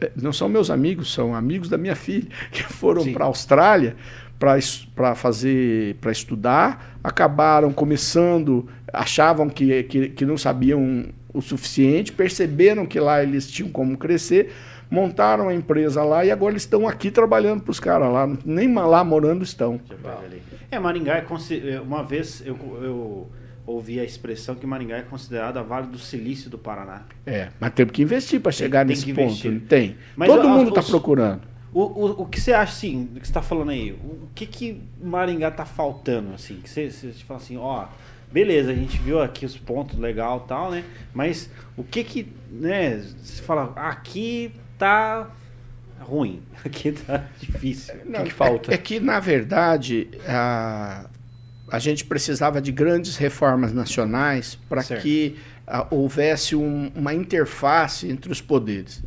É, 0.00 0.10
não 0.16 0.32
são 0.32 0.48
meus 0.48 0.70
amigos, 0.70 1.12
são 1.12 1.34
amigos 1.34 1.68
da 1.68 1.78
minha 1.78 1.94
filha, 1.94 2.28
que 2.50 2.62
foram 2.62 3.12
para 3.12 3.24
a 3.24 3.28
Austrália 3.28 3.96
para 4.38 5.14
fazer 5.14 5.96
para 5.96 6.12
estudar 6.12 6.98
acabaram 7.02 7.72
começando 7.72 8.68
achavam 8.92 9.48
que, 9.48 9.82
que, 9.84 10.08
que 10.10 10.26
não 10.26 10.36
sabiam 10.36 11.06
o 11.32 11.40
suficiente 11.40 12.12
perceberam 12.12 12.84
que 12.84 13.00
lá 13.00 13.22
eles 13.22 13.50
tinham 13.50 13.70
como 13.70 13.96
crescer 13.96 14.52
montaram 14.90 15.48
a 15.48 15.54
empresa 15.54 16.02
lá 16.02 16.24
e 16.24 16.30
agora 16.30 16.52
eles 16.52 16.62
estão 16.62 16.86
aqui 16.86 17.10
trabalhando 17.10 17.62
para 17.62 17.70
os 17.70 17.80
caras 17.80 18.12
lá 18.12 18.28
nem 18.44 18.72
lá 18.72 19.02
morando 19.02 19.42
estão 19.42 19.80
é, 20.70 20.78
Maringá 20.78 21.16
é, 21.16 21.24
é 21.70 21.80
uma 21.80 22.02
vez 22.02 22.42
eu, 22.46 22.56
eu 22.80 23.30
ouvi 23.66 23.98
a 23.98 24.04
expressão 24.04 24.54
que 24.54 24.66
Maringá 24.66 24.96
é 24.98 25.02
considerada 25.02 25.60
a 25.60 25.62
Vale 25.62 25.88
do 25.88 25.98
Silício 25.98 26.48
do 26.48 26.56
Paraná. 26.56 27.02
É, 27.26 27.48
mas 27.58 27.72
temos 27.72 27.92
que 27.92 28.02
investir 28.02 28.40
para 28.40 28.52
chegar 28.52 28.86
tem, 28.86 28.94
nesse 28.94 29.06
tem 29.06 29.14
ponto. 29.14 29.46
Investir. 29.46 29.68
Tem. 29.68 29.96
Mas 30.14 30.28
Todo 30.28 30.48
mundo 30.48 30.68
está 30.68 30.82
procurando. 30.82 31.42
O, 31.72 31.82
o, 31.82 32.22
o 32.22 32.26
que 32.26 32.40
você 32.40 32.52
acha, 32.52 32.72
assim, 32.72 33.06
que 33.14 33.18
você 33.18 33.30
está 33.30 33.42
falando 33.42 33.70
aí, 33.70 33.92
o 33.92 34.28
que 34.34 34.46
que 34.46 34.80
Maringá 35.02 35.48
está 35.48 35.66
faltando, 35.66 36.32
assim? 36.32 36.60
Que 36.62 36.70
você, 36.70 36.90
você 36.90 37.12
fala 37.26 37.38
assim, 37.38 37.56
ó, 37.58 37.86
beleza, 38.32 38.70
a 38.70 38.74
gente 38.74 38.96
viu 38.98 39.20
aqui 39.20 39.44
os 39.44 39.58
pontos 39.58 39.98
legal 39.98 40.42
e 40.44 40.48
tal, 40.48 40.70
né? 40.70 40.84
Mas 41.12 41.50
o 41.76 41.84
que 41.84 42.02
que, 42.02 42.32
né, 42.50 42.96
você 42.96 43.42
fala, 43.42 43.72
aqui 43.76 44.52
tá 44.78 45.28
ruim. 46.00 46.42
Aqui 46.64 46.92
tá 46.92 47.24
difícil. 47.38 47.94
Não, 48.04 48.20
o 48.20 48.22
que, 48.24 48.28
que 48.30 48.34
falta? 48.34 48.72
É, 48.72 48.74
é, 48.74 48.78
que, 48.78 49.00
na 49.00 49.20
verdade, 49.20 50.08
a, 50.26 51.06
a 51.70 51.78
gente 51.78 52.04
precisava 52.04 52.60
de 52.60 52.72
grandes 52.72 53.16
reformas 53.16 53.72
nacionais 53.72 54.58
para 54.68 54.82
que 54.82 55.36
a, 55.66 55.86
houvesse 55.90 56.54
um, 56.54 56.90
uma 56.94 57.14
interface 57.14 58.08
entre 58.08 58.30
os 58.30 58.40
poderes. 58.40 59.02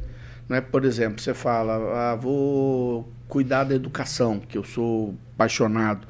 Né? 0.47 0.61
Por 0.61 0.83
exemplo, 0.83 1.21
você 1.21 1.33
fala, 1.33 2.11
ah, 2.11 2.15
vou 2.15 3.11
cuidar 3.27 3.63
da 3.63 3.75
educação, 3.75 4.39
que 4.39 4.57
eu 4.57 4.63
sou 4.63 5.15
apaixonado. 5.35 6.07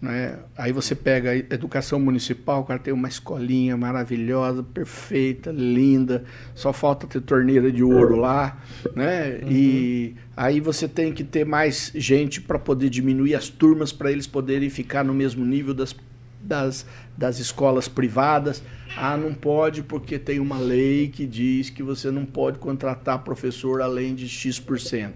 Né? 0.00 0.38
Aí 0.56 0.72
você 0.72 0.94
pega 0.94 1.30
a 1.30 1.36
educação 1.36 2.00
municipal, 2.00 2.62
o 2.62 2.64
cara 2.64 2.80
tem 2.80 2.92
uma 2.92 3.08
escolinha 3.08 3.76
maravilhosa, 3.76 4.62
perfeita, 4.62 5.50
linda, 5.50 6.24
só 6.54 6.72
falta 6.72 7.06
ter 7.06 7.20
torneira 7.20 7.70
de 7.70 7.82
ouro 7.82 8.16
lá, 8.16 8.58
né? 8.96 9.40
Uhum. 9.42 9.48
E 9.50 10.14
aí 10.34 10.58
você 10.58 10.88
tem 10.88 11.12
que 11.12 11.22
ter 11.22 11.44
mais 11.44 11.92
gente 11.94 12.40
para 12.40 12.58
poder 12.58 12.88
diminuir 12.88 13.34
as 13.34 13.50
turmas 13.50 13.92
para 13.92 14.10
eles 14.10 14.26
poderem 14.26 14.70
ficar 14.70 15.04
no 15.04 15.12
mesmo 15.12 15.44
nível 15.44 15.74
das, 15.74 15.94
das, 16.40 16.86
das 17.14 17.38
escolas 17.38 17.86
privadas. 17.86 18.62
Ah, 18.96 19.18
não 19.18 19.34
pode 19.34 19.82
porque 19.82 20.18
tem 20.18 20.40
uma 20.40 20.58
lei 20.58 21.08
que 21.08 21.26
diz 21.26 21.68
que 21.68 21.82
você 21.82 22.10
não 22.10 22.24
pode 22.24 22.58
contratar 22.58 23.18
professor 23.18 23.82
além 23.82 24.14
de 24.14 24.26
X%. 24.26 25.12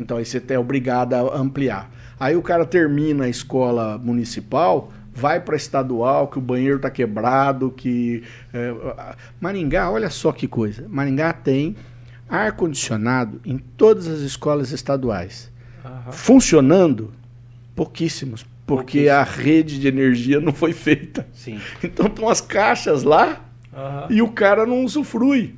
Então 0.00 0.16
aí 0.16 0.24
você 0.24 0.42
é 0.48 0.58
obrigado 0.58 1.14
a 1.14 1.36
ampliar. 1.36 1.90
Aí 2.18 2.34
o 2.36 2.42
cara 2.42 2.64
termina 2.64 3.24
a 3.24 3.28
escola 3.28 3.98
municipal, 3.98 4.90
vai 5.14 5.40
para 5.40 5.56
estadual, 5.56 6.28
que 6.28 6.38
o 6.38 6.40
banheiro 6.40 6.76
está 6.76 6.90
quebrado, 6.90 7.70
que. 7.70 8.22
É, 8.52 8.72
Maringá, 9.40 9.90
olha 9.90 10.10
só 10.10 10.32
que 10.32 10.48
coisa. 10.48 10.86
Maringá 10.88 11.32
tem 11.32 11.76
ar-condicionado 12.28 13.40
em 13.44 13.58
todas 13.58 14.06
as 14.06 14.20
escolas 14.20 14.70
estaduais. 14.72 15.50
Funcionando, 16.12 17.12
pouquíssimos, 17.74 18.44
porque 18.66 19.08
a 19.08 19.22
rede 19.22 19.78
de 19.80 19.88
energia 19.88 20.40
não 20.40 20.52
foi 20.52 20.72
feita. 20.72 21.26
Sim. 21.32 21.58
Então 21.82 22.06
estão 22.06 22.28
as 22.28 22.40
caixas 22.40 23.02
lá 23.02 23.40
e 24.08 24.20
o 24.22 24.28
cara 24.28 24.66
não 24.66 24.84
usufrui. 24.84 25.54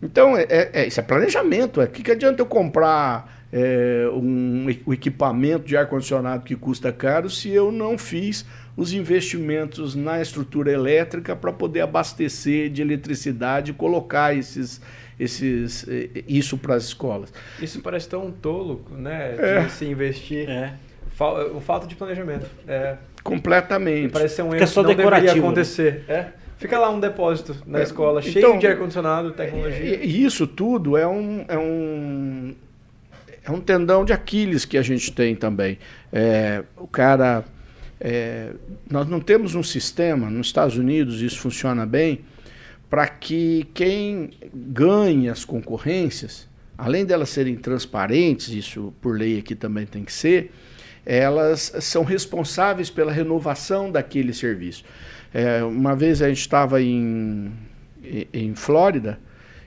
Então, 0.00 0.36
é, 0.36 0.42
é- 0.48 0.70
é- 0.74 0.86
isso 0.86 1.00
é 1.00 1.02
planejamento. 1.02 1.80
O 1.80 1.86
que, 1.88 2.02
que 2.04 2.12
adianta 2.12 2.40
eu 2.40 2.46
comprar 2.46 3.37
é, 3.52 4.08
um, 4.12 4.66
o 4.84 4.92
equipamento 4.92 5.64
de 5.66 5.76
ar-condicionado 5.76 6.44
que 6.44 6.54
custa 6.54 6.92
caro 6.92 7.30
se 7.30 7.50
eu 7.50 7.72
não 7.72 7.96
fiz 7.96 8.44
os 8.76 8.92
investimentos 8.92 9.94
na 9.94 10.20
estrutura 10.20 10.70
elétrica 10.70 11.34
para 11.34 11.52
poder 11.52 11.80
abastecer 11.80 12.70
de 12.70 12.80
eletricidade 12.80 13.72
e 13.72 13.74
colocar 13.74 14.36
esses, 14.36 14.80
esses, 15.18 15.84
eh, 15.88 16.22
isso 16.28 16.56
para 16.56 16.76
as 16.76 16.84
escolas? 16.84 17.32
Isso 17.60 17.80
parece 17.80 18.08
tão 18.08 18.30
tolo, 18.30 18.84
né? 18.90 19.34
É. 19.36 19.60
De 19.62 19.72
se 19.72 19.84
investir. 19.84 20.48
É. 20.48 20.74
O 21.52 21.60
falta 21.60 21.88
de 21.88 21.96
planejamento. 21.96 22.46
É. 22.68 22.96
Completamente. 23.24 24.12
Parece 24.12 24.36
ser 24.36 24.42
um 24.42 24.54
erro 24.54 24.66
só 24.68 24.82
que 24.82 24.88
não 24.90 24.94
deveria 24.94 25.34
né? 25.34 25.40
acontecer. 25.40 26.04
É. 26.06 26.26
Fica 26.58 26.78
lá 26.78 26.90
um 26.90 27.00
depósito 27.00 27.56
na 27.66 27.80
É, 27.80 27.82
escola, 27.82 28.20
então, 28.20 28.32
cheio 28.32 28.58
de 28.58 28.66
ar-condicionado, 28.66 29.32
tecnologia. 29.32 29.96
E 29.96 30.06
e 30.06 30.24
isso 30.24 30.46
tudo 30.46 30.96
é 30.96 31.06
um, 31.06 31.44
é 31.48 31.56
um, 31.56 32.54
é 33.48 33.50
um 33.50 33.60
tendão 33.60 34.04
de 34.04 34.12
Aquiles 34.12 34.64
que 34.64 34.76
a 34.78 34.82
gente 34.82 35.12
tem 35.12 35.34
também. 35.34 35.78
É, 36.12 36.62
o 36.76 36.86
cara. 36.86 37.44
é, 38.00 38.52
nós 38.90 39.08
não 39.08 39.20
temos 39.20 39.54
um 39.54 39.62
sistema, 39.62 40.30
nos 40.30 40.46
Estados 40.48 40.76
Unidos 40.76 41.20
isso 41.22 41.38
funciona 41.40 41.84
bem, 41.86 42.20
para 42.88 43.06
que 43.08 43.66
quem 43.74 44.30
ganhe 44.54 45.28
as 45.28 45.44
concorrências, 45.44 46.48
além 46.76 47.04
delas 47.04 47.28
serem 47.30 47.56
transparentes, 47.56 48.48
isso 48.48 48.94
por 49.00 49.16
lei 49.18 49.38
aqui 49.38 49.54
também 49.54 49.84
tem 49.86 50.04
que 50.04 50.12
ser, 50.12 50.52
elas 51.04 51.72
são 51.80 52.04
responsáveis 52.04 52.90
pela 52.90 53.10
renovação 53.12 53.90
daquele 53.90 54.32
serviço. 54.32 54.84
É, 55.32 55.62
uma 55.64 55.94
vez 55.96 56.22
a 56.22 56.28
gente 56.28 56.40
estava 56.40 56.80
em, 56.82 57.52
em- 58.32 58.54
Flórida 58.54 59.18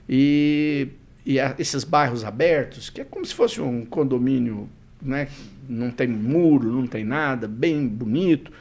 e, 0.09 0.87
e 1.33 1.39
a- 1.39 1.55
esses 1.57 1.83
bairros 1.83 2.23
abertos, 2.23 2.89
que 2.89 3.01
é 3.01 3.03
como 3.03 3.25
se 3.25 3.33
fosse 3.33 3.61
um 3.61 3.85
condomínio, 3.85 4.69
né? 5.01 5.27
não 5.67 5.89
tem 5.89 6.07
muro, 6.07 6.71
não 6.71 6.85
tem 6.85 7.03
nada, 7.03 7.47
bem 7.47 7.87
bonito. 7.87 8.51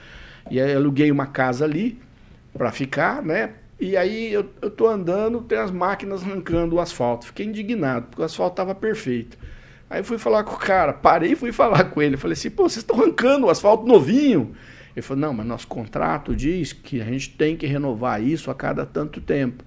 E 0.50 0.60
aí 0.60 0.74
aluguei 0.74 1.10
uma 1.10 1.26
casa 1.26 1.64
ali 1.64 1.98
para 2.52 2.70
ficar, 2.70 3.22
né? 3.22 3.54
E 3.78 3.96
aí 3.96 4.32
eu, 4.32 4.48
eu 4.60 4.70
tô 4.70 4.86
andando, 4.86 5.40
tem 5.42 5.58
as 5.58 5.70
máquinas 5.70 6.22
arrancando 6.22 6.76
o 6.76 6.80
asfalto. 6.80 7.26
Fiquei 7.26 7.46
indignado, 7.46 8.06
porque 8.06 8.22
o 8.22 8.24
asfalto 8.24 8.52
estava 8.52 8.74
perfeito. 8.74 9.36
Aí 9.88 10.02
fui 10.02 10.18
falar 10.18 10.44
com 10.44 10.54
o 10.54 10.58
cara, 10.58 10.92
parei 10.92 11.32
e 11.32 11.36
fui 11.36 11.50
falar 11.52 11.84
com 11.84 12.00
ele. 12.00 12.16
Falei 12.16 12.34
assim, 12.34 12.50
pô, 12.50 12.64
vocês 12.68 12.78
estão 12.78 12.96
arrancando 13.00 13.46
o 13.46 13.50
asfalto 13.50 13.86
novinho. 13.86 14.54
Ele 14.94 15.02
falou, 15.02 15.20
não, 15.20 15.32
mas 15.32 15.46
nosso 15.46 15.66
contrato 15.66 16.34
diz 16.36 16.72
que 16.72 17.00
a 17.00 17.04
gente 17.04 17.30
tem 17.30 17.56
que 17.56 17.66
renovar 17.66 18.22
isso 18.22 18.50
a 18.50 18.54
cada 18.54 18.84
tanto 18.84 19.20
tempo. 19.20 19.64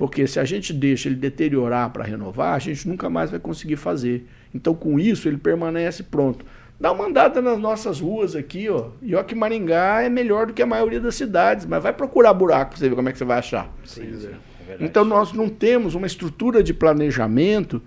Porque 0.00 0.26
se 0.26 0.40
a 0.40 0.46
gente 0.46 0.72
deixa 0.72 1.10
ele 1.10 1.16
deteriorar 1.16 1.90
para 1.90 2.02
renovar, 2.02 2.54
a 2.54 2.58
gente 2.58 2.88
nunca 2.88 3.10
mais 3.10 3.30
vai 3.30 3.38
conseguir 3.38 3.76
fazer. 3.76 4.26
Então, 4.54 4.74
com 4.74 4.98
isso, 4.98 5.28
ele 5.28 5.36
permanece 5.36 6.04
pronto. 6.04 6.42
Dá 6.80 6.90
uma 6.90 7.04
andada 7.04 7.42
nas 7.42 7.58
nossas 7.58 8.00
ruas 8.00 8.34
aqui, 8.34 8.66
ó. 8.70 8.92
E 9.02 9.14
ó 9.14 9.22
que 9.22 9.34
Maringá 9.34 10.00
é 10.00 10.08
melhor 10.08 10.46
do 10.46 10.54
que 10.54 10.62
a 10.62 10.66
maioria 10.66 10.98
das 11.00 11.16
cidades, 11.16 11.66
mas 11.66 11.82
vai 11.82 11.92
procurar 11.92 12.32
buraco 12.32 12.70
para 12.70 12.78
você 12.78 12.88
ver 12.88 12.94
como 12.96 13.10
é 13.10 13.12
que 13.12 13.18
você 13.18 13.26
vai 13.26 13.40
achar. 13.40 13.70
Sim, 13.84 14.18
sim, 14.18 14.30
é. 14.70 14.76
Então 14.80 15.04
nós 15.04 15.34
não 15.34 15.50
temos 15.50 15.94
uma 15.94 16.06
estrutura 16.06 16.62
de 16.62 16.72
planejamento 16.72 17.82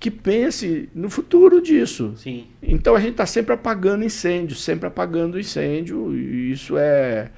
que 0.00 0.10
pense 0.10 0.88
no 0.94 1.10
futuro 1.10 1.60
disso. 1.60 2.14
Sim. 2.16 2.46
Então 2.62 2.96
a 2.96 2.98
gente 2.98 3.10
está 3.10 3.26
sempre 3.26 3.52
apagando 3.52 4.02
incêndio, 4.02 4.56
sempre 4.56 4.86
apagando 4.86 5.38
incêndio, 5.38 6.16
e 6.16 6.50
isso 6.50 6.78
é, 6.78 7.30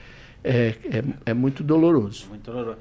é, 0.44 0.74
é, 0.84 1.04
é 1.26 1.34
muito 1.34 1.64
doloroso. 1.64 2.28
Muito 2.28 2.48
doloroso. 2.48 2.78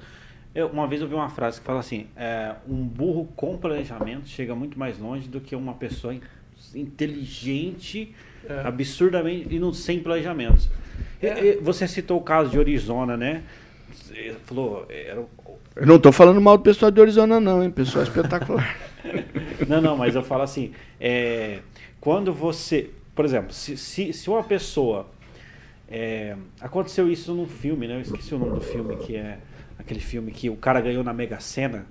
Eu, 0.56 0.68
uma 0.68 0.88
vez 0.88 1.02
eu 1.02 1.08
vi 1.08 1.16
uma 1.16 1.30
frase 1.30 1.60
que 1.60 1.66
fala 1.66 1.80
assim: 1.80 2.08
é, 2.16 2.54
um 2.68 2.84
burro 2.86 3.28
com 3.36 3.58
planejamento 3.58 4.28
chega 4.28 4.54
muito 4.56 4.78
mais 4.78 5.00
longe 5.00 5.28
do 5.28 5.42
que 5.42 5.56
uma 5.56 5.74
pessoa 5.74 6.14
in- 6.14 6.22
inteligente, 6.76 8.14
É. 8.48 8.60
absurdamente 8.68 9.48
e 9.56 9.60
não 9.60 9.74
sem 9.74 10.00
planejamentos. 10.00 10.70
É. 11.22 11.46
e 11.46 11.56
Você 11.58 11.88
citou 11.88 12.18
o 12.18 12.22
caso 12.22 12.50
de 12.52 12.60
Arizona, 12.60 13.16
né? 13.18 13.44
Você 13.92 14.36
falou, 14.46 14.86
era 14.90 15.24
Eu 15.76 15.86
não 15.88 15.96
estou 15.96 16.12
falando 16.12 16.40
mal 16.42 16.58
do 16.58 16.64
pessoal 16.64 16.92
de 16.92 17.00
Arizona, 17.02 17.40
não, 17.40 17.64
hein? 17.64 17.70
Pessoal 17.72 18.04
espetacular. 18.04 18.76
Não, 19.68 19.82
não, 19.82 19.98
mas 19.98 20.16
eu 20.16 20.24
falo 20.24 20.44
assim, 20.44 20.72
é, 21.00 21.60
quando 22.02 22.34
você, 22.34 22.90
por 23.16 23.24
exemplo, 23.26 23.54
se, 23.54 23.76
se, 23.78 24.12
se 24.14 24.30
uma 24.30 24.44
pessoa, 24.44 25.08
é, 25.90 26.36
aconteceu 26.62 27.10
isso 27.12 27.34
num 27.34 27.46
filme, 27.48 27.88
né? 27.88 27.96
Eu 27.98 28.02
esqueci 28.02 28.34
o 28.34 28.38
nome 28.40 28.54
do 28.56 28.62
filme, 28.62 28.96
que 28.98 29.16
é 29.16 29.40
aquele 29.78 30.00
filme 30.00 30.32
que 30.32 30.50
o 30.50 30.56
cara 30.56 30.80
ganhou 30.82 31.04
na 31.04 31.14
Mega 31.14 31.40
Sena, 31.40 31.86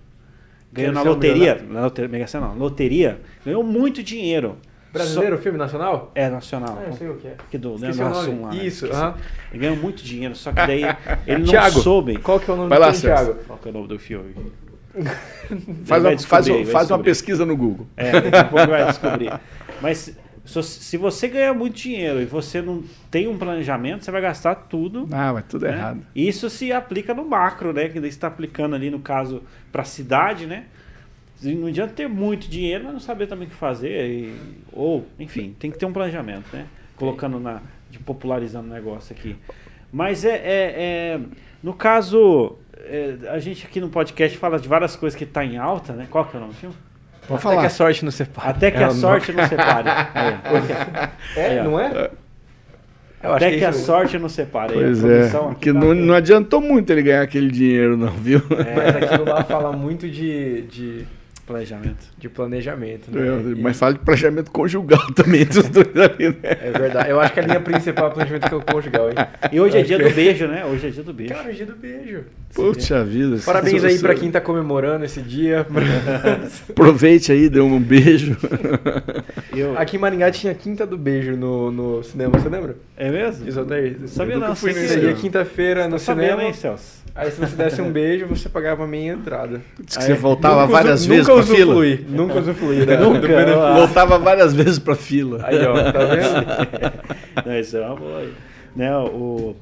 ganhou 0.72 0.92
Quero 0.92 0.94
na 0.94 1.02
um 1.02 1.14
loteria, 1.14 1.64
na 1.68 1.80
loteria, 1.82 2.08
Mega 2.08 2.26
Sena 2.26 2.48
não, 2.48 2.56
loteria, 2.56 3.20
ganhou 3.44 3.62
muito 3.62 4.02
dinheiro. 4.02 4.56
Brasileiro, 4.92 5.38
filme 5.38 5.56
nacional? 5.56 6.12
É 6.14 6.28
nacional. 6.28 6.78
Ah, 6.78 6.84
eu 6.88 6.92
sei 6.92 7.08
o 7.08 7.16
que 7.16 7.26
é. 7.28 7.36
Que 7.50 7.56
do 7.56 7.76
Leandro. 7.76 8.06
Hassum 8.08 8.42
lá, 8.42 8.50
né? 8.50 8.56
Isso, 8.56 8.84
Esqueci. 8.84 9.02
aham. 9.02 9.14
Ele 9.50 9.58
ganhou 9.60 9.76
muito 9.76 10.02
dinheiro, 10.02 10.34
só 10.36 10.50
que 10.50 10.66
daí 10.66 10.82
ele 11.26 11.38
não 11.44 11.48
Thiago, 11.48 11.80
soube. 11.80 12.18
qual 12.18 12.38
que 12.38 12.50
é 12.50 12.52
o 12.52 12.56
nome 12.58 12.68
Vai 12.68 12.78
do 12.78 12.82
lá, 12.82 12.92
filme. 12.92 13.16
Thiago? 13.16 13.34
Qual 13.46 13.58
que 13.58 13.68
é 13.68 13.70
o 13.70 13.74
nome 13.74 13.88
do 13.88 13.98
filme? 13.98 14.34
Faz, 15.86 16.04
uma, 16.04 16.18
faz, 16.18 16.46
faz 16.70 16.90
uma 16.90 16.98
pesquisa 16.98 17.46
no 17.46 17.56
Google. 17.56 17.86
É, 17.96 18.12
daqui 18.20 18.36
a 18.36 18.44
pouco 18.44 18.66
vai 18.66 18.84
descobrir. 18.86 19.32
Mas 19.80 20.14
se, 20.44 20.62
se 20.62 20.96
você 20.96 21.28
ganhar 21.28 21.54
muito 21.54 21.76
dinheiro 21.76 22.20
e 22.20 22.24
você 22.24 22.60
não 22.60 22.82
tem 23.10 23.28
um 23.28 23.38
planejamento, 23.38 24.04
você 24.04 24.10
vai 24.10 24.20
gastar 24.20 24.54
tudo. 24.54 25.08
Ah, 25.12 25.32
mas 25.32 25.44
tudo 25.46 25.66
né? 25.66 25.72
errado. 25.72 26.06
Isso 26.14 26.50
se 26.50 26.72
aplica 26.72 27.14
no 27.14 27.24
macro, 27.24 27.72
né? 27.72 27.88
Que 27.88 28.00
daí 28.00 28.10
você 28.10 28.16
está 28.16 28.26
aplicando 28.26 28.74
ali, 28.74 28.90
no 28.90 28.98
caso, 28.98 29.42
para 29.70 29.82
a 29.82 29.84
cidade, 29.84 30.46
né? 30.46 30.64
Não 31.42 31.66
adianta 31.66 31.92
ter 31.94 32.08
muito 32.08 32.48
dinheiro, 32.48 32.84
mas 32.84 32.92
não 32.92 33.00
saber 33.00 33.26
também 33.26 33.46
o 33.46 33.50
que 33.50 33.56
fazer. 33.56 34.08
e- 34.08 34.36
ou, 34.72 35.06
enfim, 35.18 35.54
tem 35.58 35.70
que 35.70 35.78
ter 35.78 35.86
um 35.86 35.92
planejamento, 35.92 36.46
né? 36.52 36.66
Colocando 36.96 37.40
na. 37.40 37.60
de 37.90 37.98
popularizando 37.98 38.68
o 38.68 38.72
negócio 38.72 39.14
aqui. 39.14 39.36
Mas 39.92 40.24
é. 40.24 40.36
é- 40.36 40.74
é- 40.76 41.20
no 41.62 41.74
caso, 41.74 42.56
é, 42.76 43.16
a 43.28 43.38
gente 43.38 43.64
aqui 43.66 43.80
no 43.80 43.88
podcast 43.88 44.36
fala 44.38 44.58
de 44.58 44.66
várias 44.66 44.96
coisas 44.96 45.16
que 45.16 45.24
tá 45.26 45.44
em 45.44 45.56
alta, 45.56 45.92
né? 45.92 46.08
Qual 46.10 46.24
que 46.24 46.34
é 46.36 46.38
o 46.38 46.40
nome 46.40 46.54
do 46.54 46.58
filme? 46.58 46.74
Vou 47.28 47.36
Até 47.36 47.42
falar. 47.42 47.60
que 47.60 47.66
a 47.66 47.70
sorte 47.70 48.04
nos 48.04 48.14
separe. 48.14 48.48
Até 48.50 48.70
que 48.70 48.78
É, 48.78 48.84
a 48.84 48.86
não- 48.88 48.94
sorte 48.94 49.32
não 49.32 49.46
separe. 49.48 49.88
É, 51.36 51.60
ó. 51.60 51.64
não 51.64 51.80
é? 51.80 52.10
Eu 53.22 53.34
Até 53.34 53.50
que 53.52 53.58
que 53.58 53.64
a 53.64 53.72
sorte 53.72 54.18
não 54.18 54.28
separe. 54.28 54.72
Pois 54.74 55.04
é. 55.04 55.30
Que 55.60 55.72
tá- 55.72 55.78
não, 55.78 55.94
não 55.94 56.14
adiantou 56.14 56.60
muito 56.60 56.90
ele 56.92 57.02
ganhar 57.02 57.22
aquele 57.22 57.50
dinheiro, 57.52 57.96
não, 57.96 58.08
viu? 58.08 58.42
Mas 58.50 58.96
aquilo 58.96 59.24
lá 59.24 59.44
fala 59.44 59.70
muito 59.72 60.08
de, 60.10 60.62
de, 60.62 61.06
Planejamento. 61.52 62.06
de 62.18 62.28
planejamento, 62.28 63.10
né? 63.10 63.20
É, 63.28 63.50
E- 63.52 63.62
Mas 63.62 63.78
fala 63.78 63.92
de 63.94 63.98
planejamento 64.00 64.50
conjugal 64.50 65.06
também 65.14 65.44
dos 65.44 65.68
dois 65.68 65.86
ali, 65.96 66.28
né? 66.28 66.34
É 66.42 66.70
verdade. 66.70 67.10
Eu 67.10 67.20
acho 67.20 67.32
que 67.32 67.40
a 67.40 67.42
linha 67.42 67.60
principal 67.60 68.06
é 68.06 68.08
o 68.08 68.12
planejamento 68.12 68.48
que 68.48 68.54
é 68.54 68.56
o 68.56 68.62
conjugal, 68.62 69.08
hein? 69.10 69.14
E 69.52 69.60
hoje 69.60 69.78
é 69.78 69.82
dia 69.82 69.96
que- 69.98 70.04
do 70.08 70.14
beijo, 70.14 70.46
né? 70.46 70.64
Hoje 70.64 70.86
é 70.86 70.90
dia 70.90 71.02
do 71.02 71.12
beijo. 71.12 71.34
Cara, 71.34 71.50
o 71.50 71.52
dia 71.54 71.66
do 71.66 71.76
beijo. 71.76 72.24
Puxa 72.54 73.02
vida. 73.04 73.38
Parabéns 73.44 73.82
aí 73.84 73.98
pra 73.98 74.14
quem 74.14 74.30
tá 74.30 74.40
comemorando 74.40 75.04
esse 75.04 75.20
dia. 75.22 75.66
Aproveite 76.70 77.32
aí, 77.32 77.48
dê 77.48 77.60
um 77.60 77.80
beijo. 77.80 78.36
Eu- 79.56 79.76
Aqui 79.78 79.96
em 79.96 79.98
Maringá 80.00 80.30
tinha 80.30 80.54
Quinta 80.54 80.86
do 80.86 80.96
Beijo 80.96 81.36
no, 81.36 81.70
no 81.70 82.02
cinema, 82.02 82.38
você 82.38 82.48
lembra? 82.48 82.76
É 82.96 83.10
mesmo? 83.10 83.44
Diz 83.44 83.56
Altair. 83.56 83.96
Sabia 84.06 84.34
Eu 84.34 84.40
não, 84.40 84.46
nunca 84.48 84.56
fui 84.58 84.72
sei 84.72 84.82
nesse 84.82 85.00
dia 85.00 85.12
quinta-feira 85.14 85.84
no 85.86 85.92
Tá 85.92 85.98
sabendo, 85.98 86.30
cinema. 86.30 86.42
hein, 86.44 86.52
Celso? 86.52 87.02
Aí 87.14 87.30
se 87.30 87.38
você 87.38 87.54
desse 87.54 87.82
um 87.82 87.90
beijo, 87.90 88.26
você 88.26 88.48
pagava 88.48 88.86
meia 88.86 89.12
entrada. 89.12 89.60
Diz 89.84 89.98
que 89.98 90.04
você 90.04 90.14
voltava 90.14 90.62
Nunca 90.62 90.72
várias 90.72 91.00
usu- 91.00 91.08
vezes 91.10 91.28
nunca 91.28 91.41
pra 91.46 91.54
fila. 91.56 91.72
usufruí, 91.74 92.06
Nunca 92.08 92.38
usufruí. 92.40 92.86
né? 92.86 92.96
Nunca, 92.96 93.20
Do. 93.20 93.74
Voltava 93.74 94.18
várias 94.18 94.54
vezes 94.54 94.78
pra 94.78 94.94
fila. 94.94 95.40
Aí, 95.44 95.64
ó, 95.64 95.92
tá 95.92 95.98
vendo? 96.04 97.46
Não, 97.46 97.58
isso 97.58 97.76
é 97.76 97.86
uma 97.86 97.96
boa. 97.96 98.18
aí. 98.18 98.32
Né, 98.74 98.96
o... 98.96 99.54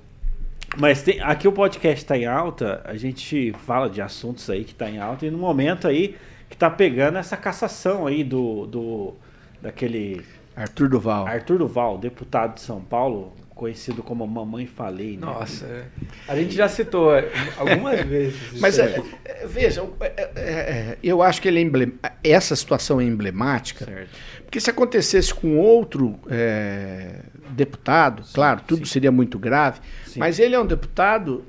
Mas 0.78 1.02
tem, 1.02 1.20
aqui 1.20 1.48
o 1.48 1.52
podcast 1.52 2.04
tá 2.04 2.16
em 2.16 2.26
alta, 2.26 2.80
a 2.84 2.94
gente 2.96 3.52
fala 3.66 3.90
de 3.90 4.00
assuntos 4.00 4.48
aí 4.48 4.62
que 4.62 4.72
tá 4.72 4.88
em 4.88 5.00
alta, 5.00 5.26
e 5.26 5.30
no 5.30 5.38
momento 5.38 5.88
aí 5.88 6.14
que 6.48 6.56
tá 6.56 6.70
pegando 6.70 7.18
essa 7.18 7.36
cassação 7.36 8.06
aí 8.06 8.22
do, 8.22 8.66
do 8.66 9.14
daquele 9.60 10.22
Arthur 10.54 10.88
Duval. 10.88 11.26
Arthur 11.26 11.58
Duval, 11.58 11.98
deputado 11.98 12.54
de 12.54 12.60
São 12.60 12.80
Paulo, 12.80 13.32
conhecido 13.60 14.02
como 14.02 14.26
Mamãe 14.26 14.66
Falei, 14.66 15.18
né? 15.18 15.26
Nossa, 15.26 15.66
é. 15.66 15.84
a 16.26 16.34
gente 16.34 16.54
já 16.54 16.66
citou 16.66 17.14
é, 17.14 17.28
algumas 17.58 18.00
vezes. 18.08 18.58
Mas 18.58 18.78
é, 18.78 19.02
é, 19.22 19.46
veja, 19.46 19.86
é, 20.34 20.96
eu 21.02 21.20
acho 21.22 21.42
que 21.42 21.48
ele 21.48 21.58
é 21.58 21.62
emblem- 21.62 21.92
essa 22.24 22.56
situação 22.56 22.98
é 23.02 23.04
emblemática, 23.04 23.84
Certo. 23.84 24.08
porque 24.44 24.58
se 24.58 24.70
acontecesse 24.70 25.34
com 25.34 25.58
outro 25.58 26.18
é, 26.30 27.16
deputado, 27.50 28.22
claro, 28.32 28.62
tudo 28.66 28.86
sim. 28.86 28.92
seria 28.94 29.12
muito 29.12 29.38
grave, 29.38 29.80
Sim. 30.06 30.20
mas 30.20 30.38
ele 30.38 30.54
é 30.54 30.58
um 30.58 30.64
deputado 30.66 31.44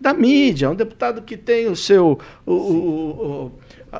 da 0.00 0.12
mídia, 0.12 0.68
um 0.68 0.74
deputado 0.74 1.22
que 1.22 1.36
tem 1.36 1.68
o 1.68 1.76
seu 1.76 2.18
o- 2.44 2.52
o- 2.52 3.22
o- 3.22 3.52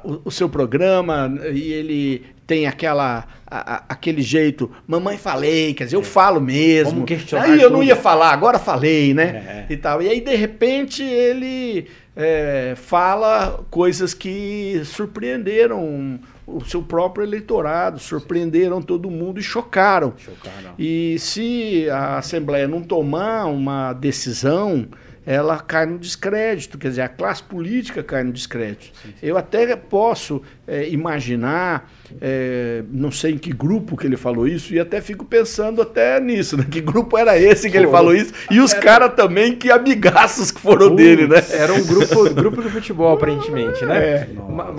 o, 0.03 0.23
o 0.25 0.31
seu 0.33 0.49
programa 0.49 1.33
e 1.53 1.73
ele 1.73 2.27
tem 2.47 2.66
aquela, 2.66 3.26
a, 3.47 3.76
a, 3.76 3.84
aquele 3.88 4.22
jeito, 4.22 4.70
mamãe 4.86 5.16
falei, 5.16 5.74
quer 5.74 5.84
dizer, 5.84 5.97
eu 5.97 6.01
é. 6.01 6.05
falo 6.05 6.40
mesmo. 6.40 7.05
Aí 7.40 7.61
eu 7.61 7.70
não 7.70 7.82
ia 7.82 7.97
falar, 7.97 8.30
agora 8.32 8.59
falei, 8.59 9.14
né? 9.14 9.66
É. 9.68 9.72
E 9.72 9.76
tal. 9.76 10.03
E 10.03 10.09
aí, 10.09 10.20
de 10.20 10.34
repente, 10.34 11.03
ele 11.03 11.86
é, 12.16 12.74
fala 12.76 13.64
coisas 13.70 14.12
que 14.14 14.80
surpreenderam 14.84 16.20
o 16.47 16.62
seu 16.64 16.82
próprio 16.82 17.24
eleitorado, 17.24 17.99
surpreenderam 17.99 18.82
todo 18.82 19.11
mundo 19.11 19.40
e 19.40 19.42
chocaram. 19.42 20.12
chocaram. 20.18 20.74
E 20.78 21.16
se 21.18 21.88
a 21.90 22.18
Assembleia 22.18 22.68
não 22.68 22.82
tomar 22.82 23.47
uma 23.47 23.92
decisão 23.95 24.86
ela 25.27 25.59
cai 25.59 25.87
no 25.87 25.99
descrédito, 25.99 26.77
quer 26.77 26.89
dizer, 26.89 27.03
a 27.03 27.09
classe 27.09 27.43
política 27.43 28.03
cai 28.03 28.22
no 28.22 28.33
descrédito. 28.33 28.85
Sim, 29.03 29.09
sim. 29.09 29.14
Eu 29.22 29.39
até 29.39 29.75
posso 29.75 30.43
é, 30.68 30.89
imaginar, 30.91 31.91
é, 32.20 32.83
não 32.91 33.11
sei 33.11 33.33
em 33.33 33.39
que 33.39 33.51
grupo 33.51 33.97
que 33.97 34.07
ele 34.07 34.18
falou 34.18 34.47
isso, 34.47 34.75
e 34.75 34.81
até 34.81 35.01
fico 35.01 35.25
pensando 35.25 35.81
até 35.81 36.20
nisso, 36.20 36.59
né? 36.59 36.66
Que 36.70 36.81
grupo 36.81 37.16
era 37.16 37.39
esse 37.39 37.70
que 37.70 37.77
ele 37.77 37.89
falou 37.89 38.14
isso? 38.14 38.35
E 38.51 38.61
os 38.61 38.75
caras 38.75 39.14
também, 39.14 39.57
que 39.57 39.70
amigaços 39.70 40.51
que 40.51 40.61
foram 40.61 40.95
dele, 40.95 41.27
né? 41.27 41.43
Era 41.51 41.72
um 41.72 41.85
grupo, 41.85 42.35
grupo 42.35 42.61
do 42.61 42.68
futebol, 42.68 43.14
aparentemente, 43.14 43.85
né? 43.87 44.05
É. 44.05 44.29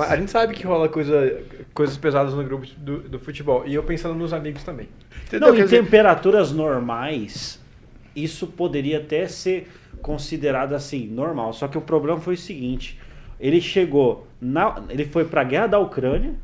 A 0.08 0.16
gente 0.16 0.30
sabe 0.30 0.54
que 0.54 0.66
rola 0.66 0.88
coisa, 0.88 1.41
coisas 1.74 1.98
pesadas 1.98 2.36
no 2.36 2.43
grupo 2.43 2.68
do, 2.78 3.00
do 3.00 3.20
futebol. 3.20 3.64
E 3.66 3.74
eu 3.74 3.84
pensando 3.84 4.14
nos 4.14 4.32
amigos 4.32 4.64
também. 4.64 4.88
Entendeu? 5.26 5.50
Não, 5.50 5.56
em 5.56 5.64
dizer... 5.64 5.82
temperaturas 5.82 6.52
normais, 6.52 7.60
isso 8.16 8.46
poderia 8.46 9.00
até 9.00 9.28
ser 9.28 9.68
considerado 10.06 10.74
assim, 10.74 11.08
normal. 11.08 11.51
Só 11.51 11.68
que 11.68 11.80
o 11.80 11.82
problema 11.82 12.22
foi 12.22 12.36
o 12.36 12.38
seguinte: 12.38 12.99
ele 13.39 13.60
chegou, 13.60 14.28
na, 14.39 14.84
ele 14.88 15.06
foi 15.06 15.26
para 15.26 15.41
a 15.41 15.43
guerra 15.43 15.66
da 15.66 15.80
Ucrânia, 15.80 16.36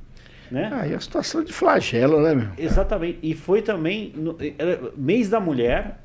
né? 0.50 0.72
Ah, 0.74 0.88
e 0.88 0.96
a 0.96 1.00
situação 1.00 1.44
de 1.44 1.54
flagelo, 1.54 2.20
né, 2.24 2.34
meu? 2.34 2.50
Exatamente. 2.58 3.20
E 3.22 3.36
foi 3.36 3.62
também 3.62 4.12
no, 4.16 4.36
mês 4.98 5.30
da 5.30 5.40
mulher, 5.40 6.00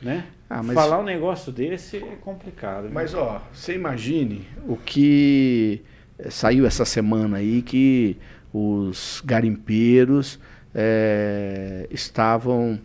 né? 0.00 0.26
Ah, 0.48 0.62
mas... 0.62 0.74
Falar 0.74 1.00
um 1.00 1.04
negócio 1.04 1.50
desse 1.50 1.96
é 1.96 2.16
complicado. 2.20 2.84
Né? 2.84 2.90
Mas, 2.94 3.12
ó, 3.12 3.42
você 3.52 3.74
imagine 3.74 4.46
o 4.66 4.76
que 4.76 5.82
eh, 6.16 6.30
saiu 6.30 6.64
essa 6.64 6.84
semana 6.84 7.38
aí 7.38 7.60
que 7.60 8.16
os 8.54 9.20
garimpeiros 9.26 10.38
é, 10.72 11.86
estavam 11.90 12.80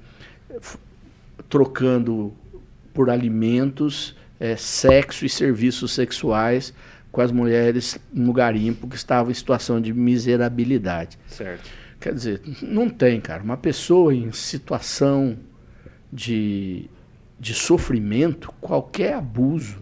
trocando 1.47 2.33
por 2.93 3.09
alimentos, 3.09 4.15
é, 4.39 4.55
sexo 4.55 5.25
e 5.25 5.29
serviços 5.29 5.91
sexuais 5.93 6.73
com 7.11 7.21
as 7.21 7.31
mulheres 7.31 7.99
no 8.11 8.33
garimpo 8.33 8.87
que 8.87 8.95
estavam 8.95 9.31
em 9.31 9.33
situação 9.35 9.79
de 9.79 9.93
miserabilidade. 9.93 11.17
Certo. 11.27 11.69
Quer 11.99 12.13
dizer, 12.13 12.41
não 12.61 12.89
tem, 12.89 13.21
cara. 13.21 13.41
Uma 13.43 13.55
pessoa 13.55 14.13
em 14.13 14.31
situação 14.31 15.37
de, 16.11 16.89
de 17.39 17.53
sofrimento, 17.53 18.51
qualquer 18.59 19.13
abuso 19.13 19.77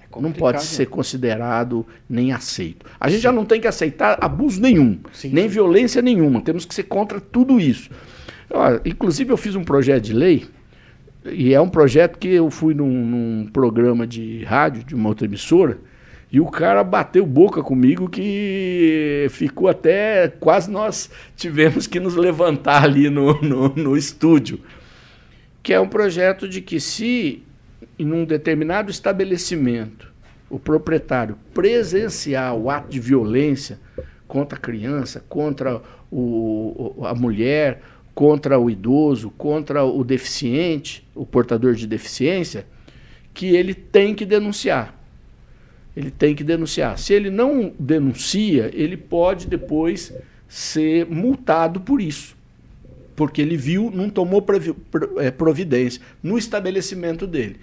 é 0.00 0.20
não 0.20 0.30
pode 0.30 0.62
ser 0.62 0.86
considerado 0.86 1.86
nem 2.08 2.32
aceito. 2.32 2.86
A 3.00 3.08
gente 3.08 3.18
Sim. 3.18 3.22
já 3.22 3.32
não 3.32 3.44
tem 3.44 3.60
que 3.60 3.66
aceitar 3.66 4.18
abuso 4.20 4.60
nenhum, 4.60 5.00
Sim. 5.12 5.30
nem 5.30 5.48
violência 5.48 6.02
nenhuma. 6.02 6.40
Temos 6.42 6.64
que 6.64 6.74
ser 6.74 6.84
contra 6.84 7.20
tudo 7.20 7.58
isso. 7.58 7.90
Olha, 8.50 8.80
inclusive, 8.84 9.32
eu 9.32 9.36
fiz 9.36 9.54
um 9.54 9.64
projeto 9.64 10.04
de 10.04 10.12
lei 10.12 10.46
e 11.24 11.52
é 11.52 11.60
um 11.60 11.68
projeto 11.68 12.18
que 12.18 12.28
eu 12.28 12.50
fui 12.50 12.72
num, 12.72 13.04
num, 13.04 13.46
programa 13.52 14.06
de 14.06 14.42
rádio 14.44 14.84
de 14.84 14.94
uma 14.94 15.08
outra 15.08 15.26
emissora 15.26 15.78
e 16.32 16.40
o 16.40 16.46
cara 16.46 16.82
bateu 16.82 17.26
boca 17.26 17.62
comigo 17.62 18.08
que 18.08 19.26
ficou 19.30 19.68
até 19.68 20.28
quase 20.28 20.70
nós 20.70 21.10
tivemos 21.36 21.86
que 21.86 22.00
nos 22.00 22.14
levantar 22.14 22.84
ali 22.84 23.10
no, 23.10 23.40
no, 23.42 23.68
no 23.70 23.96
estúdio. 23.96 24.60
Que 25.62 25.74
é 25.74 25.80
um 25.80 25.88
projeto 25.88 26.48
de 26.48 26.60
que 26.60 26.80
se 26.80 27.42
em 27.98 28.12
um 28.12 28.24
determinado 28.24 28.90
estabelecimento 28.90 30.10
o 30.48 30.58
proprietário 30.58 31.36
presenciar 31.52 32.54
o 32.54 32.70
ato 32.70 32.88
de 32.88 32.98
violência 32.98 33.78
contra 34.26 34.56
a 34.56 34.60
criança, 34.60 35.22
contra 35.28 35.82
o, 36.10 37.04
a 37.04 37.14
mulher 37.14 37.82
contra 38.14 38.58
o 38.58 38.70
idoso, 38.70 39.30
contra 39.30 39.84
o 39.84 40.04
deficiente, 40.04 41.06
o 41.14 41.24
portador 41.24 41.74
de 41.74 41.86
deficiência, 41.86 42.66
que 43.32 43.46
ele 43.46 43.74
tem 43.74 44.14
que 44.14 44.24
denunciar. 44.24 44.94
Ele 45.96 46.10
tem 46.10 46.34
que 46.34 46.44
denunciar. 46.44 46.98
Se 46.98 47.12
ele 47.12 47.30
não 47.30 47.72
denuncia, 47.78 48.70
ele 48.72 48.96
pode 48.96 49.46
depois 49.46 50.12
ser 50.48 51.06
multado 51.06 51.80
por 51.80 52.00
isso. 52.00 52.36
Porque 53.16 53.42
ele 53.42 53.56
viu, 53.56 53.90
não 53.90 54.08
tomou 54.08 54.44
é, 55.18 55.30
providência 55.30 56.00
no 56.22 56.38
estabelecimento 56.38 57.26
dele. 57.26 57.56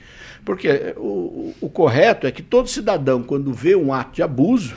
Porque 0.45 0.93
o, 0.97 1.53
o 1.59 1.69
correto 1.69 2.27
é 2.27 2.31
que 2.31 2.41
todo 2.41 2.69
cidadão, 2.69 3.23
quando 3.23 3.53
vê 3.53 3.75
um 3.75 3.91
ato 3.91 4.15
de 4.15 4.23
abuso, 4.23 4.75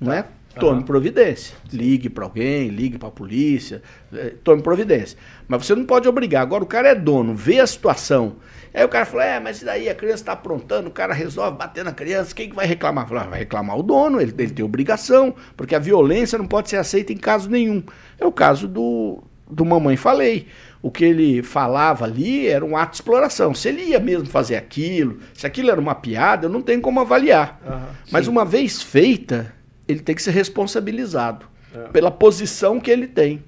não 0.00 0.12
é? 0.12 0.26
Tome 0.60 0.84
providência. 0.84 1.56
Ligue 1.72 2.08
para 2.08 2.24
alguém, 2.24 2.68
ligue 2.68 2.98
para 2.98 3.08
a 3.08 3.12
polícia, 3.12 3.82
é, 4.12 4.34
tome 4.42 4.62
providência. 4.62 5.18
Mas 5.46 5.66
você 5.66 5.74
não 5.74 5.84
pode 5.84 6.08
obrigar. 6.08 6.42
Agora 6.42 6.64
o 6.64 6.66
cara 6.66 6.88
é 6.88 6.94
dono, 6.94 7.34
vê 7.34 7.60
a 7.60 7.66
situação. 7.66 8.36
Aí 8.76 8.84
o 8.84 8.88
cara 8.88 9.06
fala, 9.06 9.24
é, 9.24 9.40
mas 9.40 9.62
daí 9.62 9.88
a 9.88 9.94
criança 9.94 10.22
está 10.22 10.32
aprontando, 10.32 10.88
o 10.88 10.92
cara 10.92 11.14
resolve 11.14 11.56
bater 11.56 11.82
na 11.82 11.92
criança, 11.92 12.34
quem 12.34 12.50
que 12.50 12.54
vai 12.54 12.66
reclamar? 12.66 13.08
Fala, 13.08 13.22
ah, 13.22 13.26
vai 13.26 13.38
reclamar 13.38 13.78
o 13.78 13.82
dono, 13.82 14.20
ele, 14.20 14.34
ele 14.36 14.50
tem 14.50 14.62
obrigação, 14.62 15.34
porque 15.56 15.74
a 15.74 15.78
violência 15.78 16.36
não 16.36 16.46
pode 16.46 16.68
ser 16.68 16.76
aceita 16.76 17.10
em 17.10 17.16
caso 17.16 17.48
nenhum. 17.48 17.82
É 18.18 18.26
o 18.26 18.32
caso 18.32 18.68
do, 18.68 19.22
do 19.50 19.64
Mamãe 19.64 19.96
Falei. 19.96 20.46
O 20.82 20.90
que 20.90 21.04
ele 21.04 21.42
falava 21.42 22.04
ali 22.04 22.46
era 22.46 22.64
um 22.64 22.76
ato 22.76 22.90
de 22.90 22.96
exploração. 22.98 23.54
Se 23.54 23.68
ele 23.68 23.82
ia 23.82 23.98
mesmo 23.98 24.26
fazer 24.28 24.56
aquilo, 24.56 25.18
se 25.32 25.46
aquilo 25.46 25.70
era 25.70 25.80
uma 25.80 25.94
piada, 25.94 26.46
eu 26.46 26.50
não 26.50 26.60
tenho 26.60 26.82
como 26.82 27.00
avaliar. 27.00 27.58
Uhum, 27.66 27.94
Mas 28.12 28.28
uma 28.28 28.44
vez 28.44 28.82
feita, 28.82 29.54
ele 29.88 30.00
tem 30.00 30.14
que 30.14 30.22
ser 30.22 30.32
responsabilizado 30.32 31.46
é. 31.74 31.88
pela 31.88 32.10
posição 32.10 32.80
que 32.80 32.90
ele 32.90 33.06
tem. 33.06 33.42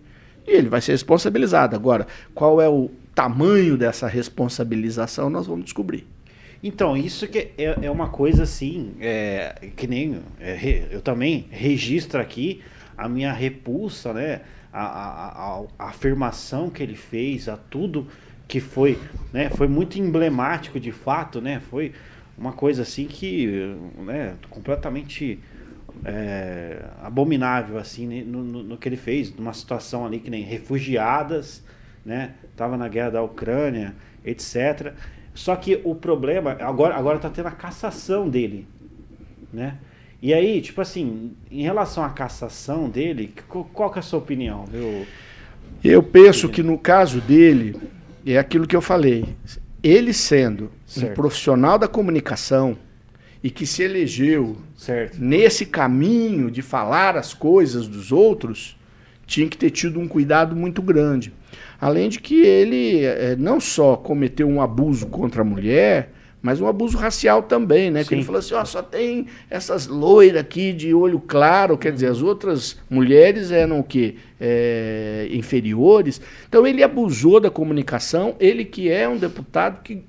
E 0.47 0.53
ele 0.53 0.68
vai 0.68 0.80
ser 0.80 0.93
responsabilizado. 0.93 1.76
Agora, 1.76 2.07
qual 2.34 2.61
é 2.61 2.68
o 2.68 2.91
tamanho 3.18 3.76
dessa 3.76 4.07
responsabilização, 4.07 5.28
nós 5.28 5.47
vamos 5.47 5.64
descobrir. 5.64 6.07
Então, 6.62 6.97
isso 6.97 7.26
que 7.26 7.51
é, 7.59 7.76
é 7.82 7.91
uma 7.91 8.09
coisa 8.09 8.45
assim, 8.45 8.95
é, 9.01 9.70
que 9.76 9.89
nem 9.89 10.20
é, 10.41 10.86
eu 10.91 11.01
também 11.01 11.49
registro 11.51 12.20
aqui 12.20 12.62
a 12.97 13.09
minha 13.09 13.32
repulsa, 13.32 14.12
né? 14.12 14.43
A, 14.72 14.84
a, 14.84 15.28
a, 15.28 15.64
a, 15.78 15.89
afirmação 15.89 16.70
que 16.70 16.80
ele 16.80 16.95
fez, 16.95 17.49
a 17.49 17.57
tudo 17.57 18.07
que 18.47 18.61
foi, 18.61 18.99
né? 19.32 19.51
Foi 19.51 19.66
muito 19.66 19.99
emblemático 19.99 20.78
de 20.78 20.93
fato, 20.93 21.41
né? 21.41 21.61
Foi 21.70 21.93
uma 22.36 22.53
coisa 22.53 22.82
assim 22.82 23.07
que, 23.07 23.74
né? 23.99 24.34
Completamente 24.49 25.41
é, 26.05 26.84
abominável 27.03 27.78
assim 27.78 28.22
no, 28.22 28.42
no, 28.42 28.62
no, 28.62 28.76
que 28.76 28.88
ele 28.88 28.96
fez, 28.96 29.34
numa 29.34 29.53
situação 29.53 30.07
ali 30.07 30.20
que 30.20 30.30
nem 30.30 30.42
refugiadas, 30.42 31.62
né? 32.05 32.34
Tava 32.57 32.76
na 32.76 32.88
guerra 32.88 33.11
da 33.11 33.22
Ucrânia, 33.22 33.94
etc. 34.24 34.94
Só 35.34 35.55
que 35.57 35.80
o 35.84 35.94
problema 35.94 36.57
agora 36.61 36.96
agora 36.96 37.18
tá 37.18 37.30
tendo 37.30 37.49
a 37.49 37.53
cassação 37.53 38.28
dele, 38.28 38.66
né? 39.53 39.78
E 40.20 40.34
aí, 40.34 40.61
tipo 40.61 40.80
assim, 40.80 41.32
em 41.51 41.62
relação 41.62 42.03
à 42.03 42.11
cassação 42.11 42.88
dele, 42.88 43.32
qual, 43.46 43.90
que 43.90 43.99
é 43.99 44.01
a 44.01 44.03
sua 44.03 44.18
opinião? 44.18 44.64
Eu, 44.72 45.07
eu 45.84 46.03
penso 46.03 46.49
que 46.49 46.61
no 46.61 46.76
caso 46.76 47.20
dele, 47.20 47.76
é 48.26 48.36
aquilo 48.36 48.66
que 48.66 48.74
eu 48.74 48.82
falei. 48.82 49.36
Ele 49.80 50.12
sendo 50.12 50.72
certo. 50.84 51.12
um 51.12 51.14
profissional 51.14 51.78
da 51.78 51.86
comunicação, 51.86 52.76
e 53.49 53.51
que 53.51 53.64
se 53.64 53.82
elegeu 53.82 54.59
certo. 54.76 55.16
nesse 55.18 55.64
caminho 55.64 56.51
de 56.51 56.61
falar 56.61 57.16
as 57.16 57.32
coisas 57.32 57.88
dos 57.88 58.12
outros, 58.12 58.76
tinha 59.26 59.49
que 59.49 59.57
ter 59.57 59.70
tido 59.70 59.99
um 59.99 60.07
cuidado 60.07 60.55
muito 60.55 60.82
grande. 60.82 61.32
Além 61.80 62.11
de 62.11 62.20
que 62.20 62.42
ele 62.42 63.07
é, 63.07 63.34
não 63.36 63.59
só 63.59 63.96
cometeu 63.96 64.46
um 64.46 64.61
abuso 64.61 65.07
contra 65.07 65.40
a 65.40 65.44
mulher, 65.46 66.12
mas 66.42 66.61
um 66.61 66.66
abuso 66.66 66.99
racial 66.99 67.42
também, 67.42 67.90
né? 67.90 68.03
Sim. 68.03 68.09
Que 68.11 68.14
ele 68.16 68.24
falou 68.24 68.38
assim, 68.40 68.53
ó, 68.53 68.62
só 68.66 68.82
tem 68.82 69.28
essas 69.49 69.86
loiras 69.86 70.42
aqui 70.42 70.74
de 70.74 70.92
olho 70.92 71.18
claro, 71.18 71.78
quer 71.78 71.92
dizer, 71.92 72.09
as 72.09 72.20
outras 72.20 72.76
mulheres 72.90 73.51
eram 73.51 73.80
o 73.80 73.82
quê? 73.82 74.16
É, 74.38 75.26
inferiores. 75.30 76.20
Então 76.46 76.66
ele 76.66 76.82
abusou 76.82 77.40
da 77.40 77.51
comunicação, 77.51 78.36
ele 78.38 78.66
que 78.66 78.90
é 78.90 79.09
um 79.09 79.16
deputado 79.16 79.82
que 79.82 80.05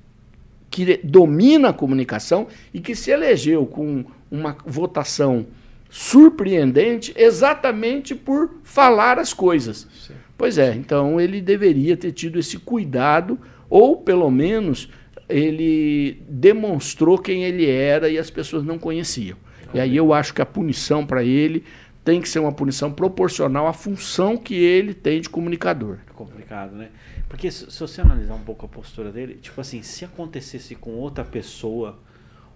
que 0.70 1.00
domina 1.02 1.70
a 1.70 1.72
comunicação 1.72 2.46
e 2.72 2.80
que 2.80 2.94
se 2.94 3.10
elegeu 3.10 3.66
com 3.66 4.04
uma 4.30 4.56
votação 4.64 5.46
surpreendente 5.90 7.12
exatamente 7.16 8.14
por 8.14 8.60
falar 8.62 9.18
as 9.18 9.34
coisas. 9.34 9.88
Sim. 10.06 10.14
Pois 10.38 10.56
é, 10.56 10.74
então 10.74 11.20
ele 11.20 11.40
deveria 11.40 11.96
ter 11.96 12.12
tido 12.12 12.38
esse 12.38 12.56
cuidado, 12.58 13.38
ou 13.68 13.96
pelo 13.96 14.30
menos 14.30 14.88
ele 15.28 16.22
demonstrou 16.28 17.18
quem 17.18 17.44
ele 17.44 17.68
era 17.68 18.08
e 18.08 18.16
as 18.16 18.30
pessoas 18.30 18.64
não 18.64 18.78
conheciam. 18.78 19.36
E 19.74 19.78
aí 19.78 19.96
eu 19.96 20.12
acho 20.12 20.32
que 20.32 20.40
a 20.40 20.46
punição 20.46 21.04
para 21.04 21.22
ele 21.22 21.64
tem 22.04 22.20
que 22.20 22.28
ser 22.28 22.38
uma 22.38 22.52
punição 22.52 22.90
proporcional 22.90 23.66
à 23.66 23.72
função 23.72 24.36
que 24.36 24.54
ele 24.54 24.94
tem 24.94 25.20
de 25.20 25.28
comunicador. 25.28 25.98
É 26.08 26.12
complicado, 26.12 26.74
né? 26.74 26.88
Porque 27.30 27.48
se, 27.50 27.70
se 27.70 27.80
você 27.80 28.00
analisar 28.00 28.34
um 28.34 28.42
pouco 28.42 28.66
a 28.66 28.68
postura 28.68 29.12
dele, 29.12 29.36
tipo 29.40 29.58
assim, 29.60 29.80
se 29.82 30.04
acontecesse 30.04 30.74
com 30.74 30.90
outra 30.96 31.24
pessoa 31.24 31.96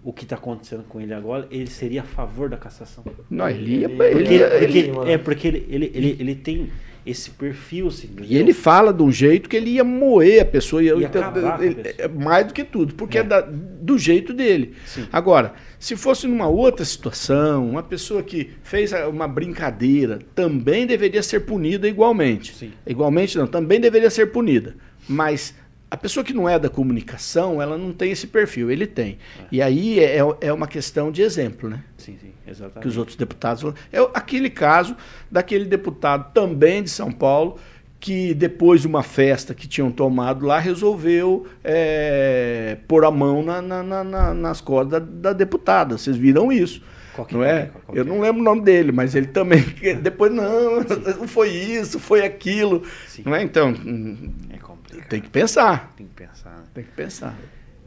o 0.03 0.13
que 0.13 0.25
está 0.25 0.35
acontecendo 0.37 0.83
com 0.83 1.01
ele 1.01 1.15
agora, 1.15 1.47
ele 1.51 1.71
seria 1.71 2.03
a 2.03 2.05
favor 2.05 2.51
da 2.51 2.57
cassação. 2.59 3.03
Não, 3.31 3.49
ele 3.49 3.77
ia. 3.79 3.87
Ele- 3.87 4.03
Ele, 4.03 4.13
Porque, 4.13 4.35
ia- 4.35 4.51
porque- 4.51 4.79
ele- 4.79 5.13
é 5.13 5.17
porque 5.19 5.49
ele, 5.49 5.67
ele, 5.71 5.91
ele, 5.95 6.17
ele 6.21 6.35
tem 6.35 6.71
esse 7.07 7.31
perfil, 7.31 7.89
assim, 7.89 8.09
e 8.23 8.37
ele 8.37 8.53
fala 8.55 8.93
de 8.93 9.03
um 9.03 9.13
jeito 9.13 9.49
que 9.49 9.57
ele 9.57 9.71
ia 9.73 9.85
moer 9.85 10.43
a 10.43 10.45
pessoa. 10.45 10.83
Ia, 10.83 10.95
Ia 10.95 10.95
ele- 10.95 11.09
pessoa. 11.09 11.59
é 11.99 12.09
mais 12.09 12.47
do 12.47 12.55
que 12.55 12.65
tudo, 12.65 12.95
porque 12.95 13.19
é, 13.19 13.21
É. 13.21 13.25
da- 13.25 13.41
do 13.43 13.99
jeito 13.99 14.33
dele. 14.33 14.73
Sim. 14.87 15.05
Agora, 15.13 15.53
se 15.79 15.97
fosse 15.97 16.27
numa 16.27 16.49
outra 16.49 16.85
situação, 16.85 17.69
uma 17.69 17.83
pessoa 17.83 18.23
que 18.23 18.51
fez 18.63 18.93
uma 19.11 19.29
brincadeira, 19.29 20.19
também 20.35 20.87
deveria 20.87 21.23
ser 21.23 21.41
punida 21.41 21.87
igualmente. 21.87 22.55
Sim. 22.55 22.73
Igualmente 22.87 23.37
não, 23.37 23.47
também 23.47 23.79
deveria 23.81 24.09
ser 24.11 24.27
punida. 24.33 24.75
Mas 25.07 25.55
a 25.95 25.97
pessoa 25.97 26.25
que 26.25 26.33
não 26.33 26.49
é 26.49 26.59
da 26.59 26.69
comunicação, 26.69 27.63
ela 27.63 27.79
não 27.79 27.93
tem 27.93 28.11
esse 28.11 28.27
perfil, 28.27 28.71
ele 28.71 28.87
tem. 28.87 29.19
E 29.53 29.63
aí 29.63 30.01
é, 30.01 30.19
é 30.41 30.53
uma 30.53 30.67
questão 30.67 31.11
de 31.13 31.23
exemplo, 31.23 31.69
né? 31.71 31.83
Sim, 31.97 32.17
sim, 32.21 32.33
exatamente. 32.47 32.81
que 32.83 32.89
os 32.89 32.97
outros 32.97 33.17
deputados. 33.17 33.63
falam. 33.63 33.77
É 33.93 33.99
aquele 34.13 34.51
caso 34.51 34.97
daquele 35.31 35.65
deputado 35.65 36.33
também 36.33 36.83
de 36.83 36.91
São 36.91 37.13
Paulo, 37.13 37.57
que 38.01 38.35
depois 38.35 38.83
de 38.83 38.87
uma 38.87 39.03
festa 39.03 39.55
que 39.55 39.67
tinham 39.67 39.91
tomado 39.91 40.45
lá, 40.45 40.59
resolveu 40.59 41.47
é, 41.63 42.77
pôr 42.89 43.05
a 43.05 43.11
mão 43.11 43.43
na- 43.43 43.63
na- 43.63 43.83
na- 43.83 44.05
na- 44.05 44.35
nas 44.35 44.61
costas 44.61 44.91
da, 44.91 44.99
da 44.99 45.33
deputada. 45.33 45.97
Vocês 45.97 46.17
viram 46.17 46.53
isso. 46.53 46.83
Qual 47.15 47.27
que- 47.27 47.35
não 47.35 47.45
é? 47.45 47.67
que- 47.67 47.71
qual 47.71 47.93
que 47.95 47.99
Eu 48.01 48.03
é? 48.03 48.07
não 48.07 48.21
lembro 48.21 48.41
o 48.41 48.45
nome 48.45 48.61
dele, 48.63 48.91
mas 48.93 49.15
ele 49.15 49.29
também. 49.29 49.65
Depois, 50.03 50.33
não, 50.33 50.81
não 51.19 51.29
foi 51.29 51.49
isso, 51.51 51.99
foi 52.01 52.25
aquilo. 52.25 52.83
Sim. 53.07 53.23
Não 53.25 53.35
é? 53.35 53.43
Então, 53.43 53.73
É 55.05 55.11
complicado. 55.11 55.11
tem 55.11 55.21
que 55.21 55.29
pensar. 55.29 55.93
Tem 55.97 56.07
que 56.07 56.15
pensar, 56.15 56.51
né? 56.51 56.65
Tem 56.73 56.85
que 56.85 56.93
pensar. 56.93 57.37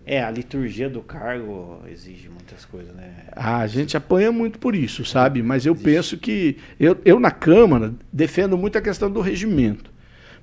É, 0.06 0.24
a 0.24 0.32
liturgia 0.32 0.90
do 0.90 1.02
cargo 1.02 1.82
exige 1.92 2.30
muitas 2.30 2.64
coisas, 2.64 2.96
né? 2.96 3.26
Ah, 3.34 3.60
a 3.60 3.68
gente 3.68 3.98
apanha 3.98 4.32
muito 4.32 4.58
por 4.58 4.74
isso, 4.74 5.04
sabe? 5.04 5.44
Mas 5.44 5.66
eu 5.66 5.76
penso 5.76 6.18
que. 6.18 6.58
Eu, 6.80 6.98
eu, 7.04 7.20
na 7.20 7.30
Câmara, 7.30 7.94
defendo 8.12 8.58
muito 8.58 8.78
a 8.78 8.82
questão 8.82 9.12
do 9.12 9.20
regimento. 9.20 9.92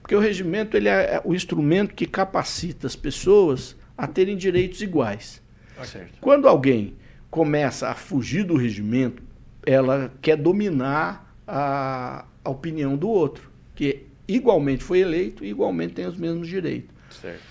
Porque 0.02 0.14
o 0.14 0.20
regimento 0.20 0.76
ele 0.76 0.90
é 0.90 1.18
o 1.24 1.34
instrumento 1.34 1.94
que 1.94 2.04
capacita 2.04 2.86
as 2.86 2.94
pessoas 2.94 3.74
a 3.96 4.06
terem 4.06 4.36
direitos 4.36 4.82
iguais. 4.82 5.42
Certo. 5.82 6.18
Quando 6.20 6.46
alguém 6.46 6.94
começa 7.30 7.88
a 7.88 7.94
fugir 7.94 8.44
do 8.44 8.54
regimento, 8.54 9.22
ela 9.64 10.12
quer 10.20 10.36
dominar 10.36 11.34
a, 11.46 12.26
a 12.44 12.50
opinião 12.50 12.96
do 12.96 13.08
outro, 13.08 13.50
que 13.74 14.06
igualmente 14.26 14.82
foi 14.84 15.00
eleito 15.00 15.44
e 15.44 15.48
igualmente 15.50 15.94
tem 15.94 16.06
os 16.06 16.16
mesmos 16.16 16.48
direitos. 16.48 16.90
Certo. 17.20 17.42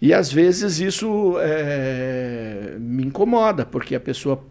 E 0.00 0.12
às 0.12 0.32
vezes 0.32 0.80
isso 0.80 1.36
é, 1.40 2.76
me 2.80 3.04
incomoda, 3.04 3.64
porque 3.64 3.94
a 3.94 4.00
pessoa, 4.00 4.44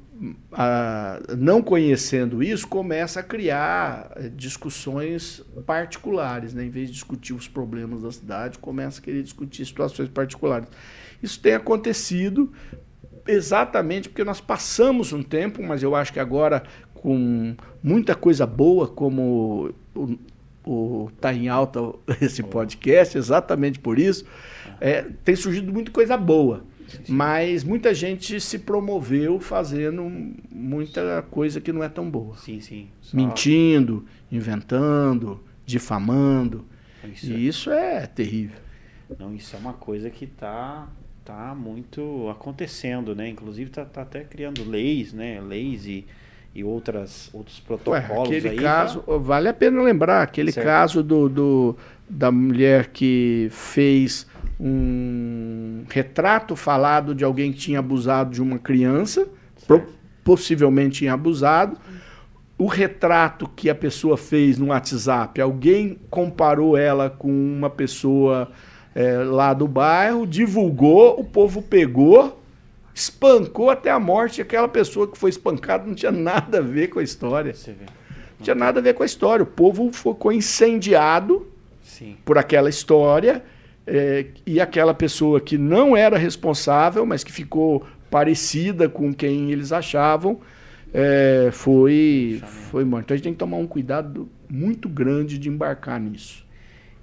a- 0.52 1.20
não 1.38 1.62
conhecendo 1.62 2.42
isso, 2.42 2.66
começa 2.68 3.20
a 3.20 3.24
criar 3.24 4.12
discussões 4.36 5.44
particulares, 5.66 6.54
né? 6.54 6.64
em 6.64 6.70
vez 6.70 6.88
de 6.88 6.94
discutir 6.94 7.34
os 7.34 7.48
problemas 7.50 8.02
da 8.04 8.12
cidade, 8.12 8.60
começa 8.60 9.02
a 9.02 9.04
querer 9.04 9.24
discutir 9.24 9.66
situações 9.66 10.08
particulares. 10.08 10.70
Isso 11.22 11.38
tem 11.40 11.54
acontecido 11.54 12.50
exatamente 13.28 14.10
porque 14.10 14.24
nós 14.24 14.40
passamos 14.42 15.12
um 15.14 15.22
tempo, 15.22 15.62
mas 15.62 15.84
eu 15.84 15.96
acho 15.96 16.14
que 16.14 16.20
agora 16.20 16.64
com 16.94 17.56
muita 17.84 18.16
coisa 18.16 18.46
boa, 18.46 18.88
como 18.88 19.74
o, 20.72 21.11
tá 21.19 21.34
em 21.34 21.47
alta 21.49 21.80
esse 22.22 22.41
podcast, 22.43 23.17
exatamente 23.17 23.80
por 23.80 23.99
isso, 23.99 24.26
é, 24.80 25.03
tem 25.24 25.36
surgido 25.36 25.72
muita 25.72 25.91
coisa 25.91 26.17
boa. 26.17 26.63
Mas 27.07 27.63
muita 27.63 27.93
gente 27.93 28.39
se 28.41 28.59
promoveu 28.59 29.39
fazendo 29.39 30.03
muita 30.51 31.22
coisa 31.32 31.61
que 31.61 31.72
não 31.72 31.82
é 31.82 31.88
tão 31.88 32.09
boa. 32.09 32.36
Sim, 32.36 32.59
sim. 32.59 32.89
Só- 33.01 33.15
Mentindo, 33.15 34.05
inventando, 34.30 35.41
difamando. 35.65 36.65
Isso, 37.13 37.26
E 37.32 37.47
isso 37.47 37.72
é 37.72 38.05
terrível. 38.07 38.57
Não, 39.17 39.34
isso 39.34 39.55
é 39.55 39.59
uma 39.59 39.74
coisa 39.74 40.09
que 40.09 40.28
tá, 40.28 40.89
tá 41.24 41.55
muito 41.55 42.28
acontecendo, 42.30 43.15
né? 43.15 43.30
Inclusive 43.30 43.69
tá, 43.69 43.86
tá 43.86 44.01
até 44.01 44.24
criando 44.26 44.63
leis, 44.69 45.13
né? 45.13 45.39
Leis 45.41 45.86
e, 45.86 46.05
e 46.54 46.64
outras, 46.64 47.30
outros 47.34 47.58
Ué, 47.60 47.64
protocolos 47.66 48.28
aquele 48.28 48.49
aí. 48.49 48.56
caso, 48.58 49.04
vale 49.20 49.47
a 49.47 49.54
pena 49.54 49.82
lembrar, 49.82 50.22
aquele 50.22 50.52
Certo. 50.52 50.66
caso 50.68 51.02
do, 51.04 51.30
do- 51.30 51.78
da 52.10 52.30
mulher 52.32 52.88
que 52.88 53.47
fez 53.52 54.28
um 54.60 55.84
retrato 55.89 56.56
falado 56.56 57.16
de 57.16 57.24
alguém 57.24 57.52
que 57.52 57.60
tinha 57.60 57.80
abusado 57.80 58.32
de 58.32 58.41
uma 58.41 58.60
criança, 58.60 59.28
pro- 59.68 59.84
possivelmente 60.24 60.99
tinha 60.99 61.14
abusado. 61.14 61.78
O 62.58 62.68
retrato 62.68 63.49
que 63.56 63.70
a 63.70 63.76
pessoa 63.76 64.18
fez 64.18 64.58
no 64.58 64.68
WhatsApp, 64.68 65.39
alguém 65.41 65.97
comparou 66.10 66.78
ela 66.78 67.10
com 67.10 67.30
uma 67.32 67.70
pessoa 67.70 68.52
eh, 68.93 69.24
lá 69.24 69.54
do 69.54 69.68
bairro, 69.68 70.28
divulgou, 70.28 71.20
o 71.20 71.24
povo 71.24 71.62
pegou, 71.62 72.41
espancou 72.94 73.70
até 73.70 73.89
a 73.92 74.00
morte. 74.00 74.42
Aquela 74.42 74.68
pessoa 74.68 75.08
que 75.08 75.18
foi 75.18 75.30
espancada 75.30 75.86
não 75.86 75.96
tinha 75.96 76.12
nada 76.12 76.60
a 76.60 76.62
ver 76.62 76.88
com 76.88 77.00
a 77.00 77.04
história. 77.04 77.54
Não 78.38 78.44
tinha 78.44 78.56
nada 78.56 78.80
a 78.80 78.84
ver 78.84 78.94
com 78.94 79.04
a 79.04 79.06
história. 79.06 79.44
O 79.44 79.48
povo 79.48 79.92
ficou 79.92 80.32
incendiado 80.32 81.48
Sim. 81.84 82.18
por 82.26 82.38
aquela 82.38 82.70
história 82.70 83.44
eh, 83.86 84.28
e 84.46 84.60
aquela 84.60 84.94
pessoa 84.94 85.39
que 85.39 85.58
não 85.58 85.96
era 85.96 86.18
responsável, 86.18 87.06
mas 87.06 87.24
que 87.24 87.32
ficou 87.32 87.86
parecida 88.10 88.89
com 88.89 89.14
quem 89.14 89.52
eles 89.52 89.72
achavam, 89.72 90.39
eh, 90.94 91.50
foi, 91.52 92.42
foi 92.70 92.84
morta. 92.84 93.06
Então 93.06 93.14
a 93.14 93.18
gente 93.18 93.24
tem 93.24 93.34
que 93.34 93.39
tomar 93.39 93.58
um 93.58 93.68
cuidado 93.68 94.30
muito 94.50 94.89
grande 94.89 95.38
de 95.38 95.50
embarcar 95.50 96.00
nisso. 96.00 96.46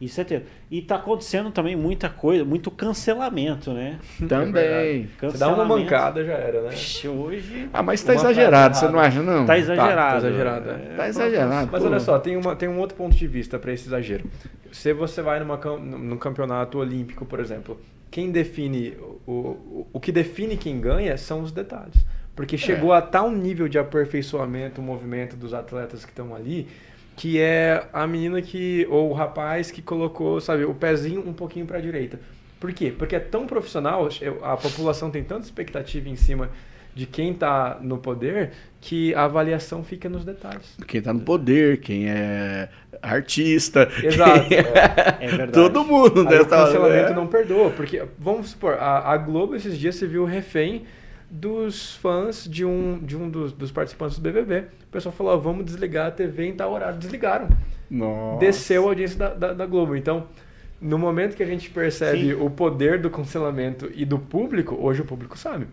Isso 0.01 0.21
é 0.21 0.25
ter. 0.25 0.45
E 0.71 0.81
tá 0.81 0.95
acontecendo 0.97 1.51
também 1.51 1.75
muita 1.75 2.09
coisa, 2.09 2.45
muito 2.45 2.71
cancelamento, 2.71 3.73
né? 3.73 3.99
Também. 4.29 5.09
Você 5.21 5.39
dá 5.39 5.49
uma 5.49 5.65
mancada 5.65 6.25
já 6.25 6.35
era, 6.35 6.63
né? 6.63 6.69
Vixe, 6.71 7.09
hoje 7.09 7.69
Ah, 7.73 7.83
mas 7.83 8.03
tá 8.03 8.15
exagerado, 8.15 8.77
você 8.77 8.89
não 8.89 8.99
acha, 9.01 9.21
não? 9.23 9.45
tá 9.45 9.59
exagerado. 9.59 10.21
tá 10.23 10.29
exagerado, 10.29 10.71
é. 10.71 10.73
É, 10.73 10.95
Tá 10.97 11.09
exagerado. 11.09 11.69
Mas 11.73 11.83
pô. 11.83 11.89
olha 11.89 12.01
só, 12.01 12.19
tem, 12.19 12.37
uma, 12.37 12.55
tem 12.55 12.69
um 12.69 12.79
outro 12.79 12.97
ponto 12.97 13.17
de 13.17 13.27
vista 13.27 13.59
para 13.59 13.73
esse 13.73 13.89
exagero. 13.89 14.25
Se 14.71 14.93
você 14.93 15.21
vai 15.21 15.41
numa, 15.41 15.59
cam- 15.59 15.79
num 15.79 16.17
campeonato 16.17 16.79
olímpico, 16.79 17.25
por 17.27 17.41
exemplo, 17.41 17.81
quem 18.11 18.31
define, 18.31 18.97
o, 19.27 19.33
o, 19.33 19.87
o 19.95 19.99
que 20.01 20.13
define 20.13 20.57
quem 20.57 20.81
ganha 20.81 21.17
são 21.19 21.41
os 21.43 21.51
detalhes. 21.51 22.07
Porque 22.37 22.57
chegou 22.57 22.93
a 22.93 23.03
tal 23.03 23.33
nível 23.33 23.67
de 23.67 23.81
aperfeiçoamento 23.81 24.81
o 24.81 24.85
movimento 24.85 25.35
dos 25.35 25.53
atletas 25.53 26.05
que 26.05 26.13
estão 26.13 26.37
ali, 26.37 26.69
que 27.19 27.41
é 27.41 27.85
a 27.93 28.07
menina 28.07 28.41
que, 28.41 28.87
ou 28.89 29.11
o 29.11 29.13
rapaz 29.13 29.73
que 29.73 29.83
colocou, 29.83 30.41
sabe, 30.41 30.65
o 30.65 30.73
pezinho 30.73 31.21
um 31.29 31.33
pouquinho 31.33 31.67
para 31.67 31.79
a 31.79 31.81
direita. 31.81 32.21
Por 32.61 32.73
quê? 32.73 32.95
Porque 32.97 33.17
é 33.17 33.19
tão 33.21 33.45
profissional, 33.45 34.09
eu- 34.21 34.39
a 34.45 34.57
população 34.57 35.11
tem 35.11 35.25
tanta 35.25 35.43
expectativa 35.45 36.09
em 36.09 36.15
cima 36.15 36.49
de 36.95 37.07
quem 37.07 37.33
está 37.33 37.79
no 37.81 37.99
poder, 37.99 38.51
que 38.81 39.13
a 39.17 39.25
avaliação 39.25 39.83
fica 39.83 40.09
nos 40.09 40.25
detalhes. 40.25 40.77
Quem 40.87 41.03
tá 41.03 41.13
no 41.13 41.21
poder, 41.21 41.81
quem 41.81 42.09
é 42.09 42.69
artista. 43.03 43.89
Exato. 44.03 44.49
quem 44.49 44.59
É 45.21 45.27
verdade. 45.29 45.53
Todo 45.53 45.85
mundo 45.85 46.29
Aí 46.29 46.39
o 46.39 46.47
cancelamento 46.47 47.13
é. 47.13 47.15
não 47.15 47.27
perdoa, 47.27 47.71
porque, 47.71 48.01
vamos 48.17 48.51
supor, 48.51 48.75
a, 48.75 49.13
a 49.13 49.17
Globo 49.17 49.57
esses 49.57 49.77
dias 49.77 49.97
se 49.97 50.07
viu 50.07 50.25
refém 50.25 50.85
dos 51.31 51.95
fãs 51.97 52.49
de 52.49 52.65
um, 52.65 52.99
de 52.99 53.17
um 53.17 53.29
dos, 53.29 53.53
dos 53.53 53.71
participantes 53.71 54.19
do 54.19 54.23
BBB. 54.23 54.67
O 54.85 54.91
pessoal 54.91 55.15
falou, 55.15 55.35
ó, 55.35 55.37
vamos 55.37 55.65
desligar 55.65 56.07
a 56.07 56.11
TV 56.11 56.47
em 56.47 56.55
tal 56.55 56.73
horário. 56.73 56.99
Desligaram. 56.99 57.49
Nossa. 57.91 58.39
Desceu 58.41 58.85
a 58.87 58.89
audiência 58.89 59.19
da, 59.19 59.35
da, 59.35 59.53
da 59.53 59.67
Globo. 59.67 59.95
Então, 59.97 60.27
no 60.81 60.99
momento 60.99 61.37
que 61.37 61.43
a 61.43 61.47
gente 61.47 61.69
percebe 61.71 62.29
Sim. 62.29 62.33
o 62.35 62.49
poder 62.51 63.01
do 63.01 63.11
cancelamento 63.11 63.91
e 63.95 64.05
do 64.05 64.19
público, 64.19 64.77
hoje 64.81 65.03
o 65.03 65.05
público 65.05 65.37
sabe. 65.39 65.67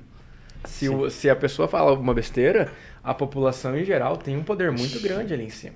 Se, 0.65 0.89
o- 0.89 1.09
se 1.09 1.29
a 1.29 1.35
pessoa 1.35 1.67
fala 1.67 1.93
uma 1.93 2.13
besteira, 2.13 2.71
a 3.03 3.13
população 3.13 3.77
em 3.77 3.85
geral 3.85 4.17
tem 4.17 4.35
um 4.35 4.43
poder 4.43 4.71
muito 4.71 4.99
grande 5.01 5.33
ali 5.33 5.45
em 5.45 5.49
cima. 5.49 5.75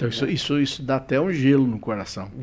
Então 0.00 0.08
isso, 0.08 0.26
isso, 0.26 0.58
isso 0.58 0.82
dá 0.82 0.96
até 0.96 1.20
um 1.20 1.30
gelo 1.30 1.66
no 1.66 1.78
coração. 1.78 2.30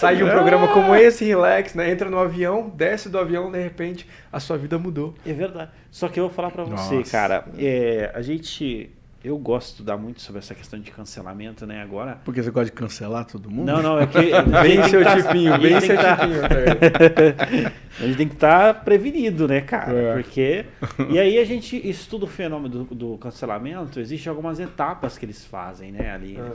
Sai 0.00 0.16
de 0.16 0.24
um 0.24 0.28
programa 0.28 0.66
como 0.66 0.96
esse, 0.96 1.24
relax, 1.24 1.74
né? 1.74 1.92
Entra 1.92 2.10
no 2.10 2.18
avião, 2.18 2.68
desce 2.74 3.08
do 3.08 3.16
avião, 3.16 3.52
de 3.52 3.62
repente 3.62 4.04
a 4.32 4.40
sua 4.40 4.58
vida 4.58 4.76
mudou. 4.80 5.14
É 5.24 5.32
verdade. 5.32 5.70
Só 5.92 6.08
que 6.08 6.18
eu 6.18 6.24
vou 6.24 6.34
falar 6.34 6.50
pra 6.50 6.64
você, 6.64 6.96
Nossa. 6.96 7.10
cara. 7.10 7.44
é, 7.56 8.10
a 8.12 8.20
gente 8.20 8.90
eu 9.26 9.36
gosto 9.36 9.66
de 9.66 9.72
estudar 9.72 9.96
muito 9.96 10.20
sobre 10.22 10.38
essa 10.38 10.54
questão 10.54 10.78
de 10.78 10.88
cancelamento, 10.92 11.66
né? 11.66 11.82
Agora. 11.82 12.20
Porque 12.24 12.40
você 12.40 12.50
gosta 12.50 12.66
de 12.66 12.72
cancelar 12.72 13.24
todo 13.24 13.50
mundo? 13.50 13.66
Não, 13.66 13.82
não, 13.82 13.98
é 13.98 14.06
que. 14.06 14.18
Bem 14.62 14.88
seu 14.88 15.02
tá- 15.02 15.20
tipinho, 15.20 15.58
bem 15.58 15.80
seu 15.80 15.96
tá- 15.96 16.16
tipinho. 16.16 17.72
A 17.98 18.06
gente 18.06 18.16
tem 18.16 18.28
que 18.28 18.34
estar 18.34 18.82
prevenido, 18.84 19.48
né, 19.48 19.60
cara? 19.62 19.92
É. 19.92 20.14
Porque. 20.14 20.64
E 21.10 21.18
aí 21.18 21.38
a 21.38 21.44
gente 21.44 21.76
estuda 21.88 22.24
o 22.24 22.28
fenômeno 22.28 22.84
do, 22.84 22.94
do 22.94 23.18
cancelamento, 23.18 23.98
existem 23.98 24.30
algumas 24.30 24.60
etapas 24.60 25.18
que 25.18 25.24
eles 25.24 25.44
fazem, 25.44 25.90
né, 25.90 26.12
ali. 26.12 26.38
Ah. 26.38 26.52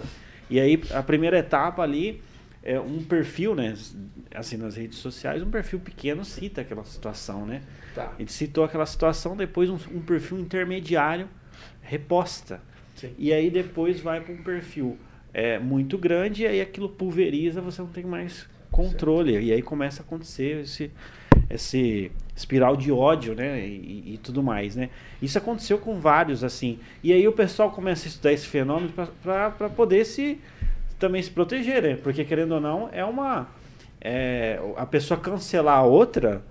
E 0.49 0.57
aí 0.57 0.81
a 0.93 1.03
primeira 1.03 1.37
etapa 1.39 1.81
ali 1.83 2.23
é 2.63 2.79
um 2.79 3.03
perfil, 3.03 3.53
né? 3.53 3.75
Assim, 4.33 4.55
nas 4.55 4.77
redes 4.77 4.97
sociais, 4.99 5.43
um 5.43 5.51
perfil 5.51 5.79
pequeno 5.81 6.23
cita 6.23 6.61
aquela 6.61 6.85
situação, 6.85 7.45
né? 7.45 7.63
Tá. 7.93 8.13
Ele 8.17 8.31
citou 8.31 8.63
aquela 8.63 8.85
situação, 8.85 9.35
depois 9.35 9.69
um, 9.69 9.77
um 9.93 9.99
perfil 9.99 10.39
intermediário 10.39 11.27
reposta. 11.81 12.61
Sim. 12.95 13.13
E 13.17 13.33
aí 13.33 13.49
depois 13.49 13.99
vai 13.99 14.21
para 14.21 14.33
um 14.33 14.43
perfil 14.43 14.97
é, 15.33 15.57
muito 15.59 15.97
grande 15.97 16.43
e 16.43 16.47
aí 16.47 16.61
aquilo 16.61 16.89
pulveriza, 16.89 17.61
você 17.61 17.81
não 17.81 17.89
tem 17.89 18.03
mais 18.03 18.47
controle. 18.71 19.39
E 19.39 19.51
aí 19.51 19.61
começa 19.61 20.01
a 20.01 20.05
acontecer 20.05 20.61
esse, 20.61 20.91
esse 21.49 22.11
espiral 22.35 22.75
de 22.75 22.91
ódio, 22.91 23.35
né? 23.35 23.59
E, 23.65 24.13
e 24.13 24.19
tudo 24.21 24.41
mais, 24.41 24.75
né? 24.75 24.89
Isso 25.21 25.37
aconteceu 25.37 25.77
com 25.77 25.99
vários, 25.99 26.43
assim. 26.43 26.79
E 27.03 27.11
aí 27.11 27.27
o 27.27 27.33
pessoal 27.33 27.71
começa 27.71 28.07
a 28.07 28.09
estudar 28.09 28.33
esse 28.33 28.47
fenômeno 28.47 28.91
para 29.21 29.69
poder 29.69 30.05
se 30.05 30.39
também 30.97 31.21
se 31.21 31.31
proteger, 31.31 31.81
né? 31.81 31.95
Porque 31.95 32.23
querendo 32.23 32.53
ou 32.53 32.61
não, 32.61 32.89
é 32.91 33.03
uma. 33.03 33.47
é, 33.99 34.59
a 34.77 34.85
pessoa 34.85 35.19
cancelar 35.19 35.79
a 35.79 35.83
outra 35.83 36.43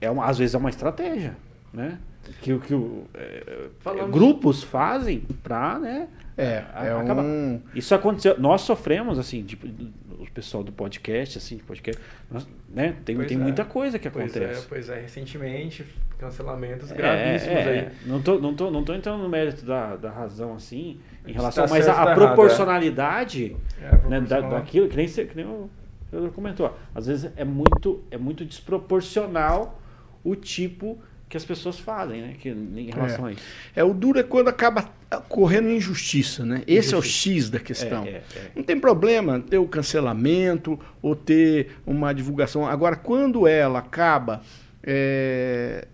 é 0.00 0.10
uma, 0.10 0.26
às 0.26 0.38
vezes 0.38 0.54
é 0.54 0.58
uma 0.58 0.70
estratégia, 0.70 1.36
né? 1.72 1.98
Que, 2.40 2.52
o- 2.52 2.60
que 2.60 2.74
o, 2.74 3.04
é, 3.14 3.64
grupos 4.10 4.62
fazem 4.62 5.20
pra, 5.42 5.78
né? 5.78 6.08
É, 6.36 6.64
a- 6.74 6.84
é 6.86 6.92
acaba- 6.92 7.22
um... 7.22 7.60
Isso 7.74 7.94
aconteceu. 7.94 8.38
Nós 8.38 8.62
sofremos, 8.62 9.18
assim, 9.18 9.42
tipo, 9.42 9.66
o 9.66 10.30
pessoal 10.32 10.64
do 10.64 10.72
podcast, 10.72 11.38
assim, 11.38 11.56
de 11.58 11.62
podcast, 11.62 12.02
nós- 12.30 12.46
né? 12.68 12.96
Tem, 13.04 13.14
Pois 13.16 13.28
tem 13.28 13.36
é. 13.36 13.40
muita 13.40 13.64
coisa 13.64 13.98
que 13.98 14.08
Pois 14.10 14.34
acontece. 14.34 14.60
é, 14.60 14.64
pois 14.68 14.88
é, 14.88 15.00
recentemente, 15.00 15.84
cancelamentos 16.18 16.90
É, 16.90 16.94
gravíssimos 16.94 17.56
é, 17.58 17.70
aí. 17.70 17.88
Não 18.08 18.20
tô, 18.20 18.38
não, 18.38 18.54
tô, 18.54 18.70
não 18.70 18.82
tô 18.82 18.94
entrando 18.94 19.22
no 19.22 19.28
mérito 19.28 19.64
da, 19.64 19.94
da 19.96 20.10
razão, 20.10 20.54
assim, 20.54 20.98
em 21.24 21.28
Está 21.30 21.40
relação, 21.40 21.66
mas 21.68 21.86
a, 21.86 21.92
a 21.92 21.94
tá 21.94 22.02
errado, 22.02 22.10
é. 22.22 22.26
proporcionalidade 22.26 23.56
É, 23.80 24.08
né, 24.08 24.20
da, 24.22 24.40
daquilo, 24.40 24.88
que 24.88 24.96
nem, 24.96 25.06
você- 25.06 25.24
que 25.26 25.36
nem 25.36 25.44
o 25.46 25.70
Pedro 26.10 26.30
comentou, 26.32 26.76
às 26.94 27.06
vezes 27.06 27.30
é 27.36 27.44
muito, 27.44 28.02
é 28.10 28.16
muito 28.18 28.44
desproporcional 28.44 29.80
o 30.24 30.34
tipo 30.34 30.98
que 31.34 31.36
as 31.36 31.44
pessoas 31.44 31.80
fazem, 31.80 32.22
né? 32.22 32.36
Que, 32.38 32.48
em 32.48 32.90
relação 32.92 33.26
a 33.26 33.32
isso. 33.32 33.42
É, 33.74 33.82
o 33.82 33.92
duro 33.92 34.20
é 34.20 34.22
quando 34.22 34.46
acaba 34.46 34.88
correndo 35.28 35.68
injustiça, 35.68 36.46
né? 36.46 36.62
Esse 36.64 36.94
é 36.94 36.96
o 36.96 37.02
X 37.02 37.50
da 37.50 37.58
questão. 37.58 38.04
É, 38.04 38.08
é, 38.08 38.22
é. 38.36 38.50
Não 38.54 38.62
tem 38.62 38.78
problema 38.78 39.40
ter 39.40 39.58
o 39.58 39.66
cancelamento 39.66 40.78
ou 41.02 41.16
ter 41.16 41.76
uma 41.84 42.14
divulgação. 42.14 42.64
Agora, 42.64 42.94
quando 42.94 43.48
ela 43.48 43.80
acaba 43.80 44.42
é, 44.80 45.88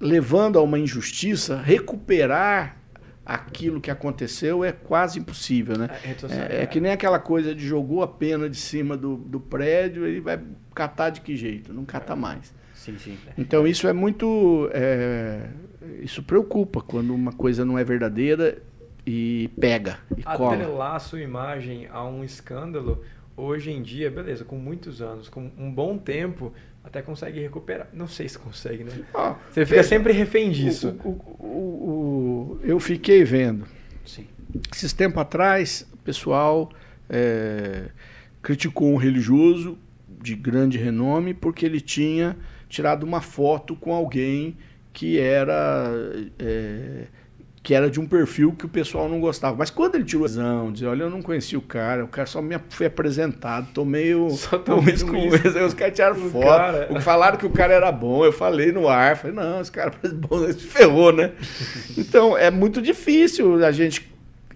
levando 0.00 0.58
a 0.58 0.62
uma 0.62 0.78
injustiça, 0.78 1.60
recuperar 1.60 2.78
aquilo 3.26 3.78
que 3.78 3.90
aconteceu 3.90 4.64
é 4.64 4.72
quase 4.72 5.18
impossível, 5.18 5.76
né? 5.76 5.90
Social, 6.18 6.46
É, 6.48 6.62
é 6.62 6.66
que 6.66 6.80
nem 6.80 6.92
aquela 6.92 7.18
coisa 7.18 7.54
de 7.54 7.66
jogou 7.66 8.02
a 8.02 8.08
pena 8.08 8.48
de 8.48 8.56
cima 8.56 8.96
do, 8.96 9.16
do 9.16 9.38
prédio, 9.38 10.06
ele 10.06 10.20
vai 10.20 10.40
catar 10.74 11.10
de 11.10 11.20
que 11.20 11.36
jeito? 11.36 11.74
Não 11.74 11.84
cata 11.84 12.16
mais. 12.16 12.54
Sim, 12.86 12.96
sim. 12.98 13.16
Então 13.36 13.66
isso 13.66 13.86
é 13.88 13.92
muito. 13.92 14.70
é, 14.72 15.48
isso 16.02 16.22
preocupa 16.22 16.80
quando 16.80 17.14
uma 17.14 17.32
coisa 17.32 17.64
não 17.64 17.78
é 17.78 17.84
verdadeira 17.84 18.62
e 19.06 19.50
pega 19.60 19.98
e 20.16 20.22
cola. 20.22 20.54
Atrelar 20.54 20.94
a 20.94 20.98
sua 20.98 21.20
imagem 21.20 21.86
a 21.90 22.04
um 22.06 22.24
escândalo, 22.24 23.02
hoje 23.36 23.70
em 23.70 23.82
dia, 23.82 24.10
beleza, 24.10 24.44
com 24.44 24.56
muitos 24.56 25.02
anos, 25.02 25.28
com 25.28 25.50
um 25.58 25.70
bom 25.70 25.98
tempo, 25.98 26.52
até 26.82 27.02
consegue 27.02 27.40
recuperar. 27.40 27.88
Não 27.92 28.06
sei 28.08 28.28
se 28.28 28.38
consegue, 28.38 28.84
né? 28.84 28.92
Ó, 29.12 29.34
Você 29.50 29.64
fica 29.66 29.76
veja, 29.76 29.88
sempre 29.88 30.12
refém 30.12 30.50
disso. 30.50 30.96
o- 31.04 31.08
o- 31.08 31.36
o- 31.46 32.50
o- 32.52 32.60
eu 32.62 32.78
fiquei 32.80 33.24
vendo. 33.24 33.66
sim. 34.04 34.26
Esses 34.74 34.92
tempos 34.92 35.18
atrás, 35.18 35.86
o 35.92 35.96
pessoal 35.98 36.70
é, 37.10 37.90
criticou 38.42 38.88
um 38.92 38.96
religioso 38.96 39.76
de 40.22 40.34
grande 40.34 40.78
renome 40.78 41.34
porque 41.34 41.64
ele 41.66 41.80
tinha 41.80 42.36
tirado 42.68 43.04
uma 43.04 43.20
foto 43.20 43.74
com 43.76 43.92
alguém 43.92 44.56
que 44.92 45.18
era 45.18 45.90
é, 46.38 47.04
que 47.62 47.74
era 47.74 47.90
de 47.90 47.98
um 47.98 48.06
perfil 48.06 48.52
que 48.52 48.64
o 48.64 48.68
pessoal 48.68 49.08
não 49.08 49.18
gostava. 49.20 49.56
Mas 49.56 49.70
quando 49.70 49.96
ele 49.96 50.04
tirou 50.04 50.24
a 50.24 50.28
visão, 50.28 50.70
dizer, 50.72 50.86
olha, 50.86 51.02
eu 51.02 51.10
não 51.10 51.20
conheci 51.20 51.56
o 51.56 51.60
cara, 51.60 52.04
o 52.04 52.08
cara 52.08 52.24
só 52.26 52.40
me 52.40 52.56
foi 52.70 52.86
apresentado, 52.86 53.66
tô 53.74 53.84
meio 53.84 54.30
Só 54.38 54.56
tomei 54.56 54.94
isso, 54.94 55.04
com 55.04 55.16
isso. 55.16 55.58
Aí 55.58 55.64
os 55.64 55.74
caras 55.74 55.94
tiraram 55.94 56.16
O 56.26 56.30
foto, 56.30 56.44
cara- 56.46 57.00
falaram 57.00 57.36
que 57.36 57.44
o 57.44 57.50
cara 57.50 57.74
era 57.74 57.90
bom, 57.90 58.24
eu 58.24 58.32
falei 58.32 58.70
no 58.70 58.88
ar, 58.88 59.16
falei, 59.16 59.34
não, 59.34 59.60
esse 59.60 59.72
cara 59.72 59.90
parece 59.90 60.14
bom, 60.14 60.46
se 60.52 60.60
ferrou, 60.64 61.12
né? 61.12 61.32
Então, 61.98 62.38
é 62.38 62.52
muito 62.52 62.80
difícil 62.80 63.64
a 63.64 63.72
gente 63.72 64.08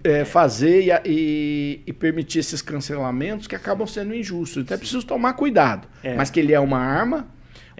é, 0.04 0.24
fazer 0.24 0.84
e 0.86 0.90
e, 1.04 1.80
e 1.88 1.92
permitir 1.92 2.38
esses 2.38 2.62
cancelamentos 2.62 3.46
que 3.48 3.56
acabam 3.56 3.86
sendo 3.88 4.14
injustos. 4.14 4.62
Então 4.62 4.74
é 4.74 4.78
preciso 4.78 5.04
tomar 5.04 5.32
cuidado. 5.32 5.88
É. 6.02 6.14
Mas 6.14 6.30
que 6.30 6.38
ele 6.38 6.52
é 6.54 6.60
uma 6.60 6.78
arma, 6.78 7.26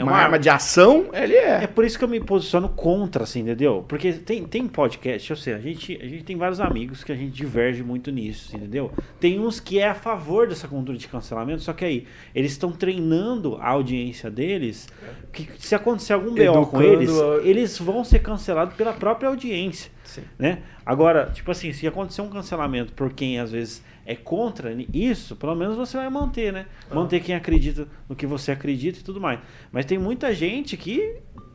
É 0.01 0.03
uma, 0.05 0.12
uma 0.12 0.18
arma 0.18 0.38
de 0.38 0.48
ação, 0.48 1.07
ele 1.12 1.34
é. 1.34 1.64
É 1.64 1.66
por 1.66 1.84
isso 1.84 1.98
que 1.98 2.05
eu 2.05 2.09
me 2.09 2.18
posiciono 2.20 2.68
contra, 2.68 3.24
assim, 3.24 3.40
entendeu? 3.40 3.84
Porque 3.88 4.12
tem, 4.14 4.44
tem 4.44 4.66
podcast, 4.66 5.30
eu 5.30 5.36
sei, 5.36 5.55
a 5.55 5.59
gente, 5.59 5.98
a 6.03 6.07
gente 6.07 6.24
tem 6.24 6.36
vários 6.36 6.61
amigos 6.61 7.05
que 7.05 7.12
a 7.12 7.14
gente 7.14 7.32
diverge 7.32 7.82
muito 7.82 8.11
nisso, 8.11 8.57
entendeu? 8.57 8.90
Tem 9.20 9.38
uns 9.38 9.61
que 9.61 9.78
é 9.78 9.88
a 9.88 9.94
favor 9.94 10.48
dessa 10.48 10.66
cultura 10.66 10.96
de 10.96 11.07
cancelamento, 11.07 11.62
só 11.62 11.72
que 11.72 11.84
aí, 11.84 12.07
eles 12.34 12.53
estão 12.53 12.72
treinando 12.72 13.57
a 13.61 13.68
audiência 13.68 14.30
deles, 14.30 14.88
que 15.32 15.48
se 15.59 15.74
acontecer 15.74 16.12
algum 16.14 16.34
BO 16.34 16.66
com 16.66 16.80
eles, 16.82 17.11
a- 17.11 17.36
eles 17.44 17.78
vão 17.78 18.03
ser 18.05 18.20
cancelados 18.20 18.74
pela 18.74 18.92
própria 18.92 19.28
audiência, 19.28 19.90
Sim. 20.05 20.22
né? 20.38 20.59
Agora, 20.84 21.30
tipo 21.32 21.51
assim, 21.51 21.72
se 21.72 21.86
acontecer 21.86 22.22
um 22.22 22.28
cancelamento 22.30 22.92
por 22.94 23.12
quem 23.12 23.38
às 23.38 23.53
vezes 23.53 23.82
é 24.11 24.16
contra 24.16 24.72
isso, 24.92 25.36
pelo 25.36 25.54
menos 25.54 25.76
você 25.76 25.96
vai 25.96 26.11
manter, 26.11 26.52
né? 26.52 26.66
Ah. 26.90 26.94
Manter 26.96 27.20
quem 27.20 27.32
acredita 27.34 27.86
no 28.08 28.16
que 28.16 28.26
você 28.26 28.50
acredita 28.50 28.98
e 28.98 29.02
tudo 29.02 29.20
mais. 29.20 29.38
Mas 29.70 29.84
tem 29.86 29.98
muita 29.98 30.34
gente 30.34 30.76
que, 30.76 31.14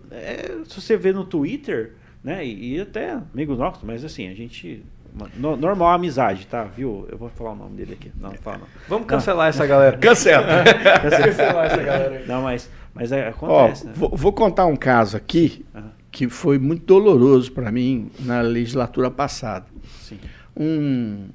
é, 0.09 0.59
se 0.65 0.79
você 0.81 0.95
vê 0.95 1.11
no 1.11 1.25
Twitter, 1.25 1.95
né? 2.23 2.45
E, 2.45 2.75
e 2.75 2.79
até 2.81 3.19
amigo 3.33 3.55
nosso, 3.55 3.85
mas 3.85 4.05
assim, 4.05 4.29
a 4.29 4.33
gente. 4.33 4.81
no- 5.35 5.57
normal 5.57 5.89
amizade, 5.89 6.47
tá? 6.47 6.63
Viu? 6.63 7.05
Eu 7.11 7.17
vou 7.17 7.27
falar 7.29 7.51
o 7.51 7.55
nome 7.55 7.75
dele 7.75 7.93
aqui. 7.99 8.09
Não, 8.17 8.29
não 8.29 8.37
fala 8.37 8.59
não. 8.59 8.67
Vamos 8.87 9.05
cancelar 9.05 9.49
essa 9.49 9.65
galera. 9.67 9.97
Cancela. 9.99 10.63
cancelar 11.01 11.65
essa 11.65 11.83
galera 11.83 12.19
aí. 12.19 12.25
Não, 12.25 12.41
mas, 12.41 12.71
mas 12.93 13.11
é, 13.11 13.27
Ó, 13.41 13.63
acontece, 13.65 13.85
né? 13.85 13.91
vou, 13.97 14.11
vou 14.15 14.31
contar 14.31 14.65
um 14.65 14.77
caso 14.77 15.17
aqui 15.17 15.65
que 16.09 16.29
foi 16.29 16.57
muito 16.57 16.85
doloroso 16.85 17.51
para 17.51 17.69
mim 17.69 18.09
na 18.21 18.39
legislatura 18.39 19.11
passada. 19.11 19.65
sim. 19.99 20.17
um, 20.55 21.27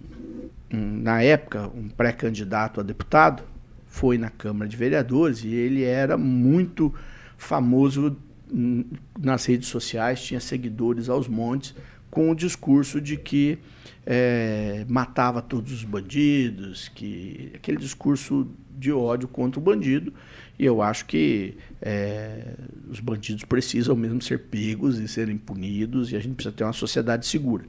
um- 0.72 1.02
na 1.02 1.22
época, 1.22 1.68
um 1.74 1.88
pré-candidato 1.88 2.80
a 2.80 2.82
deputado 2.82 3.42
foi 3.86 4.16
na 4.18 4.30
Câmara 4.30 4.68
de 4.68 4.76
Vereadores 4.76 5.42
e 5.44 5.48
ele 5.48 5.82
era 5.82 6.16
muito 6.16 6.94
famoso 7.36 8.16
hum, 8.52 8.84
nas 9.18 9.44
redes 9.46 9.68
sociais, 9.68 10.22
tinha 10.22 10.40
seguidores 10.40 11.08
aos 11.08 11.26
montes, 11.28 11.74
com 12.10 12.30
o 12.30 12.34
discurso 12.34 13.00
de 13.00 13.16
que 13.16 13.58
eh, 14.04 14.84
matava 14.88 15.40
todos 15.40 15.72
os 15.72 15.84
bandidos, 15.84 16.88
que 16.88 17.52
aquele 17.54 17.76
discurso 17.78 18.48
de 18.76 18.90
ódio 18.90 19.28
contra 19.28 19.60
o 19.60 19.62
bandido. 19.62 20.12
E 20.58 20.64
eu 20.64 20.82
acho 20.82 21.06
que 21.06 21.54
eh, 21.80 22.54
os 22.90 22.98
bandidos 23.00 23.44
precisam 23.44 23.94
mesmo 23.94 24.20
ser 24.20 24.40
pegos 24.40 24.98
e 24.98 25.06
serem 25.06 25.38
punidos, 25.38 26.10
e 26.12 26.16
a 26.16 26.20
gente 26.20 26.34
precisa 26.34 26.54
ter 26.54 26.64
uma 26.64 26.72
sociedade 26.72 27.26
segura. 27.26 27.64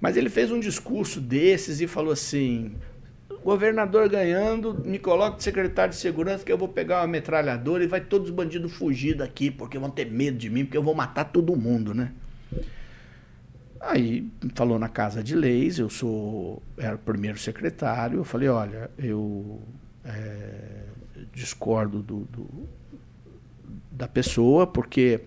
Mas 0.00 0.16
ele 0.16 0.28
fez 0.30 0.50
um 0.50 0.60
discurso 0.60 1.20
desses 1.20 1.80
e 1.80 1.86
falou 1.86 2.12
assim: 2.12 2.74
governador 3.44 4.08
ganhando, 4.08 4.74
me 4.84 4.98
coloca 4.98 5.36
de 5.38 5.42
secretário 5.42 5.92
de 5.94 5.98
segurança 6.00 6.44
que 6.44 6.52
eu 6.52 6.58
vou 6.58 6.68
pegar 6.68 7.00
uma 7.00 7.06
metralhadora 7.08 7.82
e 7.84 7.86
vai 7.86 8.00
todos 8.00 8.28
os 8.30 8.34
bandidos 8.34 8.72
fugir 8.72 9.16
daqui, 9.16 9.50
porque 9.50 9.78
vão 9.78 9.90
ter 9.90 10.06
medo 10.10 10.36
de 10.38 10.50
mim, 10.50 10.64
porque 10.64 10.76
eu 10.76 10.82
vou 10.82 10.94
matar 10.94 11.24
todo 11.24 11.56
mundo, 11.56 11.94
né? 11.94 12.12
Aí 13.80 14.28
falou 14.54 14.78
na 14.78 14.88
Casa 14.88 15.22
de 15.22 15.34
Leis, 15.34 15.78
eu 15.78 15.88
sou 15.88 16.62
era 16.76 16.96
o 16.96 16.98
primeiro 16.98 17.38
secretário, 17.38 18.18
eu 18.18 18.24
falei, 18.24 18.48
olha, 18.48 18.90
eu 18.98 19.58
é, 20.04 20.84
discordo 21.32 22.02
do, 22.02 22.20
do- 22.30 22.68
da 23.90 24.06
pessoa, 24.06 24.66
porque 24.66 25.20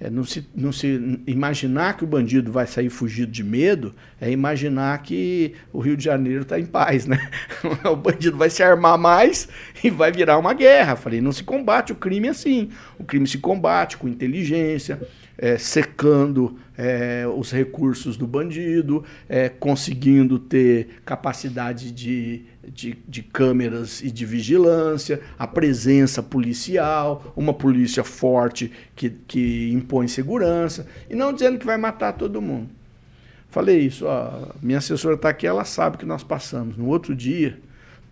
é, 0.00 0.08
não, 0.08 0.24
se, 0.24 0.48
não 0.54 0.72
se 0.72 1.20
imaginar 1.26 1.94
que 1.94 2.04
o 2.04 2.06
bandido 2.06 2.50
vai 2.50 2.66
sair 2.66 2.88
fugido 2.88 3.30
de 3.30 3.44
medo 3.44 3.94
é 4.18 4.30
imaginar 4.30 4.96
que 5.02 5.54
o 5.70 5.78
Rio 5.78 5.94
de 5.94 6.04
Janeiro 6.04 6.40
está 6.40 6.58
em 6.58 6.64
paz, 6.64 7.06
né? 7.06 7.30
O 7.84 7.94
bandido 7.94 8.38
vai 8.38 8.48
se 8.48 8.62
armar 8.62 8.96
mais 8.96 9.46
e 9.84 9.90
vai 9.90 10.10
virar 10.10 10.38
uma 10.38 10.54
guerra. 10.54 10.96
Falei, 10.96 11.20
não 11.20 11.32
se 11.32 11.44
combate 11.44 11.92
o 11.92 11.94
crime 11.94 12.28
assim. 12.28 12.70
O 12.98 13.04
crime 13.04 13.26
se 13.26 13.36
combate 13.36 13.98
com 13.98 14.08
inteligência, 14.08 15.00
é, 15.36 15.58
secando 15.58 16.58
é, 16.80 17.26
os 17.26 17.52
recursos 17.52 18.16
do 18.16 18.26
bandido, 18.26 19.04
é, 19.28 19.50
conseguindo 19.50 20.38
ter 20.38 21.02
capacidade 21.04 21.92
de, 21.92 22.46
de, 22.66 22.96
de, 23.06 23.22
câmeras 23.22 24.00
e 24.00 24.10
de 24.10 24.24
vigilância, 24.24 25.20
a 25.38 25.46
presença 25.46 26.22
policial, 26.22 27.34
uma 27.36 27.52
polícia 27.52 28.02
forte 28.02 28.72
que, 28.96 29.10
que 29.10 29.70
impõe 29.74 30.08
segurança, 30.08 30.86
e 31.10 31.14
não 31.14 31.34
dizendo 31.34 31.58
que 31.58 31.66
vai 31.66 31.76
matar 31.76 32.14
todo 32.14 32.40
mundo. 32.40 32.70
Falei 33.50 33.80
isso, 33.80 34.06
ó, 34.06 34.48
minha 34.62 34.78
assessora 34.78 35.16
está 35.16 35.28
aqui, 35.28 35.46
ela 35.46 35.66
sabe 35.66 35.98
que 35.98 36.06
nós 36.06 36.22
passamos. 36.22 36.78
No 36.78 36.86
outro 36.86 37.14
dia, 37.14 37.58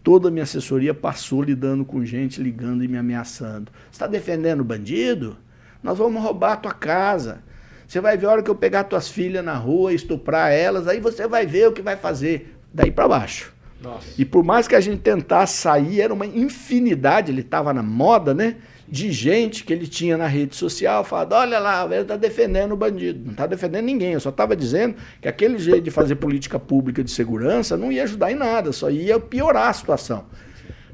toda 0.04 0.28
a 0.28 0.30
minha 0.30 0.42
assessoria 0.42 0.92
passou 0.92 1.42
lidando 1.42 1.86
com 1.86 2.04
gente, 2.04 2.42
ligando 2.42 2.84
e 2.84 2.88
me 2.88 2.98
ameaçando. 2.98 3.72
Você 3.84 3.92
está 3.92 4.06
defendendo 4.06 4.60
o 4.60 4.64
bandido? 4.64 5.38
Nós 5.82 5.96
vamos 5.96 6.22
roubar 6.22 6.52
a 6.52 6.56
tua 6.56 6.74
casa. 6.74 7.47
Você 7.88 8.02
vai 8.02 8.18
ver 8.18 8.26
a 8.26 8.32
hora 8.32 8.42
que 8.42 8.50
eu 8.50 8.54
pegar 8.54 8.84
tuas 8.84 9.08
filhas 9.08 9.42
na 9.42 9.54
rua, 9.54 9.94
estuprar 9.94 10.52
elas, 10.52 10.86
aí 10.86 11.00
você 11.00 11.26
vai 11.26 11.46
ver 11.46 11.68
o 11.68 11.72
que 11.72 11.80
vai 11.80 11.96
fazer. 11.96 12.54
Daí 12.72 12.90
para 12.90 13.08
baixo. 13.08 13.50
Nossa. 13.82 14.06
E 14.18 14.26
por 14.26 14.44
mais 14.44 14.68
que 14.68 14.74
a 14.74 14.80
gente 14.80 15.00
tentasse 15.00 15.56
sair, 15.56 16.02
era 16.02 16.12
uma 16.12 16.26
infinidade, 16.26 17.32
ele 17.32 17.40
estava 17.40 17.72
na 17.72 17.82
moda, 17.82 18.34
né? 18.34 18.56
De 18.86 19.10
gente 19.10 19.64
que 19.64 19.72
ele 19.72 19.86
tinha 19.86 20.18
na 20.18 20.26
rede 20.26 20.54
social, 20.54 21.02
falando: 21.02 21.32
olha 21.32 21.58
lá, 21.58 21.86
ele 21.86 22.02
está 22.02 22.16
defendendo 22.16 22.72
o 22.72 22.76
bandido. 22.76 23.24
Não 23.24 23.32
está 23.32 23.46
defendendo 23.46 23.86
ninguém, 23.86 24.12
eu 24.12 24.20
só 24.20 24.28
estava 24.28 24.54
dizendo 24.54 24.96
que 25.22 25.26
aquele 25.26 25.58
jeito 25.58 25.82
de 25.82 25.90
fazer 25.90 26.16
política 26.16 26.58
pública 26.58 27.02
de 27.02 27.10
segurança 27.10 27.74
não 27.74 27.90
ia 27.90 28.02
ajudar 28.02 28.30
em 28.30 28.36
nada, 28.36 28.70
só 28.70 28.90
ia 28.90 29.18
piorar 29.18 29.68
a 29.68 29.72
situação. 29.72 30.26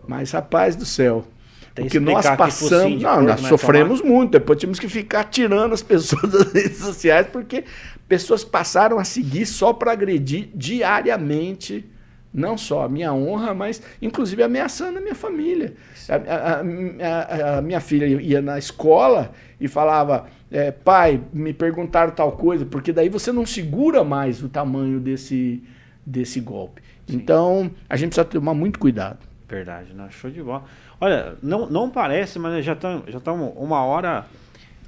Mas, 0.07 0.31
rapaz 0.31 0.77
do 0.77 0.85
céu, 0.85 1.27
tem 1.75 1.89
que 1.89 1.99
nós 1.99 2.25
passamos. 2.37 3.03
Não, 3.03 3.23
nós 3.23 3.41
sofremos 3.41 4.01
tomar... 4.01 4.13
muito. 4.13 4.33
Depois 4.33 4.59
tínhamos 4.59 4.79
que 4.79 4.89
ficar 4.89 5.25
tirando 5.25 5.73
as 5.73 5.83
pessoas 5.85 6.31
das 6.31 6.53
redes 6.53 6.79
sociais, 6.79 7.27
porque 7.33 7.65
pessoas 8.09 8.45
passaram 8.45 8.99
a 8.99 9.05
seguir 9.05 9.45
só 9.45 9.73
para 9.73 9.91
agredir 9.93 10.51
diariamente, 10.55 11.85
não 12.33 12.57
só 12.57 12.85
a 12.85 12.89
minha 12.89 13.13
honra, 13.13 13.53
mas 13.55 13.83
inclusive 14.01 14.43
ameaçando 14.43 14.99
a 14.99 15.01
minha 15.01 15.17
família. 15.17 15.75
A, 16.09 16.15
a, 16.15 16.61
a, 16.61 17.59
a, 17.59 17.63
minha 17.63 17.81
filha 17.81 18.07
ia 18.07 18.41
na 18.41 18.57
escola 18.57 19.33
e 19.61 19.67
falava: 19.67 20.27
é, 20.53 20.71
pai, 20.71 21.21
me 21.33 21.53
perguntaram 21.53 22.13
tal 22.13 22.33
coisa, 22.33 22.65
porque 22.65 22.93
daí 22.93 23.09
você 23.09 23.33
não 23.33 23.45
segura 23.45 24.05
mais 24.05 24.45
o 24.45 24.49
tamanho 24.49 25.01
desse, 25.01 25.61
desse 26.07 26.39
golpe. 26.39 26.83
Sim. 27.09 27.17
Então, 27.17 27.71
a 27.89 27.97
gente 27.97 28.11
precisa 28.11 28.25
tomar 28.25 28.55
muito 28.55 28.79
cuidado. 28.79 29.34
Verdade, 29.55 29.95
não, 29.95 30.11
show 30.11 30.29
de 30.29 30.43
bola. 30.43 30.65
Olha, 31.01 31.37
não, 31.41 31.71
não 31.71 31.89
parece, 31.89 32.41
mas 32.41 32.65
já 32.65 32.73
estamos 32.73 33.05
já 33.07 33.33
uma 33.33 33.85
hora, 33.85 34.27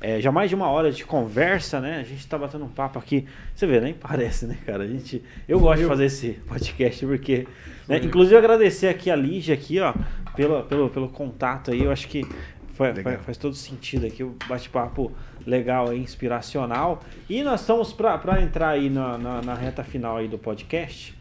é, 0.00 0.20
já 0.20 0.32
mais 0.32 0.50
de 0.50 0.56
uma 0.56 0.68
hora 0.68 0.90
de 0.90 1.04
conversa, 1.04 1.80
né? 1.80 2.00
A 2.00 2.02
gente 2.02 2.18
está 2.18 2.36
batendo 2.36 2.64
um 2.64 2.68
papo 2.68 2.98
aqui. 2.98 3.26
Você 3.54 3.64
vê, 3.64 3.80
nem 3.80 3.94
parece, 3.94 4.44
né, 4.44 4.58
cara? 4.66 4.82
A 4.82 4.86
gente, 4.88 5.22
eu 5.46 5.60
gosto 5.60 5.82
de 5.82 5.86
fazer 5.86 6.06
esse 6.06 6.30
podcast 6.48 7.06
porque, 7.06 7.46
né? 7.86 7.98
inclusive 7.98 8.36
agradecer 8.36 8.88
aqui 8.88 9.08
a 9.08 9.14
Lígia 9.14 9.54
aqui, 9.54 9.78
ó, 9.78 9.94
pelo, 10.34 10.64
pelo, 10.64 10.90
pelo 10.90 11.08
contato 11.10 11.70
aí. 11.70 11.84
Eu 11.84 11.92
acho 11.92 12.08
que 12.08 12.26
foi, 12.74 12.92
foi, 12.92 13.16
faz 13.18 13.36
todo 13.36 13.54
sentido 13.54 14.04
aqui, 14.04 14.24
o 14.24 14.34
bate-papo 14.48 15.12
legal 15.46 15.94
e 15.94 15.98
inspiracional. 15.98 17.04
E 17.30 17.44
nós 17.44 17.60
estamos 17.60 17.92
para 17.92 18.42
entrar 18.42 18.70
aí 18.70 18.90
na, 18.90 19.16
na, 19.16 19.42
na 19.42 19.54
reta 19.54 19.84
final 19.84 20.16
aí 20.16 20.26
do 20.26 20.38
podcast. 20.38 21.16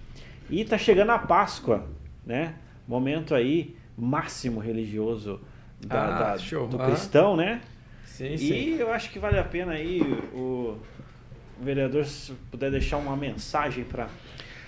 E 0.49 0.65
tá 0.65 0.79
chegando 0.79 1.11
a 1.11 1.19
Páscoa, 1.19 1.85
né? 2.25 2.55
Momento 2.87 3.33
aí 3.33 3.75
máximo 3.97 4.59
religioso 4.59 5.39
da, 5.79 6.33
ah, 6.33 6.35
da, 6.37 6.65
do 6.65 6.81
ah. 6.81 6.85
cristão, 6.85 7.35
né? 7.35 7.61
Sim, 8.05 8.33
e 8.33 8.37
sim. 8.37 8.75
eu 8.79 8.91
acho 8.91 9.09
que 9.11 9.19
vale 9.19 9.37
a 9.37 9.43
pena 9.43 9.73
aí 9.73 10.01
o, 10.33 10.79
o 11.59 11.63
vereador 11.63 12.05
se 12.05 12.31
puder 12.49 12.71
deixar 12.71 12.95
uma 12.95 13.15
mensagem 13.17 13.83
para 13.83 14.07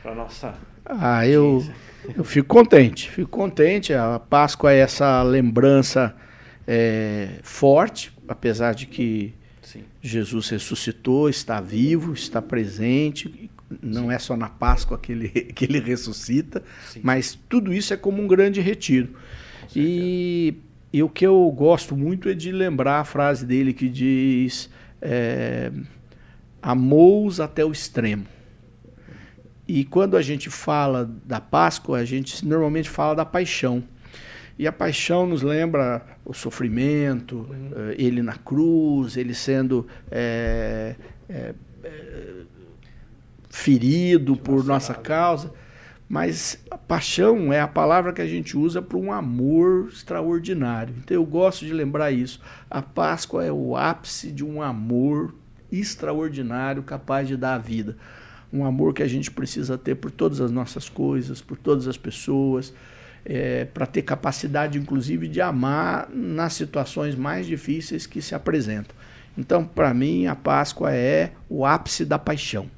para 0.03 0.13
nossa 0.13 0.53
ah 0.85 1.25
eu 1.25 1.65
eu 2.13 2.25
fico 2.25 2.47
contente 2.47 3.09
fico 3.09 3.29
contente 3.29 3.93
a 3.93 4.19
Páscoa 4.19 4.73
é 4.73 4.79
essa 4.79 5.23
lembrança 5.23 6.13
é, 6.67 7.39
forte 7.41 8.11
apesar 8.27 8.73
de 8.73 8.85
que 8.85 9.33
sim. 9.61 9.85
Jesus 10.01 10.49
ressuscitou 10.49 11.29
está 11.29 11.61
vivo 11.61 12.13
está 12.13 12.41
presente 12.41 13.49
não 13.81 14.11
é 14.11 14.17
só 14.19 14.35
na 14.35 14.49
Páscoa 14.49 14.97
que 14.97 15.11
ele, 15.11 15.29
que 15.53 15.65
ele 15.65 15.79
ressuscita, 15.79 16.63
Sim. 16.89 17.01
mas 17.03 17.37
tudo 17.49 17.73
isso 17.73 17.93
é 17.93 17.97
como 17.97 18.21
um 18.21 18.27
grande 18.27 18.61
retiro. 18.61 19.09
E, 19.75 20.55
e, 20.93 21.03
o 21.03 21.09
que 21.09 21.25
eu 21.25 21.51
gosto 21.51 21.95
muito 21.95 22.29
é 22.29 22.33
de 22.33 22.51
lembrar 22.51 22.99
a 22.99 23.03
frase 23.03 23.45
dele 23.45 23.73
que 23.73 23.89
diz: 23.89 24.69
é, 25.01 25.71
amou-os 26.61 27.39
até 27.39 27.65
o 27.65 27.71
extremo. 27.71 28.25
E 29.67 29.83
quando 29.83 30.15
a 30.15 30.21
gente 30.21 30.49
fala 30.49 31.09
da 31.25 31.41
Páscoa, 31.41 31.99
a 31.99 32.05
gente 32.05 32.45
normalmente 32.45 32.89
fala 32.89 33.13
da 33.13 33.25
paixão. 33.25 33.83
E 34.57 34.65
a 34.65 34.71
paixão 34.71 35.27
nos 35.27 35.41
lembra 35.43 36.03
o 36.25 36.33
sofrimento, 36.33 37.47
uhum. 37.49 37.71
Eh, 37.75 37.95
ele 37.99 38.21
na 38.23 38.35
cruz, 38.35 39.15
ele 39.15 39.33
sendo 39.35 39.85
é, 40.09 40.95
é, 41.29 41.53
ferido 43.49 44.35
por 44.35 44.63
nossa 44.63 44.93
causa. 44.93 45.53
Mas 46.09 46.63
a 46.71 46.77
paixão 46.77 47.51
é 47.51 47.59
a 47.59 47.67
palavra 47.67 48.13
que 48.13 48.21
a 48.21 48.27
gente 48.27 48.57
usa 48.57 48.81
para 48.81 48.97
um 48.97 49.11
amor 49.11 49.89
extraordinário. 49.89 50.95
Então 50.99 51.15
eu 51.15 51.25
gosto 51.25 51.65
de 51.65 51.73
lembrar 51.73 52.11
isso. 52.11 52.39
A 52.69 52.81
Páscoa 52.81 53.43
é 53.43 53.51
o 53.51 53.75
ápice 53.75 54.31
de 54.31 54.43
um 54.43 54.61
amor 54.61 55.35
extraordinário 55.69 56.81
capaz 56.81 57.27
de 57.27 57.35
dar 57.35 57.55
a 57.55 57.57
vida. 57.57 57.97
Um 58.53 58.63
amor 58.63 58.93
que 58.93 59.03
a 59.03 59.07
gente 59.07 59.29
precisa 59.29 59.77
ter 59.77 59.95
por 59.95 60.09
todas 60.09 60.39
as 60.39 60.49
nossas 60.49 60.87
coisas, 60.87 61.41
por 61.41 61.57
todas 61.57 61.89
as 61.89 61.97
pessoas, 61.97 62.73
é, 63.25 63.65
para 63.65 63.85
ter 63.85 64.03
capacidade, 64.03 64.77
inclusive, 64.77 65.27
de 65.27 65.41
amar 65.41 66.07
nas 66.09 66.53
situações 66.53 67.15
mais 67.15 67.45
difíceis 67.45 68.07
que 68.07 68.21
se 68.21 68.33
apresentam. 68.33 68.95
Então, 69.37 69.65
para 69.65 69.93
mim, 69.93 70.27
a 70.27 70.35
Páscoa 70.35 70.93
é 70.93 71.33
o 71.49 71.65
ápice 71.65 72.05
da 72.05 72.17
paixão. 72.17 72.69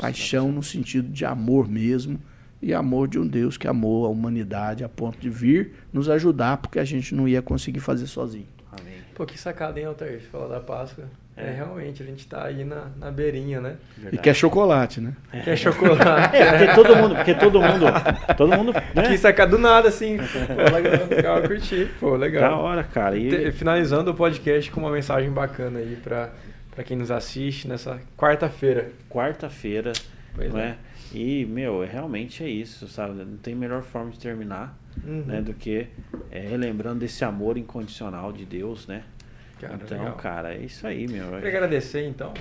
Paixão 0.00 0.50
no 0.50 0.62
sentido 0.62 1.08
de 1.08 1.26
amor 1.26 1.68
mesmo 1.68 2.18
e 2.62 2.72
amor 2.72 3.06
de 3.06 3.18
um 3.18 3.26
Deus 3.26 3.58
que 3.58 3.68
amou 3.68 4.06
a 4.06 4.08
humanidade 4.08 4.82
a 4.82 4.88
ponto 4.88 5.18
de 5.18 5.28
vir 5.28 5.72
nos 5.92 6.08
ajudar 6.08 6.56
porque 6.56 6.78
a 6.78 6.84
gente 6.84 7.14
não 7.14 7.28
ia 7.28 7.42
conseguir 7.42 7.80
fazer 7.80 8.06
sozinho. 8.06 8.46
Amém. 8.72 8.94
Pô, 9.14 9.26
que 9.26 9.38
sacada, 9.38 9.78
hein, 9.78 9.86
Altair? 9.86 10.22
Falar 10.32 10.48
da 10.48 10.60
Páscoa. 10.60 11.04
É. 11.36 11.48
é, 11.48 11.52
realmente, 11.52 12.02
a 12.02 12.06
gente 12.06 12.20
está 12.20 12.44
aí 12.44 12.64
na, 12.64 12.86
na 12.98 13.10
beirinha, 13.10 13.60
né? 13.60 13.76
Verdade. 13.96 14.16
E 14.16 14.18
quer 14.18 14.34
chocolate, 14.34 15.00
né? 15.00 15.14
É. 15.32 15.40
Quer 15.40 15.56
chocolate. 15.56 16.36
É, 16.36 16.58
porque 16.58 16.74
todo 16.74 16.96
mundo, 16.96 17.14
porque 17.14 17.34
todo 17.34 17.60
mundo, 17.62 17.86
todo 18.36 18.56
mundo, 18.56 18.72
né? 18.72 19.02
Que 19.08 19.18
sacar 19.18 19.46
do 19.46 19.58
nada, 19.58 19.88
assim. 19.88 20.16
Pô, 20.16 20.76
legal, 20.76 21.06
legal, 21.08 21.42
curti. 21.42 21.90
Pô, 21.98 22.16
legal. 22.16 22.50
Da 22.50 22.56
hora, 22.56 22.84
cara. 22.84 23.16
E... 23.16 23.52
Finalizando 23.52 24.10
o 24.10 24.14
podcast 24.14 24.70
com 24.70 24.80
uma 24.80 24.90
mensagem 24.90 25.30
bacana 25.30 25.78
aí 25.78 25.96
para 26.02 26.30
para 26.80 26.84
quem 26.84 26.96
nos 26.96 27.10
assiste 27.10 27.68
nessa 27.68 28.00
quarta-feira. 28.16 28.90
Quarta-feira, 29.10 29.92
não 30.50 30.58
é? 30.58 30.68
é? 30.70 30.76
E, 31.12 31.44
meu, 31.44 31.84
é, 31.84 31.86
realmente 31.86 32.42
é 32.42 32.48
isso, 32.48 32.88
sabe? 32.88 33.22
Não 33.22 33.36
tem 33.36 33.54
melhor 33.54 33.82
forma 33.82 34.10
de 34.10 34.18
terminar 34.18 34.78
uhum. 35.04 35.24
né, 35.26 35.42
do 35.42 35.52
que 35.52 35.88
é, 36.30 36.40
relembrando 36.40 37.00
desse 37.00 37.22
amor 37.22 37.58
incondicional 37.58 38.32
de 38.32 38.46
Deus, 38.46 38.86
né? 38.86 39.02
Cara, 39.60 39.74
então, 39.74 39.98
legal. 39.98 40.14
cara, 40.14 40.54
é 40.54 40.58
isso 40.60 40.86
aí, 40.86 41.06
meu. 41.06 41.32
Queria 41.32 41.48
agradecer, 41.50 42.06
então. 42.06 42.32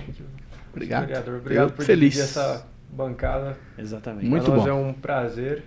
Obrigado. 0.71 1.07
Vereador, 1.07 1.35
obrigado 1.39 1.69
Eu 1.69 1.75
por 1.75 1.83
feliz. 1.83 2.17
essa 2.17 2.65
bancada. 2.89 3.57
Exatamente. 3.77 4.25
Muito 4.25 4.49
bom. 4.49 4.65
é 4.65 4.73
um 4.73 4.93
prazer. 4.93 5.63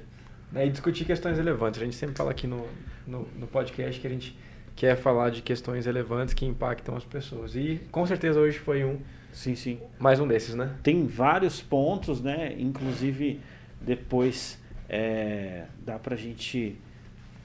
Né, 0.51 0.67
e 0.67 0.71
discutir 0.71 1.05
questões 1.05 1.37
relevantes. 1.37 1.81
A 1.81 1.85
gente 1.85 1.97
sempre 1.97 2.15
fala 2.15 2.31
aqui 2.31 2.47
no, 2.47 2.67
no, 3.07 3.29
no 3.39 3.47
podcast 3.47 4.01
que 4.01 4.07
a 4.07 4.11
gente 4.11 4.39
quer 4.75 4.97
falar 4.97 5.31
de 5.31 5.43
questões 5.43 5.87
relevantes 5.87 6.35
que 6.35 6.45
impactam 6.45 6.97
as 6.97 7.05
pessoas. 7.05 7.55
E 7.55 7.81
com 7.91 8.07
certeza 8.07 8.41
hoje 8.41 8.59
foi 8.59 8.85
um. 8.85 8.99
Sim, 9.33 9.55
sim. 9.55 9.79
Mais 9.99 10.21
um 10.21 10.27
desses, 10.27 10.55
né? 10.55 10.75
Tem 10.83 11.07
vários 11.07 11.61
pontos, 11.61 12.21
né? 12.21 12.55
Inclusive, 12.59 13.41
depois 13.81 14.59
é, 14.89 15.65
dá 15.85 15.99
pra 15.99 16.17
gente 16.17 16.77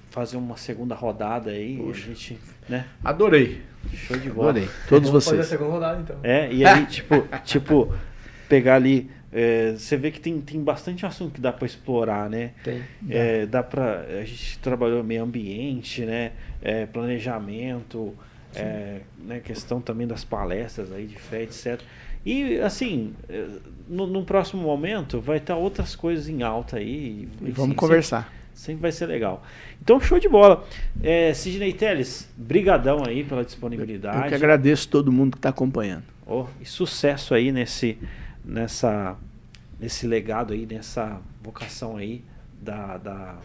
fazer 0.10 0.38
uma 0.38 0.58
segunda 0.58 0.96
rodada 0.96 1.52
aí. 1.52 1.78
Puxa. 1.78 2.04
A 2.04 2.08
gente, 2.08 2.40
né? 2.68 2.86
Adorei. 3.04 3.62
Show 3.94 4.18
de 4.18 4.30
bola. 4.30 4.50
Adorei. 4.50 4.70
Todos 4.90 5.10
vocês. 5.10 5.38
Fazer 5.38 5.42
a 5.42 5.58
segunda 5.58 5.72
rodada, 5.72 6.02
então. 6.02 6.20
É, 6.24 6.52
e 6.52 6.66
aí, 6.66 6.86
tipo, 6.88 7.26
tipo, 7.46 7.94
pegar 8.50 8.76
ali 8.76 9.10
é, 9.32 9.74
você 9.74 9.98
vê 9.98 10.10
que 10.10 10.20
tem, 10.20 10.40
tem 10.40 10.64
bastante 10.64 11.06
assunto 11.06 11.34
que 11.34 11.42
dá 11.42 11.52
para 11.52 11.66
explorar, 11.66 12.30
né? 12.30 12.52
Tem. 12.64 12.82
É, 13.10 13.46
dá 13.46 13.62
para 13.62 14.02
a 14.02 14.24
gente 14.24 14.58
trabalhou 14.60 15.04
meio 15.04 15.24
ambiente, 15.24 16.06
né? 16.06 16.32
É, 16.62 16.86
planejamento, 16.86 18.14
é, 18.56 19.02
né? 19.20 19.40
questão 19.40 19.82
também 19.82 20.08
das 20.08 20.24
palestras 20.24 20.92
aí 20.92 21.06
de 21.06 21.18
fé, 21.18 21.44
etc. 21.44 21.82
E 22.26 22.60
assim, 22.60 23.14
é, 23.28 23.46
no, 23.88 24.08
no 24.08 24.24
próximo 24.24 24.62
momento 24.62 25.20
vai 25.20 25.38
estar 25.38 25.56
outras 25.56 25.96
coisas 25.96 26.30
em 26.30 26.42
alta 26.42 26.78
aí. 26.78 27.28
E, 27.42 27.52
vamos 27.52 27.76
conversar. 27.76 28.24
Sempre, 28.24 28.54
sempre, 28.54 28.82
vai 28.82 28.92
ser 28.94 29.06
legal. 29.08 29.44
Então, 29.82 30.00
show 30.00 30.20
de 30.20 30.30
bola. 30.30 30.66
É, 31.04 31.34
Sidney 31.34 31.74
Teles, 31.74 32.30
brigadão 32.36 33.04
aí 33.06 33.26
pela 33.26 33.44
disponibilidade. 33.44 34.18
Eu 34.18 34.30
que 34.30 34.36
agradeço 34.36 34.88
todo 34.88 35.12
mundo 35.12 35.32
que 35.32 35.38
está 35.38 35.50
acompanhando. 35.50 36.04
Oh, 36.26 36.46
e 36.60 36.66
sucesso 36.66 37.34
aí 37.34 37.52
nesse, 37.52 37.98
nessa, 38.48 39.16
nesse 39.80 40.08
legado 40.08 40.54
aí, 40.54 40.66
nessa 40.66 41.20
vocação 41.44 41.98
aí 41.98 42.24
da, 42.62 42.98
da, 42.98 43.36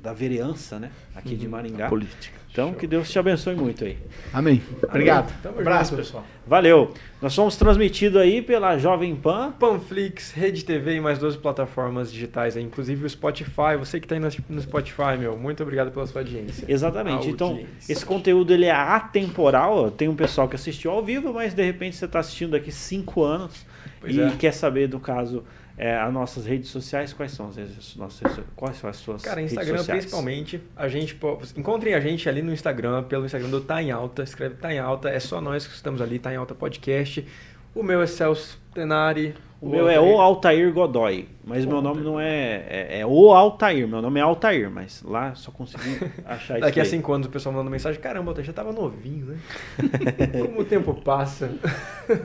da 0.00 0.12
vereança, 0.12 0.78
né? 0.78 0.90
Aqui 1.14 1.34
de 1.34 1.44
Uhum. 1.46 1.50
Maringá. 1.52 1.88
Política. 1.88 2.38
Então, 2.52 2.74
que 2.74 2.84
Deus 2.84 3.08
te 3.08 3.16
abençoe 3.16 3.54
muito 3.54 3.84
aí. 3.84 3.96
Amém. 4.32 4.60
Obrigado. 4.82 5.32
Tamo 5.40 5.60
Abraço, 5.60 5.90
junto. 5.90 6.02
pessoal. 6.02 6.24
Valeu. 6.44 6.92
Nós 7.22 7.32
somos 7.32 7.54
transmitidos 7.56 8.20
aí 8.20 8.42
pela 8.42 8.76
Jovem 8.76 9.14
Pan. 9.14 9.52
Panflix, 9.52 10.32
Rede 10.32 10.64
TV 10.64 10.96
e 10.96 11.00
mais 11.00 11.16
12 11.20 11.38
plataformas 11.38 12.10
digitais, 12.10 12.56
aí, 12.56 12.64
inclusive 12.64 13.06
o 13.06 13.08
Spotify. 13.08 13.76
Você 13.78 14.00
que 14.00 14.06
está 14.06 14.16
aí 14.16 14.42
no 14.48 14.60
Spotify, 14.62 15.16
meu, 15.16 15.36
muito 15.38 15.62
obrigado 15.62 15.92
pela 15.92 16.04
sua 16.08 16.22
audiência. 16.22 16.64
Exatamente. 16.68 17.28
Então, 17.28 17.50
Audiência. 17.50 17.92
esse 17.92 18.04
conteúdo 18.04 18.52
ele 18.52 18.64
é 18.64 18.72
atemporal. 18.72 19.88
Tem 19.92 20.08
um 20.08 20.16
pessoal 20.16 20.48
que 20.48 20.56
assistiu 20.56 20.90
ao 20.90 21.04
vivo, 21.04 21.32
mas 21.32 21.54
de 21.54 21.62
repente 21.62 21.94
você 21.94 22.06
está 22.06 22.18
assistindo 22.18 22.50
daqui 22.50 22.72
cinco 22.72 23.22
anos 23.22 23.64
Pois 24.00 24.14
e 24.14 24.20
é. 24.20 24.30
quer 24.36 24.52
saber, 24.52 24.88
do 24.88 24.98
caso, 24.98 25.44
é, 25.76 25.94
as 25.96 26.12
nossas 26.12 26.46
redes 26.46 26.70
sociais. 26.70 27.12
Quais 27.12 27.32
são 27.32 27.48
as 27.48 27.56
redes- 27.56 27.96
nossas, 27.96 28.40
quais 28.56 28.76
são 28.76 28.88
as 28.88 28.96
suas 28.96 29.22
Cara, 29.22 29.36
redes 29.40 29.52
Instagram 29.52 29.78
sociais? 29.78 30.00
principalmente, 30.04 30.62
a 30.74 30.88
gente 30.88 31.18
encontrem 31.56 31.94
a 31.94 32.00
gente 32.00 32.28
ali 32.28 32.42
no 32.42 32.52
Instagram, 32.52 33.02
pelo 33.04 33.24
Instagram 33.26 33.48
do 33.50 33.60
Tá 33.60 33.82
em 33.82 33.90
Alta, 33.90 34.22
escreve 34.22 34.54
Tá 34.56 34.72
em 34.72 34.78
Alta, 34.78 35.08
é 35.10 35.20
só 35.20 35.40
nós 35.40 35.66
que 35.66 35.74
estamos 35.74 36.00
ali, 36.00 36.18
Tá 36.18 36.32
em 36.32 36.36
Alta 36.36 36.54
Podcast. 36.54 37.26
O 37.74 37.82
meu 37.82 38.02
é 38.02 38.06
Celso 38.06 38.58
Tenari. 38.74 39.34
O 39.60 39.68
meu 39.68 39.90
é 39.90 40.00
o 40.00 40.18
Altair 40.18 40.72
Godoy, 40.72 41.28
mas 41.44 41.66
O 41.66 41.68
meu 41.68 41.82
nome 41.82 41.98
Altair. 41.98 42.04
não 42.04 42.18
é, 42.20 42.64
é, 42.66 43.00
é 43.00 43.06
o 43.06 43.30
Altair, 43.32 43.86
meu 43.86 44.00
nome 44.00 44.18
é 44.18 44.22
Altair, 44.22 44.70
mas 44.70 45.02
lá 45.02 45.34
só 45.34 45.50
consegui 45.50 45.98
achar 46.24 46.54
isso. 46.54 46.66
Daqui 46.66 46.80
a 46.80 46.84
cinco 46.84 47.12
anos 47.12 47.26
o 47.26 47.30
pessoal 47.30 47.52
mandando 47.52 47.70
mensagem, 47.70 48.00
caramba, 48.00 48.32
eu 48.36 48.42
já 48.42 48.54
tava 48.54 48.72
novinho, 48.72 49.26
né? 49.26 49.38
Como 50.40 50.60
o 50.60 50.64
tempo 50.64 50.94
passa. 50.94 51.50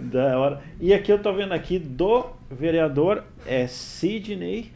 Da 0.02 0.40
hora. 0.40 0.62
E 0.80 0.94
aqui 0.94 1.12
eu 1.12 1.20
tô 1.20 1.32
vendo 1.34 1.52
aqui 1.54 1.78
do 1.78 2.26
vereador 2.50 3.24
é 3.46 3.68
Sidney. 3.68 4.72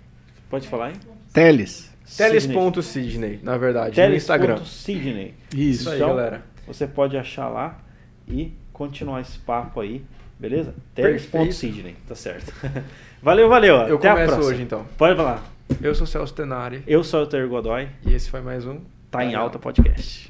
Pode 0.50 0.68
falar, 0.68 0.90
hein? 0.90 0.96
Teles. 1.34 1.90
Teles.Sidney, 2.18 3.40
na 3.42 3.58
verdade, 3.58 4.00
no 4.08 4.16
Instagram. 4.16 4.58
Sidney. 4.66 5.34
Isso. 5.54 5.82
Isso 5.82 5.90
aí, 5.92 5.98
Então, 5.98 6.10
galera. 6.10 6.44
Você 6.68 6.86
pode 6.88 7.18
achar 7.18 7.48
lá 7.48 7.80
e 8.28 8.54
continuar 8.74 9.22
esse 9.22 9.38
papo 9.40 9.80
aí, 9.82 10.04
beleza? 10.40 10.74
Perfeito. 10.96 11.32
Teles.Sidney, 11.32 11.96
tá 12.08 12.16
certo. 12.16 12.54
valeu, 13.22 13.50
valeu. 13.50 13.76
Eu 13.88 13.98
Até 13.98 14.10
começo 14.10 14.40
hoje 14.40 14.64
então. 14.64 14.86
Pode 14.98 15.16
falar. 15.16 15.44
Eu 15.82 15.94
sou 15.94 16.08
Celso 16.08 16.34
Tenari 16.34 16.84
Eu 16.88 17.04
sou 17.04 17.20
o 17.20 17.24
Altair 17.24 17.48
Godoy, 17.48 17.88
e 18.06 18.14
esse 18.14 18.30
foi 18.30 18.42
mais 18.42 18.66
um 18.66 18.80
tá 19.12 19.24
em 19.24 19.36
alta 19.36 19.60
podcast. 19.60 20.30